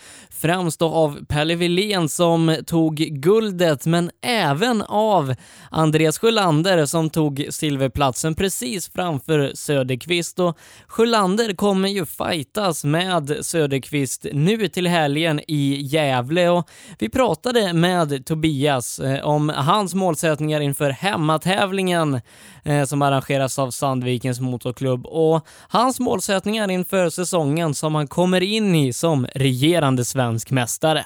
främst 0.43 0.79
då 0.79 0.89
av 0.89 1.25
Pelle 1.25 1.55
Wilén 1.55 2.09
som 2.09 2.55
tog 2.65 2.95
guldet, 2.95 3.85
men 3.85 4.11
även 4.21 4.81
av 4.81 5.35
Andreas 5.71 6.19
Sjölander 6.19 6.85
som 6.85 7.09
tog 7.09 7.47
silverplatsen 7.49 8.35
precis 8.35 8.89
framför 8.89 9.51
Söderqvist. 9.55 10.39
Och 10.39 10.57
Sjölander 10.87 11.53
kommer 11.53 11.89
ju 11.89 12.05
fightas 12.05 12.83
med 12.83 13.37
Söderqvist 13.41 14.25
nu 14.33 14.67
till 14.67 14.87
helgen 14.87 15.39
i 15.47 15.81
Gävle 15.81 16.49
och 16.49 16.69
vi 16.99 17.09
pratade 17.09 17.73
med 17.73 18.25
Tobias 18.25 18.99
eh, 18.99 19.25
om 19.25 19.49
hans 19.49 19.93
målsättningar 19.93 20.59
inför 20.59 20.89
hemmatävlingen 20.89 22.21
eh, 22.63 22.85
som 22.85 23.01
arrangeras 23.01 23.59
av 23.59 23.71
Sandvikens 23.71 24.39
Motorklubb 24.39 25.05
och 25.05 25.47
hans 25.67 25.99
målsättningar 25.99 26.71
inför 26.71 27.09
säsongen 27.09 27.73
som 27.73 27.95
han 27.95 28.07
kommer 28.07 28.43
in 28.43 28.75
i 28.75 28.93
som 28.93 29.27
regerande 29.35 30.05
svensk 30.05 30.32
mästare. 30.51 31.05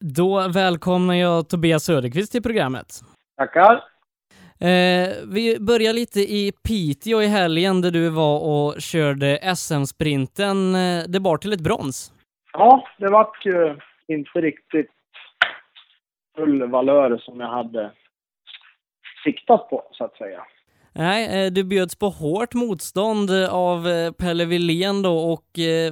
Då 0.00 0.48
välkomnar 0.48 1.14
jag 1.14 1.48
Tobias 1.48 1.84
Söderqvist 1.84 2.32
till 2.32 2.42
programmet. 2.42 2.86
Tackar. 3.36 3.72
Eh, 4.60 5.08
vi 5.34 5.56
börjar 5.60 5.92
lite 5.92 6.20
i 6.20 6.52
Piteå 6.68 7.22
i 7.22 7.26
helgen 7.26 7.80
där 7.80 7.90
du 7.90 8.08
var 8.08 8.40
och 8.40 8.80
körde 8.80 9.54
SM-sprinten. 9.56 10.74
Eh, 10.74 11.02
det 11.08 11.20
bar 11.20 11.36
till 11.36 11.52
ett 11.52 11.60
brons. 11.60 12.12
Ja, 12.52 12.88
det 12.98 13.08
vart 13.08 13.46
ju 13.46 13.78
inte 14.08 14.40
riktigt 14.40 14.90
full 16.36 16.70
valör 16.70 17.18
som 17.18 17.40
jag 17.40 17.48
hade 17.48 17.92
siktat 19.24 19.70
på, 19.70 19.88
så 19.92 20.04
att 20.04 20.16
säga. 20.16 20.46
Nej, 20.96 21.46
eh, 21.46 21.52
du 21.52 21.64
bjöds 21.64 21.98
på 21.98 22.06
hårt 22.06 22.54
motstånd 22.54 23.30
eh, 23.30 23.54
av 23.54 23.78
eh, 23.88 24.12
Pelle 24.12 24.44
Wilén 24.44 25.02
då 25.02 25.16
och 25.32 25.48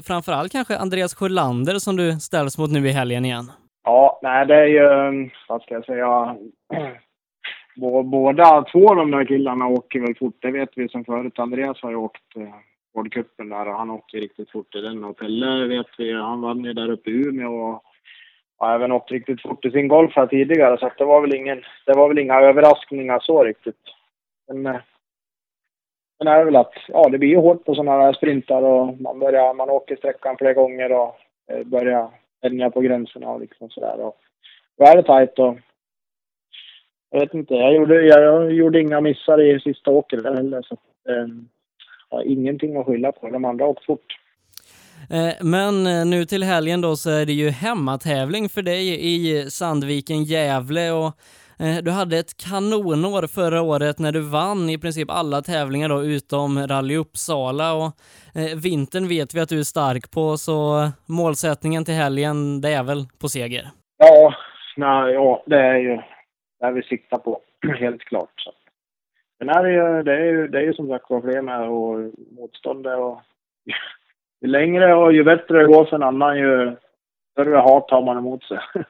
framförallt 0.07 0.53
kanske 0.53 0.76
Andreas 0.76 1.14
Sjölander 1.14 1.74
som 1.74 1.96
du 1.96 2.12
ställs 2.12 2.59
mot 2.59 2.70
nu 2.70 2.88
i 2.88 2.92
helgen 2.92 3.24
igen. 3.24 3.44
Ja, 3.84 4.20
nej 4.22 4.46
det 4.46 4.55
är 4.55 4.66
ju, 4.66 4.86
mm, 4.88 5.30
vad 5.48 5.62
ska 5.62 5.74
jag 5.74 5.84
säga, 5.84 6.36
båda 8.05 8.64
två 8.72 8.90
av 8.90 8.96
de 8.96 9.11
där 9.11 9.24
killarna 9.24 9.66
åker 9.66 10.00
väl 10.00 10.14
fort, 10.14 10.36
det 10.40 10.50
vet 10.50 10.70
vi 10.76 10.88
som 10.88 11.05
förut. 11.05 11.38
Andreas 11.38 11.82
har 11.82 11.90
ju 11.90 11.96
åkt 11.96 12.22
Worldcupen 12.94 13.48
där 13.48 13.68
och 13.68 13.78
han 13.78 13.90
åkte 13.90 14.16
riktigt 14.16 14.50
fort 14.50 14.74
i 14.74 14.80
den 14.80 15.05
och 15.05 15.18
Pelle 15.18 15.66
vet 15.66 15.86
vi, 15.98 16.12
han 16.12 16.40
vann 16.40 16.64
ju 16.64 16.72
där 16.72 16.90
uppe 16.90 17.11
i 17.11 17.12
Umeå 17.12 17.55
och 17.55 17.82
har 18.59 18.74
även 18.74 18.92
åkt 18.92 19.11
riktigt 19.11 19.42
fort 19.42 19.64
i 19.64 19.70
sin 19.70 19.88
golf 19.88 20.12
här 20.16 20.26
tidigare 20.26 20.78
så 20.78 20.86
att 20.86 20.98
det 20.98 21.05
var 21.05 21.20
väl 21.20 21.34
ingen, 21.34 21.62
det 21.86 21.92
var 21.92 22.09
väl 22.09 22.18
inga 22.18 22.40
överraskningar 22.40 23.18
så 23.20 23.44
riktigt. 23.44 23.82
Men, 24.53 24.78
Sen 26.23 26.33
är 26.33 26.41
är 26.41 26.45
väl 26.45 26.57
att, 26.57 26.73
ja 26.89 27.09
det 27.09 27.18
blir 27.18 27.29
ju 27.29 27.37
hårt 27.37 27.64
på 27.64 27.75
sådana 27.75 28.03
här 28.03 28.12
sprintar 28.12 28.62
och 28.62 29.01
man 29.01 29.18
börjar, 29.18 29.55
man 29.55 29.70
åker 29.70 29.97
sträckan 29.97 30.37
flera 30.39 30.53
gånger 30.53 30.93
och 30.93 31.16
eh, 31.51 31.64
börjar 31.64 32.11
tänja 32.43 32.70
på 32.70 32.81
gränserna 32.81 33.29
och 33.29 33.41
liksom 33.41 33.70
sådär. 33.70 34.01
Och 34.01 34.16
då 34.79 34.85
är 34.85 34.97
det 34.97 35.03
tajt 35.03 35.39
och 35.39 35.57
jag 37.11 37.20
vet 37.20 37.35
inte, 37.35 37.55
jag 37.55 37.75
gjorde, 37.75 38.03
jag 38.03 38.53
gjorde 38.53 38.81
inga 38.81 39.01
missar 39.01 39.41
i 39.41 39.61
sista 39.61 39.91
åket 39.91 40.25
heller 40.25 40.62
så 40.62 40.75
eh, 41.09 41.27
jag 42.11 42.16
har 42.16 42.23
ingenting 42.23 42.77
att 42.77 42.87
skylla 42.87 43.12
på. 43.12 43.29
De 43.29 43.45
andra 43.45 43.64
har 43.64 43.70
åkt 43.70 43.87
fort. 43.87 44.16
Eh, 45.11 45.35
men 45.41 45.87
eh, 45.87 46.07
nu 46.07 46.25
till 46.25 46.43
helgen 46.43 46.81
då 46.81 46.97
så 46.97 47.11
är 47.11 47.27
det 47.27 47.33
ju 47.33 47.51
hemmatävling 47.51 48.49
för 48.49 48.62
dig 48.62 49.14
i 49.14 49.51
Sandviken, 49.51 50.25
Gävle 50.25 50.91
och 50.91 51.12
Eh, 51.63 51.83
du 51.83 51.91
hade 51.91 52.19
ett 52.19 52.37
kanonår 52.47 53.27
förra 53.39 53.63
året 53.63 53.99
när 53.99 54.13
du 54.13 54.21
vann 54.21 54.71
i 54.71 54.79
princip 54.79 55.11
alla 55.11 55.43
tävlingar 55.43 55.89
då 55.89 56.03
utom 56.03 56.67
Rally 56.67 56.97
Uppsala 56.97 57.75
och 57.75 57.91
eh, 58.41 58.53
vintern 58.65 59.09
vet 59.09 59.35
vi 59.35 59.41
att 59.41 59.49
du 59.49 59.59
är 59.59 59.73
stark 59.77 60.05
på 60.17 60.37
så 60.37 60.57
målsättningen 61.07 61.85
till 61.85 61.95
helgen 61.95 62.61
det 62.61 62.69
är 62.69 62.85
väl 62.91 63.03
på 63.21 63.29
seger? 63.29 63.65
Ja, 63.99 64.35
nej, 64.77 65.15
ja 65.15 65.43
det 65.47 65.61
är 65.61 65.77
ju 65.77 66.01
det 66.61 66.71
vi 66.71 66.83
siktar 66.83 67.19
på, 67.19 67.41
helt 67.79 68.03
klart. 68.05 68.35
Så. 68.37 68.53
Men 69.39 69.49
är 69.49 69.63
det, 69.63 69.73
ju, 69.73 70.03
det, 70.03 70.13
är 70.13 70.25
ju, 70.25 70.49
det 70.49 70.59
är 70.59 70.63
ju 70.63 70.75
som 70.75 70.89
sagt 70.89 71.09
problem 71.09 71.31
fler 71.33 71.43
med 71.43 71.69
och 71.69 72.13
motståndet 72.39 72.99
och 72.99 73.21
ju 74.41 74.49
längre 74.49 74.95
och 74.95 75.13
ju 75.13 75.25
bättre 75.25 75.59
det 75.59 75.67
går 75.67 75.85
för 75.85 75.97
en 75.97 76.03
annan 76.03 76.39
ju 76.39 76.77
större 77.33 77.57
hat 77.57 77.91
har 77.91 78.03
man 78.03 78.19
emot 78.19 78.45
sig. 78.45 78.59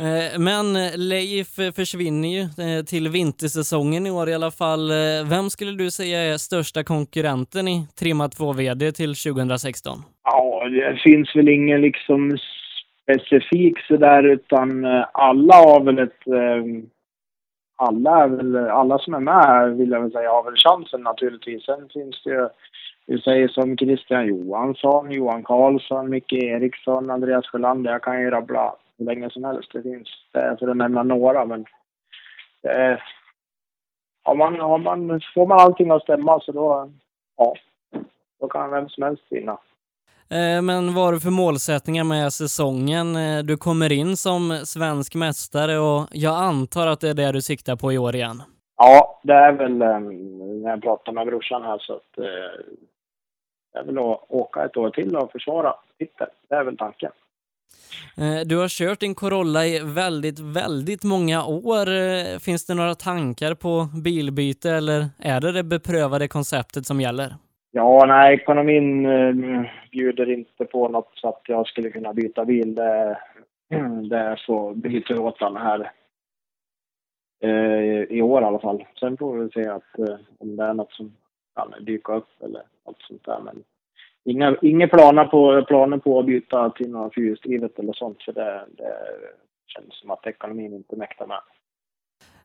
Eh, 0.00 0.40
men 0.40 0.66
Leif 1.08 1.74
försvinner 1.76 2.28
ju 2.28 2.40
eh, 2.40 2.84
till 2.84 3.08
vintersäsongen 3.08 4.06
i 4.06 4.10
år 4.10 4.28
i 4.28 4.34
alla 4.34 4.50
fall. 4.50 4.90
Eh, 4.90 5.30
vem 5.30 5.50
skulle 5.50 5.72
du 5.72 5.90
säga 5.90 6.18
är 6.18 6.36
största 6.36 6.84
konkurrenten 6.84 7.68
i 7.68 7.86
Trimma 7.98 8.28
2 8.28 8.52
VD 8.52 8.92
till 8.92 9.14
2016? 9.14 9.98
Ja, 10.24 10.68
det 10.68 11.00
finns 11.04 11.36
väl 11.36 11.48
ingen 11.48 11.80
liksom 11.80 12.38
specifik 13.02 13.78
sådär 13.88 14.22
utan 14.22 14.84
alla 15.12 15.54
har 15.54 15.84
väl 15.84 15.98
ett... 15.98 16.22
Alla 17.80 18.24
är 18.24 18.28
väl, 18.28 18.56
alla 18.56 18.98
som 18.98 19.14
är 19.14 19.20
med 19.20 19.34
här 19.34 19.68
vill 19.68 19.90
jag 19.90 20.00
väl 20.00 20.12
säga 20.12 20.30
har 20.30 20.44
väl 20.44 20.56
chansen 20.56 21.00
naturligtvis. 21.00 21.64
Sen 21.64 21.88
finns 21.92 22.22
det 22.24 22.30
ju, 22.30 22.48
vi 23.06 23.20
säger 23.20 23.48
som 23.48 23.76
Christian 23.76 24.26
Johansson, 24.26 25.10
Johan 25.10 25.42
Karlsson, 25.42 26.10
Micke 26.10 26.32
Eriksson, 26.32 27.10
Andreas 27.10 27.46
Sjölander. 27.46 27.92
Jag 27.92 28.02
kan 28.02 28.20
ju 28.20 28.30
rabbla 28.30 28.74
hur 28.98 29.04
länge 29.04 29.30
som 29.30 29.44
helst. 29.44 29.72
Det 29.72 29.82
finns, 29.82 30.08
för 30.32 30.68
att 30.70 30.76
nämna 30.76 31.02
några 31.02 31.44
men 31.44 31.64
är, 32.62 33.02
har 34.24 34.34
man, 34.34 34.60
har 34.60 34.78
man, 34.78 35.20
får 35.34 35.46
man 35.46 35.58
allting 35.60 35.90
att 35.90 36.02
stämma 36.02 36.40
så 36.40 36.52
då, 36.52 36.92
ja, 37.36 37.54
då 38.40 38.48
kan 38.48 38.70
vem 38.70 38.88
som 38.88 39.02
helst 39.02 39.22
vinna. 39.30 39.58
Eh, 40.30 40.62
Men 40.62 40.94
vad 40.94 41.04
har 41.04 41.12
du 41.12 41.20
för 41.20 41.30
målsättningar 41.30 42.04
med 42.04 42.32
säsongen? 42.32 43.16
Eh, 43.16 43.38
Du 43.44 43.56
kommer 43.56 43.92
in 43.92 44.16
som 44.16 44.50
svensk 44.64 45.14
mästare 45.14 45.78
och 45.78 46.06
jag 46.12 46.34
antar 46.36 46.86
att 46.86 47.00
det 47.00 47.08
är 47.10 47.14
det 47.14 47.32
du 47.32 47.40
siktar 47.42 47.76
på 47.76 47.92
i 47.92 47.98
år 47.98 48.14
igen. 48.14 48.42
Ja, 48.76 49.20
det 49.22 49.32
är 49.32 49.52
väl 49.52 49.82
eh, 49.82 50.00
när 50.00 50.70
jag 50.70 50.82
pratar 50.82 51.12
med 51.12 51.26
brorsan 51.26 51.62
här 51.62 51.78
så 51.78 51.92
att 51.92 52.18
eh, 52.18 52.24
det 53.72 53.78
är 53.78 53.84
väl 53.84 53.98
att 53.98 54.24
åka 54.28 54.64
ett 54.64 54.76
år 54.76 54.90
till 54.90 55.16
och 55.16 55.32
försvara 55.32 55.74
titeln. 55.98 56.30
Det 56.48 56.54
är 56.54 56.64
väl 56.64 56.76
tanken. 56.76 57.12
Eh, 58.16 58.40
du 58.46 58.56
har 58.56 58.68
kört 58.68 59.00
din 59.00 59.14
Corolla 59.14 59.66
i 59.66 59.80
väldigt, 59.84 60.40
väldigt 60.40 61.04
många 61.04 61.44
år. 61.44 61.86
Eh, 61.88 62.38
finns 62.38 62.66
det 62.66 62.74
några 62.74 62.94
tankar 62.94 63.54
på 63.54 63.88
bilbyte 64.04 64.70
eller 64.70 65.06
är 65.18 65.40
det 65.40 65.52
det 65.52 65.64
beprövade 65.64 66.28
konceptet 66.28 66.86
som 66.86 67.00
gäller? 67.00 67.34
Ja, 67.70 68.04
nej, 68.06 68.34
ekonomin 68.34 69.06
eh, 69.06 69.62
bjuder 69.92 70.30
inte 70.30 70.64
på 70.64 70.88
något 70.88 71.10
så 71.14 71.28
att 71.28 71.42
jag 71.46 71.66
skulle 71.66 71.90
kunna 71.90 72.12
byta 72.14 72.44
bil. 72.44 72.74
Det, 72.74 73.18
det 74.10 74.36
får 74.46 74.74
bli 74.74 74.90
byter 74.90 75.20
åt 75.20 75.38
den 75.38 75.56
här 75.56 75.90
i 78.08 78.22
år 78.22 78.42
i 78.42 78.44
alla 78.44 78.58
fall. 78.58 78.84
Sen 79.00 79.16
får 79.16 79.38
vi 79.38 79.50
se 79.50 79.68
att, 79.68 80.18
om 80.38 80.56
det 80.56 80.64
är 80.64 80.74
något 80.74 80.92
som 80.92 81.12
kan 81.56 81.84
dyka 81.84 82.12
upp 82.12 82.42
eller 82.42 82.62
något 82.86 83.02
sånt 83.02 83.24
där. 83.24 83.40
Men 83.44 83.62
inga, 84.30 84.56
inga 84.62 84.88
planer, 84.88 85.24
på, 85.24 85.64
planer 85.68 85.98
på 85.98 86.18
att 86.18 86.26
byta 86.26 86.70
till 86.70 86.90
något 86.90 87.14
fyrhjulsdrivet 87.14 87.78
eller 87.78 87.92
sånt 87.92 88.22
för 88.22 88.32
det, 88.32 88.64
det 88.76 88.94
känns 89.66 89.94
som 90.00 90.10
att 90.10 90.26
ekonomin 90.26 90.74
inte 90.74 90.96
mäktar 90.96 91.26
med. 91.26 91.40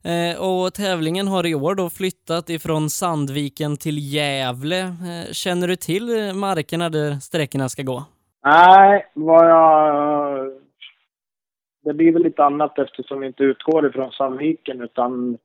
Eh, 0.06 0.42
Och 0.42 0.74
tävlingen 0.74 1.28
har 1.28 1.46
i 1.46 1.56
år 1.56 1.76
då 1.76 1.90
flyttat 1.90 2.50
ifrån 2.50 2.90
Sandviken 2.90 3.78
till 3.78 4.14
Gävle. 4.14 4.80
Eh, 4.80 5.32
Känner 5.32 5.68
du 5.68 5.76
till 5.76 6.34
markerna 6.36 6.90
där 6.90 7.12
sträckorna 7.14 7.70
ska 7.70 7.84
gå? 7.84 8.04
Nej, 8.46 9.06
vad 9.14 9.50
jag... 9.50 10.52
Det 11.84 11.94
blir 11.94 12.14
väl 12.14 12.24
lite 12.24 12.44
annat 12.44 12.80
eftersom 12.80 13.20
vi 13.20 13.28
inte 13.28 13.44
utgår 13.44 13.88
ifrån 13.88 14.12
Sandviken 14.12 14.82
utan 14.82 15.38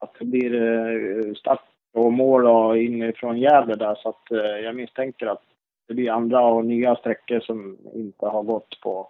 att 0.00 0.14
det 0.18 0.24
blir 0.24 0.54
eh, 0.54 1.34
start 1.34 1.60
och 1.94 2.12
mål 2.12 2.46
och 2.46 2.78
inifrån 2.78 3.38
Gävle 3.38 3.74
där 3.74 3.94
så 3.94 4.08
att 4.08 4.24
jag 4.64 4.76
misstänker 4.76 5.26
att 5.26 5.42
det 5.90 5.94
blir 5.94 6.10
andra 6.10 6.40
och 6.40 6.64
nya 6.64 6.96
sträckor 6.96 7.40
som 7.40 7.78
inte 7.94 8.26
har 8.26 8.42
gått 8.42 8.80
på 8.80 9.08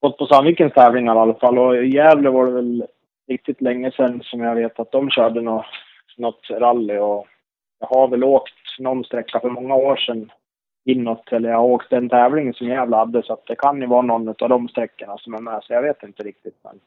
gått 0.00 0.18
på 0.18 0.26
Sandvikens 0.26 0.72
tävlingar 0.72 1.14
i 1.14 1.18
alla 1.18 1.34
fall. 1.34 1.58
Och 1.58 1.76
i 1.76 1.88
Gävle 1.88 2.30
var 2.30 2.46
det 2.46 2.52
väl 2.52 2.86
riktigt 3.28 3.60
länge 3.60 3.90
sedan 3.90 4.20
som 4.24 4.40
jag 4.40 4.54
vet 4.54 4.80
att 4.80 4.92
de 4.92 5.10
körde 5.10 5.40
något, 5.40 5.66
något 6.16 6.50
rally. 6.50 6.98
Och 6.98 7.26
jag 7.80 7.86
har 7.86 8.08
väl 8.08 8.24
åkt 8.24 8.78
någon 8.78 9.04
sträcka 9.04 9.40
för 9.40 9.50
många 9.50 9.74
år 9.74 9.96
sedan 9.96 10.30
inåt, 10.84 11.32
eller 11.32 11.50
jag 11.50 11.56
har 11.56 11.64
åkt 11.64 11.90
den 11.90 12.08
tävlingen 12.08 12.54
som 12.54 12.66
Gävle 12.66 12.96
hade. 12.96 13.22
Så 13.22 13.32
att 13.32 13.46
det 13.46 13.56
kan 13.56 13.80
ju 13.80 13.86
vara 13.86 14.02
någon 14.02 14.28
av 14.28 14.48
de 14.48 14.68
sträckorna 14.68 15.18
som 15.18 15.34
är 15.34 15.40
med. 15.40 15.62
Så 15.62 15.72
jag 15.72 15.82
vet 15.82 16.02
inte 16.02 16.22
riktigt 16.22 16.56
men 16.64 16.80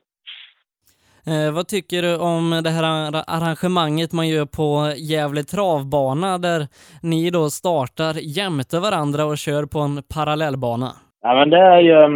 Eh, 1.27 1.53
vad 1.53 1.67
tycker 1.67 2.01
du 2.01 2.17
om 2.17 2.61
det 2.63 2.69
här 2.69 2.83
arrangemanget 3.27 4.13
man 4.13 4.27
gör 4.27 4.45
på 4.45 4.93
Gävle 4.97 5.43
travbana 5.43 6.37
där 6.37 6.67
ni 7.01 7.29
då 7.29 7.49
startar 7.49 8.13
jämte 8.37 8.79
varandra 8.79 9.25
och 9.25 9.37
kör 9.37 9.65
på 9.65 9.79
en 9.79 10.03
parallellbana? 10.15 10.89
Ja, 11.21 11.33
men 11.35 11.49
det 11.49 11.57
är 11.57 11.79
ju... 11.79 11.91
Eh, 11.91 12.09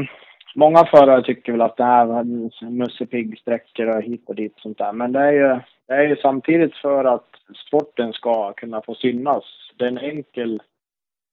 många 0.56 0.86
förare 0.86 1.24
tycker 1.24 1.52
väl 1.52 1.62
att 1.62 1.78
det 1.78 1.84
här 1.84 2.24
Musse 2.70 3.06
Pigg-sträckor 3.06 3.88
och 3.88 4.04
hit 4.04 4.24
och 4.28 4.36
dit 4.36 4.56
och 4.56 4.62
sånt 4.62 4.78
där. 4.78 4.94
Men 4.94 5.12
det 5.12 5.20
är, 5.20 5.32
ju, 5.32 5.60
det 5.88 5.94
är 5.94 6.04
ju 6.04 6.16
samtidigt 6.16 6.76
för 6.76 7.06
att 7.06 7.30
sporten 7.68 8.14
ska 8.14 8.54
kunna 8.54 8.82
få 8.82 8.96
synas. 8.96 9.44
Det 9.78 9.86
är 9.86 9.90
en 9.90 9.98
enkel 9.98 10.62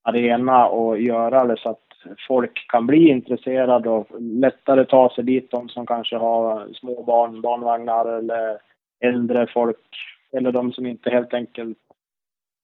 arena 0.05 0.65
att 0.65 1.01
göra 1.01 1.45
det 1.45 1.57
så 1.59 1.69
att 1.69 1.86
folk 2.29 2.67
kan 2.69 2.87
bli 2.87 3.09
intresserade 3.09 3.91
och 3.91 4.07
lättare 4.21 4.85
ta 4.85 5.13
sig 5.15 5.25
dit. 5.25 5.51
De 5.51 5.69
som 5.69 5.87
kanske 5.87 6.17
har 6.17 6.69
små 6.73 7.03
barn, 7.03 7.41
barnvagnar 7.41 8.19
eller 8.19 8.59
äldre 9.01 9.47
folk. 9.47 9.87
Eller 10.33 10.53
de 10.53 10.73
som 10.73 10.87
inte 10.87 11.11
helt 11.11 11.35
enkelt 11.35 11.79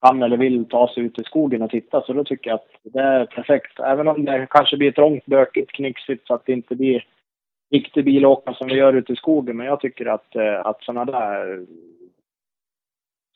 kan 0.02 0.22
eller 0.22 0.36
vill 0.36 0.68
ta 0.68 0.88
sig 0.94 1.02
ut 1.02 1.18
i 1.20 1.24
skogen 1.24 1.62
och 1.62 1.70
titta. 1.70 2.02
Så 2.02 2.12
då 2.12 2.24
tycker 2.24 2.50
jag 2.50 2.54
att 2.54 2.70
det 2.82 3.00
är 3.00 3.26
perfekt. 3.26 3.80
Även 3.80 4.08
om 4.08 4.24
det 4.24 4.46
kanske 4.50 4.76
blir 4.76 4.92
trångt, 4.92 5.26
bökigt, 5.26 5.72
knixigt 5.72 6.26
så 6.26 6.34
att 6.34 6.46
det 6.46 6.52
inte 6.52 6.74
blir 6.74 7.06
riktig 7.70 8.04
bilåkning 8.04 8.54
som 8.54 8.68
vi 8.68 8.74
gör 8.74 8.92
ute 8.92 9.12
i 9.12 9.16
skogen. 9.16 9.56
Men 9.56 9.66
jag 9.66 9.80
tycker 9.80 10.06
att, 10.06 10.36
eh, 10.36 10.66
att 10.66 10.82
sådana 10.82 11.04
där 11.04 11.66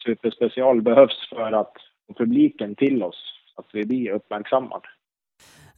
superspecial 0.04 0.82
behövs 0.82 1.28
för 1.28 1.52
att 1.52 1.72
få 2.06 2.14
publiken 2.14 2.74
till 2.74 3.02
oss. 3.02 3.42
Så 3.54 3.60
att 3.60 3.66
vi 3.72 3.84
blir 3.84 4.10
uppmärksammade. 4.10 4.88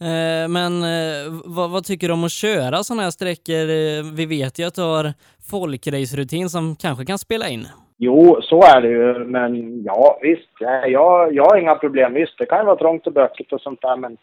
Eh, 0.01 0.49
men 0.49 0.73
eh, 0.83 1.25
vad, 1.45 1.71
vad 1.71 1.85
tycker 1.85 2.07
du 2.07 2.13
om 2.13 2.25
att 2.25 2.33
köra 2.33 2.77
sådana 2.83 3.03
här 3.03 3.11
sträckor? 3.11 3.65
Eh, 3.81 4.01
vi 4.19 4.27
vet 4.27 4.59
ju 4.59 4.65
att 4.67 4.75
du 4.75 4.83
har 4.83 5.07
folkracerutin 5.51 6.49
som 6.49 6.77
kanske 6.77 7.05
kan 7.05 7.19
spela 7.19 7.49
in. 7.49 7.65
Jo, 7.99 8.39
så 8.43 8.63
är 8.63 8.81
det 8.81 8.89
ju. 8.89 9.25
Men 9.25 9.83
ja, 9.85 10.19
visst. 10.23 10.51
Jag, 10.87 11.35
jag, 11.35 11.45
har 11.45 11.57
inga 11.57 11.75
problem. 11.75 12.15
Visst, 12.15 12.39
det 12.39 12.47
kan 12.47 12.59
ju 12.59 12.65
vara 12.65 12.77
trångt 12.77 13.07
och 13.07 13.13
bökigt 13.13 13.53
och 13.53 13.61
sånt 13.61 13.83
där. 13.83 13.97
Men 13.97 14.17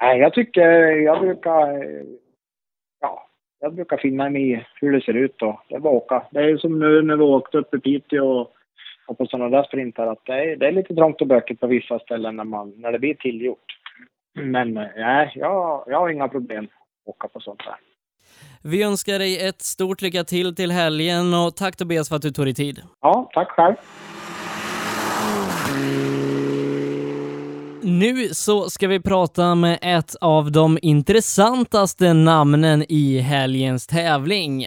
nej, 0.00 0.18
jag 0.20 0.32
tycker, 0.32 0.70
jag 1.08 1.20
brukar, 1.20 1.84
ja, 3.00 3.26
jag 3.60 3.74
brukar 3.74 3.96
finna 3.96 4.30
mig 4.30 4.52
i 4.52 4.66
hur 4.80 4.92
det 4.92 5.04
ser 5.04 5.16
ut 5.16 5.42
och 5.42 5.60
det 5.68 5.74
är 5.74 5.80
bara 5.80 5.96
att 5.96 6.02
åka. 6.02 6.22
Det 6.30 6.38
är 6.38 6.48
ju 6.48 6.58
som 6.58 6.78
nu 6.78 7.02
när 7.02 7.16
vi 7.16 7.22
åkte 7.22 7.58
upp 7.58 7.74
i 7.74 7.78
Piteå 7.78 8.26
och, 8.26 8.52
och 9.06 9.18
på 9.18 9.26
sådana 9.26 9.56
där 9.56 9.62
sprintar 9.62 10.06
att 10.06 10.24
det 10.24 10.32
är, 10.32 10.56
det 10.56 10.66
är 10.66 10.72
lite 10.72 10.94
trångt 10.94 11.20
och 11.20 11.26
bökigt 11.26 11.60
på 11.60 11.66
vissa 11.66 11.98
ställen 11.98 12.36
när, 12.36 12.44
man, 12.44 12.72
när 12.76 12.92
det 12.92 12.98
blir 12.98 13.14
tillgjort. 13.14 13.77
Men 14.38 14.76
eh, 14.76 14.86
nej, 14.96 15.32
jag, 15.34 15.84
jag 15.86 16.00
har 16.00 16.08
inga 16.08 16.28
problem 16.28 16.64
att 16.64 17.08
åka 17.08 17.28
på 17.28 17.40
sånt 17.40 17.58
där. 17.64 17.76
Vi 18.62 18.82
önskar 18.82 19.18
dig 19.18 19.48
ett 19.48 19.62
stort 19.62 20.02
lycka 20.02 20.24
till 20.24 20.54
till 20.54 20.70
helgen 20.70 21.34
och 21.34 21.56
tack 21.56 21.76
Tobias 21.76 22.08
för 22.08 22.16
att 22.16 22.22
du 22.22 22.30
tog 22.30 22.46
dig 22.46 22.54
tid. 22.54 22.82
Ja, 23.00 23.30
tack 23.34 23.48
själv. 23.48 23.74
Nu 27.88 28.28
så 28.34 28.70
ska 28.70 28.88
vi 28.88 29.00
prata 29.00 29.54
med 29.54 29.78
ett 29.82 30.14
av 30.20 30.52
de 30.52 30.78
intressantaste 30.82 32.12
namnen 32.12 32.84
i 32.88 33.18
helgens 33.18 33.86
tävling. 33.86 34.66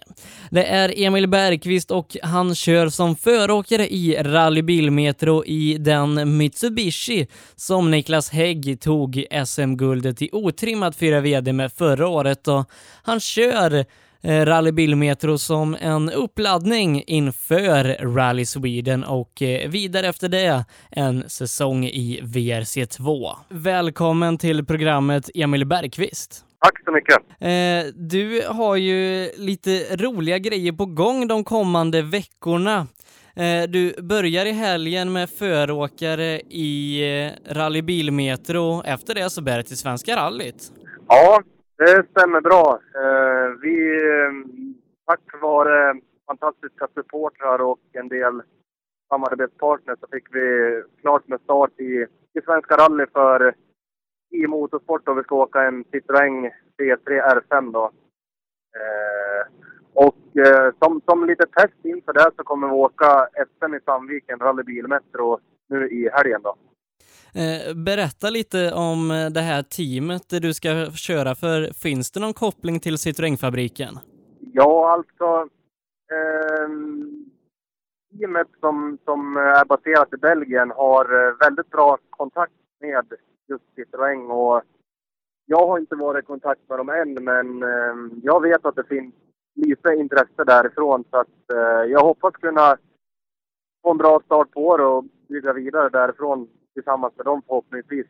Det 0.49 0.63
är 0.63 0.93
Emil 1.03 1.27
Bergqvist 1.27 1.91
och 1.91 2.17
han 2.23 2.55
kör 2.55 2.89
som 2.89 3.15
föråkare 3.15 3.93
i 3.93 4.15
Rally 4.19 4.61
Bilmetro 4.61 5.45
i 5.45 5.77
den 5.77 6.37
Mitsubishi 6.37 7.27
som 7.55 7.91
Niklas 7.91 8.29
Hägg 8.29 8.81
tog 8.81 9.25
SM-guldet 9.45 10.21
i 10.21 10.29
Otrimmat 10.31 10.95
4 10.95 11.21
VD 11.21 11.53
med 11.53 11.73
förra 11.73 12.07
året 12.07 12.47
och 12.47 12.69
han 13.03 13.19
kör 13.19 13.85
Rally 14.23 14.71
Bilmetro 14.71 15.37
som 15.37 15.77
en 15.79 16.09
uppladdning 16.09 17.03
inför 17.07 17.83
Rally 18.15 18.45
Sweden 18.45 19.03
och 19.03 19.41
eh, 19.41 19.69
vidare 19.69 20.07
efter 20.07 20.29
det 20.29 20.65
en 20.91 21.29
säsong 21.29 21.85
i 21.85 22.19
VRC2. 22.23 23.35
Välkommen 23.49 24.37
till 24.37 24.65
programmet 24.65 25.29
Emil 25.35 25.65
Bergqvist. 25.65 26.45
Tack 26.63 26.83
så 26.85 26.91
mycket. 26.91 27.17
Eh, 27.39 27.93
du 27.95 28.47
har 28.47 28.75
ju 28.75 29.29
lite 29.37 29.97
roliga 29.97 30.37
grejer 30.37 30.71
på 30.71 30.85
gång 30.85 31.27
de 31.27 31.43
kommande 31.43 32.01
veckorna. 32.01 32.87
Eh, 33.35 33.63
du 33.69 34.01
börjar 34.01 34.45
i 34.45 34.51
helgen 34.51 35.11
med 35.11 35.29
föråkare 35.29 36.39
i 36.49 37.01
eh, 37.25 37.53
Rally 37.53 37.81
Bilmetro. 37.81 38.83
Efter 38.83 39.15
det 39.15 39.29
så 39.29 39.41
bär 39.41 39.57
det 39.57 39.63
till 39.63 39.77
Svenska 39.77 40.15
rallyt. 40.15 40.71
Ja, 41.07 41.41
det 41.81 42.05
stämmer 42.09 42.41
bra. 42.41 42.79
Eh, 42.95 43.49
vi, 43.61 43.75
eh, 43.95 44.31
tack 45.05 45.41
vare 45.41 45.95
fantastiska 46.27 46.87
supportrar 46.93 47.61
och 47.61 47.79
en 47.91 48.07
del 48.07 48.41
samarbetspartners 49.09 49.99
så 49.99 50.07
fick 50.11 50.35
vi 50.35 50.81
klart 51.01 51.27
med 51.27 51.41
start 51.41 51.79
i, 51.79 52.05
i 52.33 52.41
Svenska 52.45 52.75
rally 52.77 53.05
för 53.13 53.53
i 54.31 54.47
motorsport 54.47 55.07
och 55.07 55.17
vi 55.17 55.23
ska 55.23 55.35
åka 55.35 55.63
en 55.63 55.83
Citroën 55.83 56.51
C3 56.77 57.21
R5 57.35 57.71
då. 57.71 57.91
Eh, 58.79 59.43
och 59.93 60.37
eh, 60.37 60.73
som, 60.83 61.01
som 61.05 61.25
lite 61.25 61.45
test 61.45 61.85
inför 61.85 62.13
det 62.13 62.31
så 62.37 62.43
kommer 62.43 62.67
vi 62.67 62.73
åka 62.73 63.27
SM 63.47 63.73
i 63.73 63.79
Sandviken, 63.85 64.39
rallybilmetro 64.39 65.39
nu 65.69 65.89
i 65.89 66.09
helgen 66.13 66.41
då. 66.43 66.55
Eh, 67.33 67.75
berätta 67.75 68.29
lite 68.29 68.73
om 68.73 69.07
det 69.33 69.41
här 69.41 69.63
teamet 69.63 70.29
du 70.29 70.53
ska 70.53 70.91
köra 70.91 71.35
för. 71.35 71.73
Finns 71.73 72.11
det 72.11 72.19
någon 72.19 72.33
koppling 72.33 72.79
till 72.79 72.97
Citroënfabriken? 72.97 73.99
Ja, 74.39 74.93
alltså... 74.93 75.49
eh, 76.11 76.69
teamet 78.11 78.47
som, 78.59 78.97
som 79.05 79.37
är 79.37 79.65
baserat 79.65 80.13
i 80.13 80.17
Belgien 80.17 80.71
har 80.71 81.05
eh, 81.05 81.35
väldigt 81.39 81.69
bra 81.69 81.97
kontakt 82.09 82.53
med 82.79 83.05
just 83.49 83.63
Citroën 83.75 84.31
och 84.31 84.61
jag 85.45 85.67
har 85.67 85.79
inte 85.79 85.95
varit 85.95 86.23
i 86.23 86.27
kontakt 86.27 86.61
med 86.69 86.79
dem 86.79 86.89
än 86.89 87.13
men 87.13 87.63
eh, 87.63 88.19
jag 88.23 88.41
vet 88.41 88.65
att 88.65 88.75
det 88.75 88.83
finns 88.83 89.13
lite 89.55 89.89
intresse 89.93 90.43
därifrån 90.45 91.03
så 91.09 91.17
att 91.17 91.51
eh, 91.53 91.91
jag 91.91 91.99
hoppas 91.99 92.33
kunna 92.33 92.77
få 93.83 93.91
en 93.91 93.97
bra 93.97 94.21
start 94.25 94.51
på 94.51 94.77
det 94.77 94.83
och 94.83 95.05
bygga 95.27 95.53
vidare 95.53 95.89
därifrån 95.89 96.47
tillsammans 96.73 97.13
med 97.17 97.25
dem 97.25 97.41
förhoppningsvis. 97.47 98.07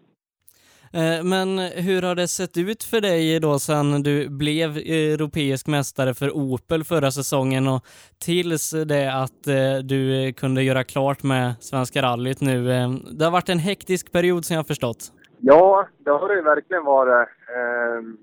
Eh, 0.94 1.24
Men 1.24 1.58
hur 1.60 2.02
har 2.02 2.16
det 2.16 2.28
sett 2.28 2.58
ut 2.58 2.84
för 2.84 3.02
dig 3.02 3.40
då 3.40 3.60
sedan 3.60 4.04
du 4.04 4.30
blev 4.30 4.78
europeisk 4.78 5.68
mästare 5.68 6.14
för 6.14 6.32
Opel 6.32 6.84
förra 6.84 7.12
säsongen 7.12 7.68
och 7.68 7.82
tills 8.26 8.72
det 8.72 9.14
att 9.24 9.48
eh, 9.48 9.78
du 9.84 10.34
kunde 10.34 10.64
göra 10.64 10.84
klart 10.84 11.24
med 11.24 11.54
Svenska 11.60 12.02
rallyt 12.02 12.42
nu? 12.42 12.72
Eh, 12.72 12.90
Det 13.18 13.26
har 13.26 13.32
varit 13.32 13.50
en 13.50 13.60
hektisk 13.60 14.12
period 14.12 14.46
som 14.46 14.54
jag 14.54 14.60
har 14.60 14.68
förstått. 14.68 15.12
Ja, 15.40 15.88
det 15.98 16.10
har 16.12 16.36
det 16.36 16.42
verkligen 16.42 16.84
varit. 16.86 17.30
Ehm, 17.58 18.18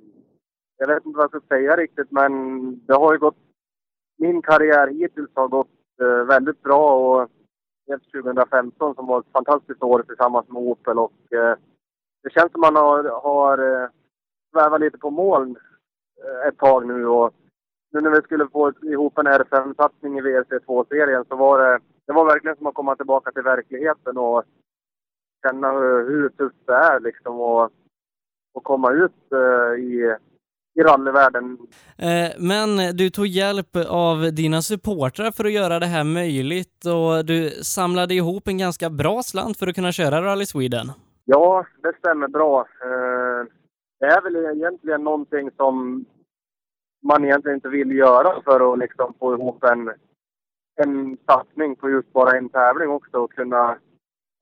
jag 0.79 0.89
vet 0.89 1.07
inte 1.07 1.17
vad 1.17 1.25
jag 1.25 1.31
ska 1.43 1.55
säga 1.55 1.77
riktigt, 1.77 2.11
men 2.11 2.33
det 2.87 2.95
har 2.95 3.13
ju 3.13 3.19
gått... 3.19 3.37
Min 4.19 4.43
karriär 4.43 4.89
hittills 4.89 5.31
har 5.35 5.49
gått 5.49 5.69
väldigt 6.29 6.63
bra 6.63 6.85
och 6.99 7.29
2015 7.97 8.95
som 8.95 9.07
var 9.07 9.21
ett 9.21 9.33
fantastiskt 9.33 9.83
år 9.83 10.03
tillsammans 10.03 10.49
med 10.49 10.63
Opel 10.63 10.99
och 10.99 11.33
eh, 11.33 11.57
det 12.23 12.31
känns 12.31 12.53
som 12.53 12.61
man 12.61 12.77
har, 12.77 13.05
har 13.05 13.59
eh, 13.59 13.89
svävat 14.53 14.81
lite 14.81 14.99
på 14.99 15.11
moln 15.11 15.57
eh, 16.25 16.49
ett 16.49 16.59
tag 16.59 16.87
nu 16.87 17.07
och 17.07 17.35
nu 17.91 18.01
när 18.01 18.11
vi 18.11 18.23
skulle 18.23 18.49
få 18.49 18.73
ihop 18.83 19.19
en 19.19 19.27
R5-satsning 19.27 20.19
i 20.19 20.23
VRC2-serien 20.23 21.25
så 21.29 21.37
var 21.37 21.59
det, 21.59 21.81
det 22.07 22.13
var 22.13 22.25
verkligen 22.25 22.57
som 22.57 22.67
att 22.67 22.75
komma 22.75 22.97
tillbaka 22.97 23.33
till 23.33 23.43
verkligheten 23.43 24.19
och 24.19 24.45
känna 25.47 25.73
hur, 25.73 26.09
hur 26.11 26.29
tufft 26.29 26.67
det 26.67 26.75
är 26.75 27.01
liksom 27.01 27.41
och, 27.41 27.71
och 28.55 28.65
komma 28.65 28.93
ut 28.93 29.33
eh, 29.33 29.85
i, 29.85 30.17
i 30.75 30.81
rallyvärlden. 30.83 31.59
Eh, 31.99 32.31
Men 32.39 32.97
du 32.97 33.11
tog 33.11 33.27
hjälp 33.27 33.77
av 33.89 34.19
dina 34.33 34.63
supportrar 34.63 35.31
för 35.31 35.45
att 35.45 35.53
göra 35.53 35.79
det 35.79 35.87
här 35.87 36.05
möjligt 36.05 36.85
och 36.87 37.25
du 37.25 37.51
samlade 37.51 38.15
ihop 38.15 38.49
en 38.49 38.59
ganska 38.59 38.91
bra 38.91 39.23
slant 39.23 39.59
för 39.59 39.67
att 39.67 39.75
kunna 39.75 39.93
köra 39.93 40.23
Rally 40.23 40.47
Sweden. 40.47 40.87
Ja, 41.25 41.67
det 41.83 41.93
stämmer 41.99 42.29
bra. 42.29 42.61
Eh, 42.61 43.47
Det 44.01 44.07
är 44.07 44.23
väl 44.23 44.57
egentligen 44.57 45.05
någonting 45.05 45.51
som 45.57 46.05
man 47.03 47.25
egentligen 47.25 47.57
inte 47.57 47.69
vill 47.69 47.93
göra 47.93 48.43
för 48.45 48.73
att 48.73 48.79
liksom 48.79 49.15
få 49.19 49.35
ihop 49.35 49.65
en, 49.65 49.91
en 50.83 51.17
satsning 51.27 51.77
på 51.77 51.91
just 51.91 52.13
bara 52.13 52.39
en 52.39 52.49
tävling 52.49 52.89
också 52.89 53.17
och 53.17 53.33
kunna 53.33 53.79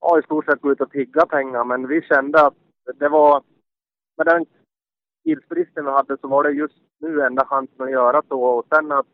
ja, 0.00 0.18
i 0.18 0.22
stort 0.22 0.44
sett 0.44 0.60
gå 0.60 0.72
ut 0.72 0.80
och 0.80 0.90
tigga 0.90 1.26
pengar. 1.26 1.64
Men 1.64 1.88
vi 1.88 2.02
kände 2.02 2.46
att 2.46 2.54
det 2.98 3.08
var, 3.08 3.42
med 4.16 4.26
den 4.26 4.46
tidsbristen 5.26 5.84
vi 5.84 5.90
hade 5.90 6.16
så 6.20 6.28
var 6.28 6.42
det 6.44 6.50
just 6.50 6.74
nu 7.00 7.20
enda 7.22 7.44
chansen 7.46 7.82
att 7.84 7.90
göra 7.90 8.22
så. 8.28 8.42
Och 8.42 8.66
sen 8.74 8.92
att, 8.92 9.06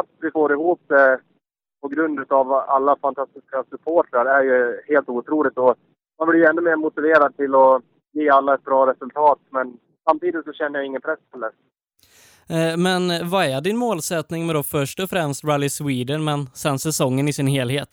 att 0.00 0.06
vi 0.20 0.30
får 0.30 0.52
ihop 0.52 0.80
det 0.88 1.20
på 1.82 1.88
grund 1.88 2.32
av 2.32 2.52
alla 2.52 2.96
fantastiska 2.96 3.64
supportrar 3.70 4.26
är 4.26 4.42
ju 4.42 4.80
helt 4.88 5.08
otroligt. 5.08 5.58
Och 5.58 5.74
man 6.18 6.28
blir 6.28 6.40
ju 6.40 6.46
ännu 6.46 6.60
mer 6.60 6.76
motiverad 6.76 7.36
till 7.36 7.54
att 7.54 7.82
ge 8.12 8.28
alla 8.28 8.54
ett 8.54 8.64
bra 8.64 8.86
resultat. 8.92 9.38
Men 9.50 9.78
samtidigt 10.08 10.44
så 10.44 10.52
känner 10.52 10.78
jag 10.78 10.86
ingen 10.86 11.00
press 11.00 11.18
på 11.30 11.38
det. 11.38 11.52
Eh, 12.54 12.76
Men 12.76 13.30
vad 13.30 13.44
är 13.44 13.60
din 13.60 13.76
målsättning 13.76 14.46
med 14.46 14.54
då 14.56 14.62
först 14.62 15.00
och 15.00 15.10
främst 15.10 15.44
Rally 15.44 15.68
Sweden 15.68 16.24
men 16.24 16.46
sen 16.46 16.78
säsongen 16.78 17.28
i 17.28 17.32
sin 17.32 17.46
helhet? 17.46 17.88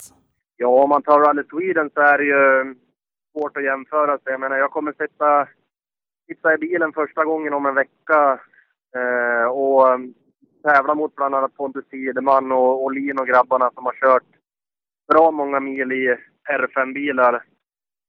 Ja, 0.56 0.68
om 0.82 0.88
man 0.88 1.02
tar 1.02 1.20
Rally 1.20 1.42
Sweden 1.50 1.90
så 1.94 2.00
är 2.00 2.18
det 2.18 2.24
ju 2.24 2.74
svårt 3.32 3.56
att 3.56 3.64
jämföra 3.64 4.18
sig. 4.18 4.32
Jag 4.32 4.40
menar, 4.40 4.56
jag 4.56 4.70
kommer 4.70 4.92
sitta, 4.92 5.48
sitta 6.26 6.54
i 6.54 6.58
bilen 6.58 6.92
första 6.92 7.24
gången 7.24 7.54
om 7.54 7.66
en 7.66 7.74
vecka 7.74 8.40
eh, 8.96 9.46
och 9.46 9.88
mm, 9.88 10.14
tävla 10.62 10.94
mot 10.94 11.16
bland 11.16 11.34
annat 11.34 11.56
Pontus 11.56 11.88
Tideman 11.88 12.52
och, 12.52 12.84
och 12.84 12.92
Lin 12.92 13.18
och 13.18 13.26
grabbarna 13.26 13.70
som 13.74 13.84
har 13.84 13.92
kört 13.92 14.22
bra 15.08 15.30
många 15.30 15.60
mil 15.60 15.92
i 15.92 16.16
R5-bilar. 16.50 17.44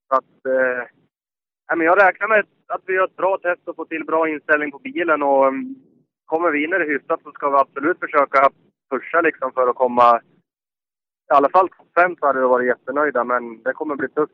Så 0.09 0.15
att, 0.15 0.45
eh, 0.45 1.83
jag 1.83 2.01
räknar 2.01 2.27
med 2.27 2.45
att 2.67 2.81
vi 2.85 2.93
gör 2.93 3.05
ett 3.05 3.15
bra 3.15 3.37
test 3.37 3.67
och 3.67 3.75
får 3.75 3.85
till 3.85 4.05
bra 4.05 4.29
inställning 4.29 4.71
på 4.71 4.79
bilen 4.79 5.23
och 5.23 5.47
mm, 5.47 5.75
kommer 6.25 6.51
vi 6.51 6.63
in 6.63 6.73
i 6.73 6.77
det 6.77 6.85
hyfsat 6.85 7.21
så 7.23 7.31
ska 7.31 7.49
vi 7.49 7.57
absolut 7.57 7.99
försöka 7.99 8.49
pusha 8.89 9.21
liksom 9.21 9.51
för 9.51 9.67
att 9.67 9.75
komma 9.75 10.21
i 11.31 11.33
alla 11.33 11.49
fall 11.49 11.69
topp 11.69 11.87
fem 11.95 12.15
så 12.19 12.25
hade 12.25 12.39
vi 12.39 12.45
varit 12.45 12.67
jättenöjda, 12.67 13.23
men 13.23 13.63
det 13.63 13.73
kommer 13.73 13.95
bli 13.95 14.09
tufft. 14.09 14.33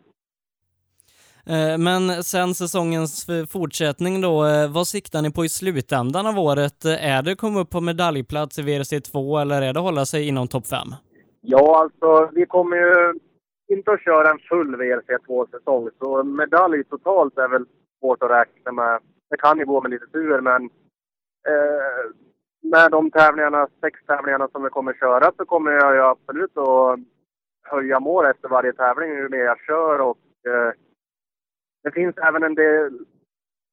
Eh, 1.47 1.77
men 1.77 2.23
sen 2.23 2.53
säsongens 2.53 3.27
fortsättning 3.51 4.21
då, 4.21 4.45
eh, 4.45 4.73
vad 4.73 4.87
siktar 4.87 5.21
ni 5.21 5.31
på 5.33 5.45
i 5.45 5.49
slutändan 5.49 6.27
av 6.27 6.39
året? 6.39 6.85
Eh, 6.85 7.15
är 7.15 7.21
det 7.21 7.31
att 7.31 7.37
komma 7.37 7.59
upp 7.59 7.69
på 7.69 7.81
medaljplats 7.81 8.59
i 8.59 8.61
WRC2 8.61 9.41
eller 9.41 9.61
är 9.61 9.73
det 9.73 9.79
att 9.79 9.85
hålla 9.85 10.05
sig 10.05 10.27
inom 10.27 10.47
topp 10.47 10.67
5? 10.67 10.77
Ja, 11.41 11.79
alltså 11.81 12.29
vi 12.33 12.45
kommer 12.45 12.77
ju 12.77 13.19
inte 13.75 13.91
att 13.91 14.03
köra 14.03 14.31
en 14.31 14.39
full 14.39 14.75
WRC2-säsong. 14.75 15.89
så 15.99 16.23
medalj 16.23 16.83
totalt 16.83 17.37
är 17.37 17.47
väl 17.47 17.65
svårt 17.99 18.23
att 18.23 18.31
räkna 18.31 18.71
med. 18.71 18.99
Det 19.29 19.37
kan 19.37 19.57
ju 19.59 19.65
gå 19.65 19.81
med 19.81 19.91
lite 19.91 20.07
tur, 20.07 20.41
men 20.41 20.61
eh, 21.51 22.03
med 22.71 22.91
de 22.91 23.11
tävlingarna, 23.11 23.67
sex 23.81 23.99
tävlingarna 24.07 24.47
som 24.51 24.63
vi 24.63 24.69
kommer 24.69 24.93
köra 24.93 25.31
så 25.37 25.45
kommer 25.45 25.71
jag 25.71 25.95
ju 25.95 26.01
absolut 26.01 26.57
att 26.57 26.99
höja 27.63 27.99
mål 27.99 28.25
efter 28.25 28.49
varje 28.49 28.73
tävling 28.73 29.09
ju 29.09 29.29
mer 29.29 29.45
jag 29.45 29.59
kör 29.67 29.99
och 29.99 30.17
eh, 30.47 30.71
det 31.83 31.91
finns 31.91 32.17
även 32.17 32.43
en 32.43 32.55
del, 32.55 32.99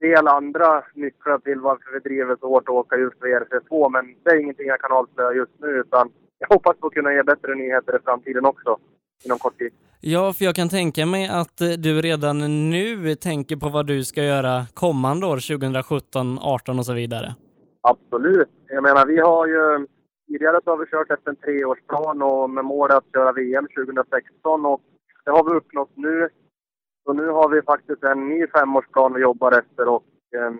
del 0.00 0.28
andra 0.28 0.84
nycklar 0.94 1.38
till 1.38 1.60
varför 1.60 1.92
vi 1.92 1.98
driver 1.98 2.36
så 2.40 2.48
hårt 2.48 2.68
att 2.68 2.74
åka 2.74 2.96
just 2.96 3.20
VRC2 3.20 3.90
men 3.90 4.04
det 4.22 4.30
är 4.30 4.40
ingenting 4.40 4.66
jag 4.66 4.80
kan 4.80 4.92
avslöja 4.92 5.32
just 5.32 5.52
nu 5.58 5.68
utan 5.68 6.10
jag 6.38 6.48
hoppas 6.48 6.76
på 6.76 6.86
att 6.86 6.92
kunna 6.92 7.14
ge 7.14 7.22
bättre 7.22 7.54
nyheter 7.54 7.96
i 7.96 8.02
framtiden 8.04 8.44
också 8.46 8.78
inom 9.24 9.38
kort 9.38 9.58
tid. 9.58 9.72
Ja, 10.00 10.32
för 10.32 10.44
jag 10.44 10.54
kan 10.54 10.68
tänka 10.68 11.06
mig 11.06 11.28
att 11.28 11.60
eh, 11.60 11.68
du 11.68 12.02
redan 12.02 12.70
nu 12.70 13.14
tänker 13.14 13.56
på 13.56 13.68
vad 13.68 13.86
du 13.86 14.04
ska 14.04 14.22
göra 14.22 14.66
kommande 14.74 15.26
år, 15.26 15.56
2017, 15.56 16.38
18 16.38 16.78
och 16.78 16.86
så 16.86 16.92
vidare. 16.92 17.34
Absolut. 17.80 18.48
Jag 18.68 18.82
menar, 18.82 19.06
vi 19.06 19.18
har 19.20 19.46
ju... 19.46 19.86
Tidigare 20.26 20.60
så 20.64 20.70
har 20.70 20.78
vi 20.78 20.86
kört 20.86 21.10
efter 21.10 21.30
en 21.30 21.36
treårsplan 21.36 22.22
och 22.22 22.50
med 22.50 22.64
målet 22.64 22.96
att 22.96 23.12
köra 23.12 23.32
VM 23.32 23.66
2016 23.76 24.66
och 24.66 24.80
det 25.24 25.30
har 25.30 25.44
vi 25.44 25.56
uppnått 25.56 25.90
nu. 25.94 26.28
Så 27.04 27.12
nu 27.12 27.28
har 27.28 27.48
vi 27.48 27.62
faktiskt 27.62 28.02
en 28.02 28.28
ny 28.28 28.46
femårsplan 28.46 29.14
vi 29.14 29.20
jobbar 29.20 29.52
efter 29.52 29.88
och 29.88 30.04
eh, 30.34 30.52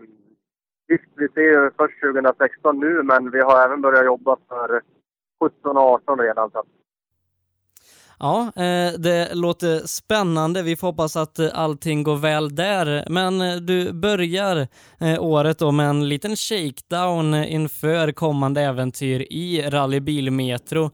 visst, 0.88 1.10
vi 1.16 1.28
ser 1.28 1.40
ju 1.40 1.70
först 1.76 2.00
2016 2.00 2.80
nu, 2.80 3.02
men 3.02 3.30
vi 3.30 3.40
har 3.40 3.64
även 3.64 3.80
börjat 3.80 4.04
jobba 4.04 4.36
för 4.48 4.82
17 5.44 5.76
och 5.76 5.82
18 5.82 6.18
redan. 6.18 6.50
Så 6.50 6.58
att 6.58 6.66
Ja, 8.22 8.52
eh, 8.56 9.00
det 9.00 9.34
låter 9.34 9.86
spännande. 9.86 10.62
Vi 10.62 10.76
får 10.76 10.86
hoppas 10.86 11.16
att 11.16 11.38
eh, 11.38 11.46
allting 11.54 12.02
går 12.02 12.16
väl 12.16 12.54
där. 12.54 13.04
Men 13.10 13.40
eh, 13.40 13.56
du 13.56 13.92
börjar 13.92 14.66
året 15.20 15.58
då 15.58 15.72
med 15.72 15.86
en 15.86 16.08
liten 16.08 16.36
shakedown 16.36 17.34
inför 17.34 18.12
kommande 18.12 18.60
äventyr 18.60 19.20
i 19.20 19.62
Rally 19.70 20.00
Bilmetro 20.00 20.90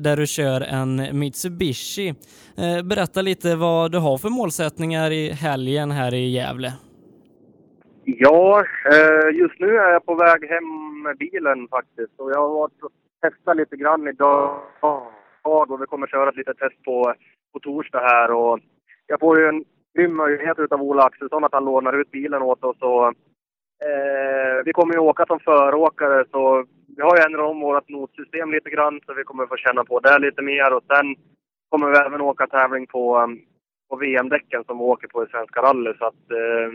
där 0.00 0.16
du 0.16 0.26
kör 0.26 0.60
en 0.60 1.18
Mitsubishi. 1.18 2.14
Berätta 2.84 3.22
lite 3.22 3.56
vad 3.56 3.92
du 3.92 3.98
har 3.98 4.18
för 4.18 4.28
målsättningar 4.28 5.10
i 5.10 5.30
helgen 5.30 5.90
här 5.90 6.14
i 6.14 6.30
Gävle. 6.30 6.72
Ja, 8.04 8.64
just 9.32 9.60
nu 9.60 9.66
är 9.66 9.92
jag 9.92 10.06
på 10.06 10.14
väg 10.14 10.48
hem 10.48 11.02
med 11.02 11.16
bilen 11.18 11.68
faktiskt. 11.70 12.20
Och 12.20 12.30
jag 12.30 12.40
har 12.40 12.54
varit 12.54 12.82
och 12.82 12.90
testat 13.20 13.56
lite 13.56 13.76
grann 13.76 14.08
idag 14.08 14.60
kvar 15.42 15.66
då. 15.66 15.76
vi 15.76 15.86
kommer 15.86 16.06
köra 16.06 16.28
ett 16.28 16.36
litet 16.36 16.58
test 16.58 16.82
på, 16.84 17.14
på 17.52 17.60
torsdag 17.60 18.00
här. 18.00 18.30
Och 18.30 18.60
jag 19.06 19.20
får 19.20 19.40
ju 19.40 19.46
en 19.46 19.64
grym 19.94 20.16
möjlighet 20.16 20.58
utav 20.58 20.82
Ola 20.82 21.04
Axelsson 21.04 21.44
att 21.44 21.52
han 21.52 21.64
lånar 21.64 22.00
ut 22.00 22.10
bilen 22.10 22.42
åt 22.42 22.64
oss. 22.64 22.76
Och, 22.80 23.06
eh, 23.88 24.64
vi 24.64 24.72
kommer 24.72 24.94
ju 24.94 25.00
åka 25.00 25.26
som 25.26 25.40
föråkare 25.40 26.24
så 26.30 26.64
vi 26.96 27.02
har 27.02 27.16
ju 27.16 27.22
ändrat 27.22 27.50
om 27.50 27.60
vårt 27.60 27.88
notsystem 27.88 28.52
lite 28.52 28.70
grann 28.70 29.00
så 29.06 29.14
vi 29.14 29.24
kommer 29.24 29.46
få 29.46 29.56
känna 29.56 29.84
på 29.84 30.00
det 30.00 30.18
lite 30.18 30.42
mer. 30.42 30.74
Och 30.74 30.84
sen 30.86 31.16
kommer 31.68 31.90
vi 31.90 31.98
även 31.98 32.20
åka 32.20 32.46
tävling 32.46 32.86
på, 32.86 33.36
på 33.90 33.96
VM-däcken 33.96 34.64
som 34.64 34.78
vi 34.78 34.84
åker 34.84 35.08
på 35.08 35.24
i 35.24 35.26
Svenska 35.30 35.62
rally. 35.62 35.94
Så 35.98 36.04
att, 36.04 36.30
eh, 36.30 36.72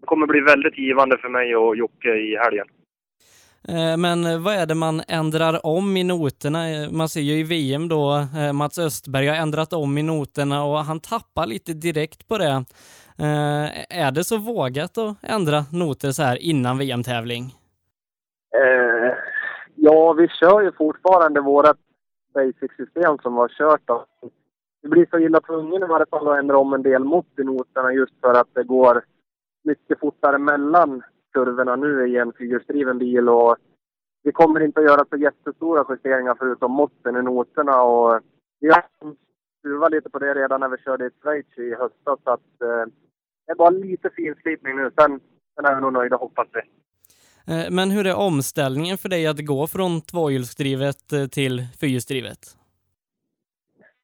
det 0.00 0.06
kommer 0.06 0.26
bli 0.26 0.40
väldigt 0.40 0.78
givande 0.78 1.18
för 1.18 1.28
mig 1.28 1.56
och 1.56 1.76
Jocke 1.76 2.14
i 2.14 2.36
helgen. 2.36 2.66
Eh, 3.72 3.96
men 3.96 4.26
eh, 4.26 4.38
vad 4.38 4.54
är 4.54 4.66
det 4.66 4.74
man 4.74 5.02
ändrar 5.08 5.66
om 5.66 5.96
i 5.96 6.04
noterna? 6.04 6.70
Eh, 6.70 6.90
man 6.90 7.08
ser 7.08 7.20
ju 7.20 7.32
i 7.32 7.42
VM 7.42 7.88
då, 7.88 8.26
Mats 8.54 8.78
Östberg 8.78 9.26
har 9.26 9.36
ändrat 9.36 9.72
om 9.72 9.98
i 9.98 10.02
noterna 10.02 10.64
och 10.64 10.78
han 10.78 11.00
tappar 11.00 11.46
lite 11.46 11.72
direkt 11.72 12.28
på 12.28 12.38
det. 12.38 12.64
Är 13.90 14.10
det 14.10 14.24
så 14.24 14.38
vågat 14.38 14.98
att 14.98 15.16
ändra 15.22 15.58
noter 15.72 16.10
så 16.10 16.22
här 16.22 16.36
innan 16.42 16.78
VM-tävling? 16.78 17.44
Eh, 18.54 19.12
ja, 19.74 20.12
vi 20.12 20.28
kör 20.28 20.60
ju 20.60 20.72
fortfarande 20.72 21.40
vårt 21.40 21.76
basic-system 22.34 23.18
som 23.22 23.34
vi 23.34 23.38
har 23.38 23.48
kört. 23.48 23.82
Då. 23.84 24.04
Det 24.82 24.88
blir 24.88 25.06
så 25.10 25.18
illa 25.18 25.40
tvungen 25.40 25.82
i 25.82 25.86
varje 25.86 26.06
fall 26.06 26.28
att 26.28 26.38
ändra 26.38 26.58
om 26.58 26.72
en 26.72 26.82
del 26.82 27.04
mått 27.04 27.38
i 27.38 27.44
noterna 27.44 27.92
just 27.92 28.20
för 28.20 28.34
att 28.34 28.48
det 28.54 28.64
går 28.64 29.04
mycket 29.64 30.00
fortare 30.00 30.38
mellan 30.38 31.02
kurvorna 31.32 31.76
nu 31.76 32.08
i 32.08 32.16
en 32.16 32.32
fyrhjulsdriven 32.32 32.98
bil 32.98 33.28
och 33.28 33.56
vi 34.22 34.32
kommer 34.32 34.60
inte 34.60 34.80
att 34.80 34.86
göra 34.86 35.04
så 35.10 35.16
jättestora 35.16 35.84
justeringar 35.88 36.36
förutom 36.38 36.72
måtten 36.72 37.16
i 37.16 37.22
noterna 37.22 37.82
och 37.82 38.20
vi 38.60 38.68
har 38.68 38.84
skruvat 39.58 39.90
lite 39.90 40.10
på 40.10 40.18
det 40.18 40.34
redan 40.34 40.60
när 40.60 40.68
vi 40.68 40.78
körde 40.78 41.06
i 41.06 41.10
Schweiz 41.22 41.58
i 41.58 41.74
höstas 41.74 42.18
så 42.24 42.30
att 42.30 42.62
eh, 42.62 42.92
det 43.46 43.52
är 43.52 43.56
bara 43.56 43.70
lite 43.70 44.10
finslipning 44.10 44.76
nu. 44.76 44.90
Sen, 45.00 45.20
sen 45.54 45.64
är 45.64 45.74
vi 45.74 45.80
nog 45.80 45.92
nöjda 45.92 46.16
hoppas 46.16 46.48
vi. 46.52 46.60
Eh, 47.54 47.70
men 47.70 47.90
hur 47.90 48.06
är 48.06 48.16
omställningen 48.16 48.98
för 48.98 49.08
dig 49.08 49.26
att 49.26 49.46
gå 49.46 49.66
från 49.66 50.00
tvåhjulsdrivet 50.00 51.12
eh, 51.12 51.26
till 51.26 51.66
fyrhjulsdrivet? 51.80 52.38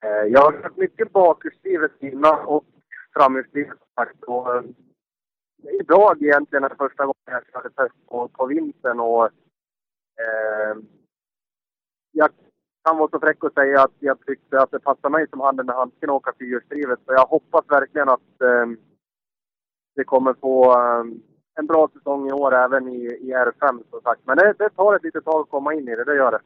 Eh, 0.05 0.33
jag 0.33 0.41
har 0.41 0.53
kört 0.53 0.77
mycket 0.77 1.13
bakhjulsdrivet 1.13 1.93
innan 2.01 2.45
och 2.45 2.65
framhjulsdrivet 3.13 3.79
idag 5.81 6.23
egentligen 6.23 6.65
är 6.65 6.75
första 6.79 7.03
gången 7.03 7.15
jag 7.25 7.47
körde 7.53 7.71
test 7.71 8.07
på, 8.09 8.29
på 8.29 8.47
vintern 8.47 9.01
och 9.01 9.25
eh, 9.25 10.77
jag 12.13 12.31
kan 12.85 12.99
vara 12.99 13.11
så 13.11 13.21
fräck 13.21 13.45
och 13.45 13.53
säga 13.53 13.83
att 13.83 13.97
jag 13.99 14.27
tyckte 14.27 14.61
att 14.61 14.71
det 14.71 14.81
passade 14.81 15.13
mig 15.13 15.27
som 15.31 15.41
handen 15.41 15.67
med 15.67 15.75
handsken 15.75 16.11
att 16.11 16.17
åka 16.17 16.33
fyrhjulsdrivet. 16.39 16.99
Så 17.07 17.13
jag 17.13 17.27
hoppas 17.27 17.65
verkligen 17.69 18.09
att 18.09 18.41
eh, 18.43 18.67
vi 19.95 20.05
kommer 20.05 20.35
få 20.35 20.73
eh, 20.73 21.05
en 21.59 21.67
bra 21.67 21.89
säsong 21.93 22.29
i 22.29 22.33
år 22.33 22.55
även 22.55 22.89
i, 22.89 23.05
i 23.05 23.35
R5 23.35 23.83
som 23.91 24.01
sagt. 24.03 24.21
Men 24.25 24.37
det, 24.37 24.55
det 24.59 24.71
tar 24.71 24.97
ett 24.97 25.05
litet 25.05 25.25
tag 25.25 25.41
att 25.41 25.51
komma 25.51 25.75
in 25.75 25.89
i 25.89 25.97
det, 25.97 26.05
det 26.05 26.17
gör 26.17 26.31
det. 26.31 26.41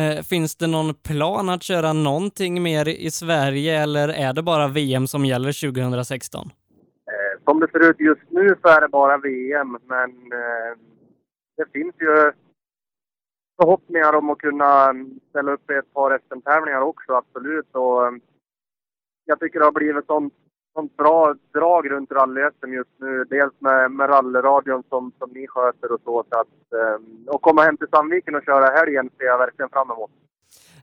Eh, 0.00 0.22
finns 0.22 0.56
det 0.56 0.66
någon 0.66 0.94
plan 0.94 1.48
att 1.48 1.62
köra 1.62 1.92
någonting 1.92 2.62
mer 2.62 2.88
i 2.88 3.10
Sverige 3.10 3.82
eller 3.82 4.08
är 4.08 4.32
det 4.32 4.42
bara 4.42 4.68
VM 4.68 5.06
som 5.06 5.24
gäller 5.24 5.72
2016? 5.72 6.50
Som 7.46 7.60
det 7.60 7.70
ser 7.70 7.90
ut 7.90 8.00
just 8.00 8.30
nu 8.30 8.56
så 8.62 8.68
är 8.68 8.80
det 8.80 8.88
bara 8.88 9.18
VM, 9.18 9.78
men 9.86 10.10
eh, 10.10 10.72
det 11.56 11.66
finns 11.72 11.94
ju 12.00 12.32
förhoppningar 13.60 14.12
om 14.12 14.30
att 14.30 14.38
kunna 14.38 14.94
ställa 15.30 15.52
upp 15.52 15.70
i 15.70 15.74
ett 15.74 15.92
par 15.92 16.18
SM-tävlingar 16.28 16.80
också, 16.80 17.12
absolut. 17.12 17.68
Och, 17.72 18.06
eh, 18.06 18.12
jag 19.24 19.40
tycker 19.40 19.58
det 19.58 19.64
har 19.64 19.72
blivit 19.72 20.06
sånt, 20.06 20.34
sånt 20.74 20.96
bra 20.96 21.34
drag 21.52 21.90
runt 21.90 22.10
rally-SM 22.10 22.72
just 22.72 22.90
nu. 22.96 23.24
Dels 23.24 23.54
med, 23.58 23.90
med 23.90 24.10
rallyradion 24.10 24.82
som, 24.88 25.12
som 25.18 25.30
ni 25.30 25.46
sköter 25.46 25.92
och 25.92 26.00
så. 26.04 26.24
så 26.30 26.40
att, 26.40 26.72
eh, 26.72 27.00
och 27.34 27.42
komma 27.42 27.62
hem 27.62 27.76
till 27.76 27.88
Sandviken 27.88 28.34
och 28.34 28.44
köra 28.44 28.76
helgen 28.78 29.10
ser 29.18 29.24
jag 29.24 29.38
verkligen 29.38 29.70
fram 29.70 29.90
emot. 29.90 30.10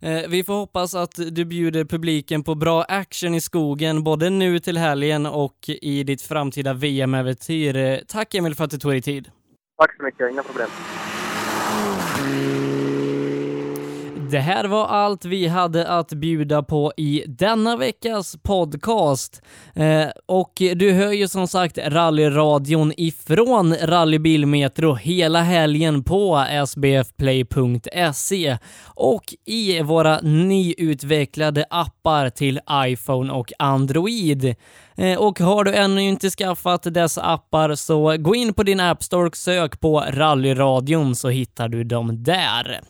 Eh, 0.03 0.29
vi 0.29 0.43
får 0.43 0.53
hoppas 0.53 0.95
att 0.95 1.15
du 1.31 1.45
bjuder 1.45 1.85
publiken 1.85 2.43
på 2.43 2.55
bra 2.55 2.83
action 2.83 3.35
i 3.35 3.41
skogen, 3.41 4.03
både 4.03 4.29
nu 4.29 4.59
till 4.59 4.77
helgen 4.77 5.25
och 5.25 5.69
i 5.81 6.03
ditt 6.03 6.21
framtida 6.21 6.73
VM-äventyr. 6.73 7.75
Eh, 7.75 7.97
tack 8.07 8.35
Emil 8.35 8.55
för 8.55 8.63
att 8.63 8.71
du 8.71 8.77
tog 8.77 8.91
dig 8.91 9.01
tid. 9.01 9.29
Tack 9.77 9.95
så 9.97 10.03
mycket, 10.03 10.31
inga 10.31 10.43
problem. 10.43 10.69
Det 14.33 14.39
här 14.39 14.65
var 14.65 14.85
allt 14.87 15.25
vi 15.25 15.47
hade 15.47 15.87
att 15.87 16.13
bjuda 16.13 16.63
på 16.63 16.93
i 16.97 17.23
denna 17.27 17.77
veckas 17.77 18.37
podcast. 18.43 19.41
Eh, 19.75 20.07
och 20.25 20.53
du 20.75 20.91
hör 20.91 21.11
ju 21.11 21.27
som 21.27 21.47
sagt 21.47 21.77
rallyradion 21.77 22.93
ifrån 22.97 23.75
Rallybilmetro 23.75 24.93
hela 24.93 25.41
helgen 25.41 26.03
på 26.03 26.45
sbfplay.se 26.67 28.57
och 28.85 29.23
i 29.45 29.81
våra 29.81 30.19
nyutvecklade 30.19 31.65
appar 31.69 32.29
till 32.29 32.59
iPhone 32.71 33.33
och 33.33 33.51
Android. 33.59 34.55
Eh, 34.97 35.19
och 35.19 35.39
har 35.39 35.63
du 35.63 35.73
ännu 35.73 36.01
inte 36.01 36.29
skaffat 36.29 36.93
dessa 36.93 37.21
appar 37.21 37.75
så 37.75 38.17
gå 38.17 38.35
in 38.35 38.53
på 38.53 38.63
din 38.63 38.79
App 38.79 39.03
Store 39.03 39.27
och 39.27 39.37
sök 39.37 39.79
på 39.79 39.99
Rallyradion 39.99 41.15
så 41.15 41.29
hittar 41.29 41.69
du 41.69 41.83
dem 41.83 42.23
där. 42.23 42.81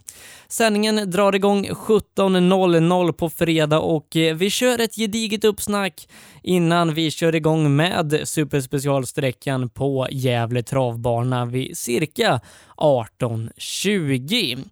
Sändningen 0.47 1.11
drar 1.11 1.35
igång 1.35 1.65
17.00 1.65 3.11
på 3.11 3.29
fredag 3.29 3.79
och 3.79 4.15
eh, 4.15 4.35
vi 4.35 4.49
kör 4.49 4.81
ett 4.81 4.95
gediget 4.95 5.43
uppsnack 5.43 6.07
innan 6.43 6.93
vi 6.93 7.11
kör 7.11 7.35
igång 7.35 7.75
med 7.75 8.21
superspecialsträckan 8.23 9.69
på 9.69 10.07
Gävle 10.11 10.63
travbana 10.63 11.45
vid 11.45 11.77
cirka 11.77 12.39
18.20. 12.77 14.63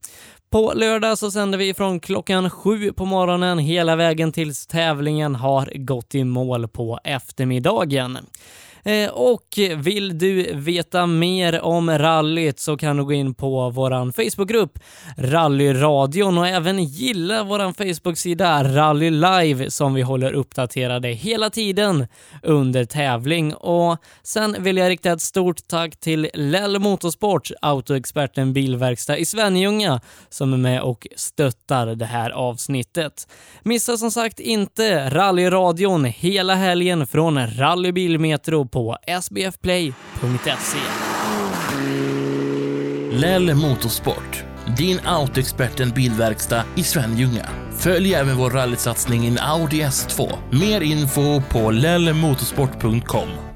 På 0.52 0.74
lördag 0.76 1.18
så 1.18 1.32
sänder 1.32 1.58
vi 1.58 1.74
från 1.74 1.99
klockan 1.99 2.49
sju 2.49 2.93
på 2.93 3.06
morgonen 3.06 3.60
hela 3.60 3.95
vägen 3.95 4.32
tills 4.32 4.68
tävlingen 4.68 5.36
har 5.36 5.72
gått 5.76 6.16
i 6.16 6.24
mål 6.24 6.68
på 6.68 6.99
eftermiddagen. 7.04 8.18
Eh, 8.84 9.10
och 9.10 9.60
vill 9.78 10.18
du 10.18 10.54
veta 10.54 11.06
mer 11.06 11.62
om 11.62 11.98
rallyt 11.98 12.60
så 12.60 12.78
kan 12.78 12.98
du 12.98 13.04
gå 13.04 13.14
in 13.14 13.34
på 13.34 13.70
vår 13.70 14.12
Facebookgrupp 14.12 14.80
Rallyradion 15.18 16.38
och 16.38 16.48
även 16.48 16.84
gilla 16.84 17.44
vår 17.44 17.74
Facebooksida 17.74 18.64
Rally 18.64 19.10
Live 19.10 19.72
som 19.72 19.94
vi 19.94 20.02
håller 20.02 20.34
uppdaterade 20.34 21.08
hela 21.08 21.50
tiden 21.50 22.08
under 22.44 22.86
tävling. 22.86 23.54
Och 23.54 23.98
sen 24.24 24.56
vill 24.60 24.78
jag 24.78 24.90
rikta 24.90 25.12
ett 25.12 25.22
stort 25.22 25.68
tack 25.68 26.00
till 26.00 26.30
Lell 26.34 26.80
Motorsport, 26.80 27.52
autoexperten 27.62 28.54
Bilverkstad 28.54 29.18
i 29.18 29.26
Svenljunga, 29.26 30.02
som 30.30 30.54
är 30.54 30.58
med 30.58 30.82
och 30.82 31.08
stöttar 31.16 31.88
det 31.88 32.06
här 32.06 32.30
avsnittet. 32.30 33.28
Missa 33.64 33.98
som 33.98 34.12
sagt 34.12 34.40
inte 34.40 35.10
Rallyradion 35.10 36.06
hela 36.06 36.56
helgen 36.56 37.08
från 37.08 37.48
Rally 37.48 37.92
Bilmetro 37.92 38.66
på 38.72 38.97
sbfplay.se. 39.22 40.78
Lell 43.11 43.55
Motorsport, 43.55 44.43
din 44.78 44.99
autoexperten 45.05 45.89
bilverkstad 45.89 46.63
i 46.76 46.84
Svenljunga. 46.84 47.49
Följ 47.80 48.13
även 48.13 48.38
vår 48.38 48.49
rallysatsning 48.49 49.28
in 49.28 49.38
Audi 49.39 49.82
S2. 49.82 50.38
Mer 50.51 50.82
info 50.82 51.41
på 51.41 51.72
lellmotorsport.com. 51.72 53.51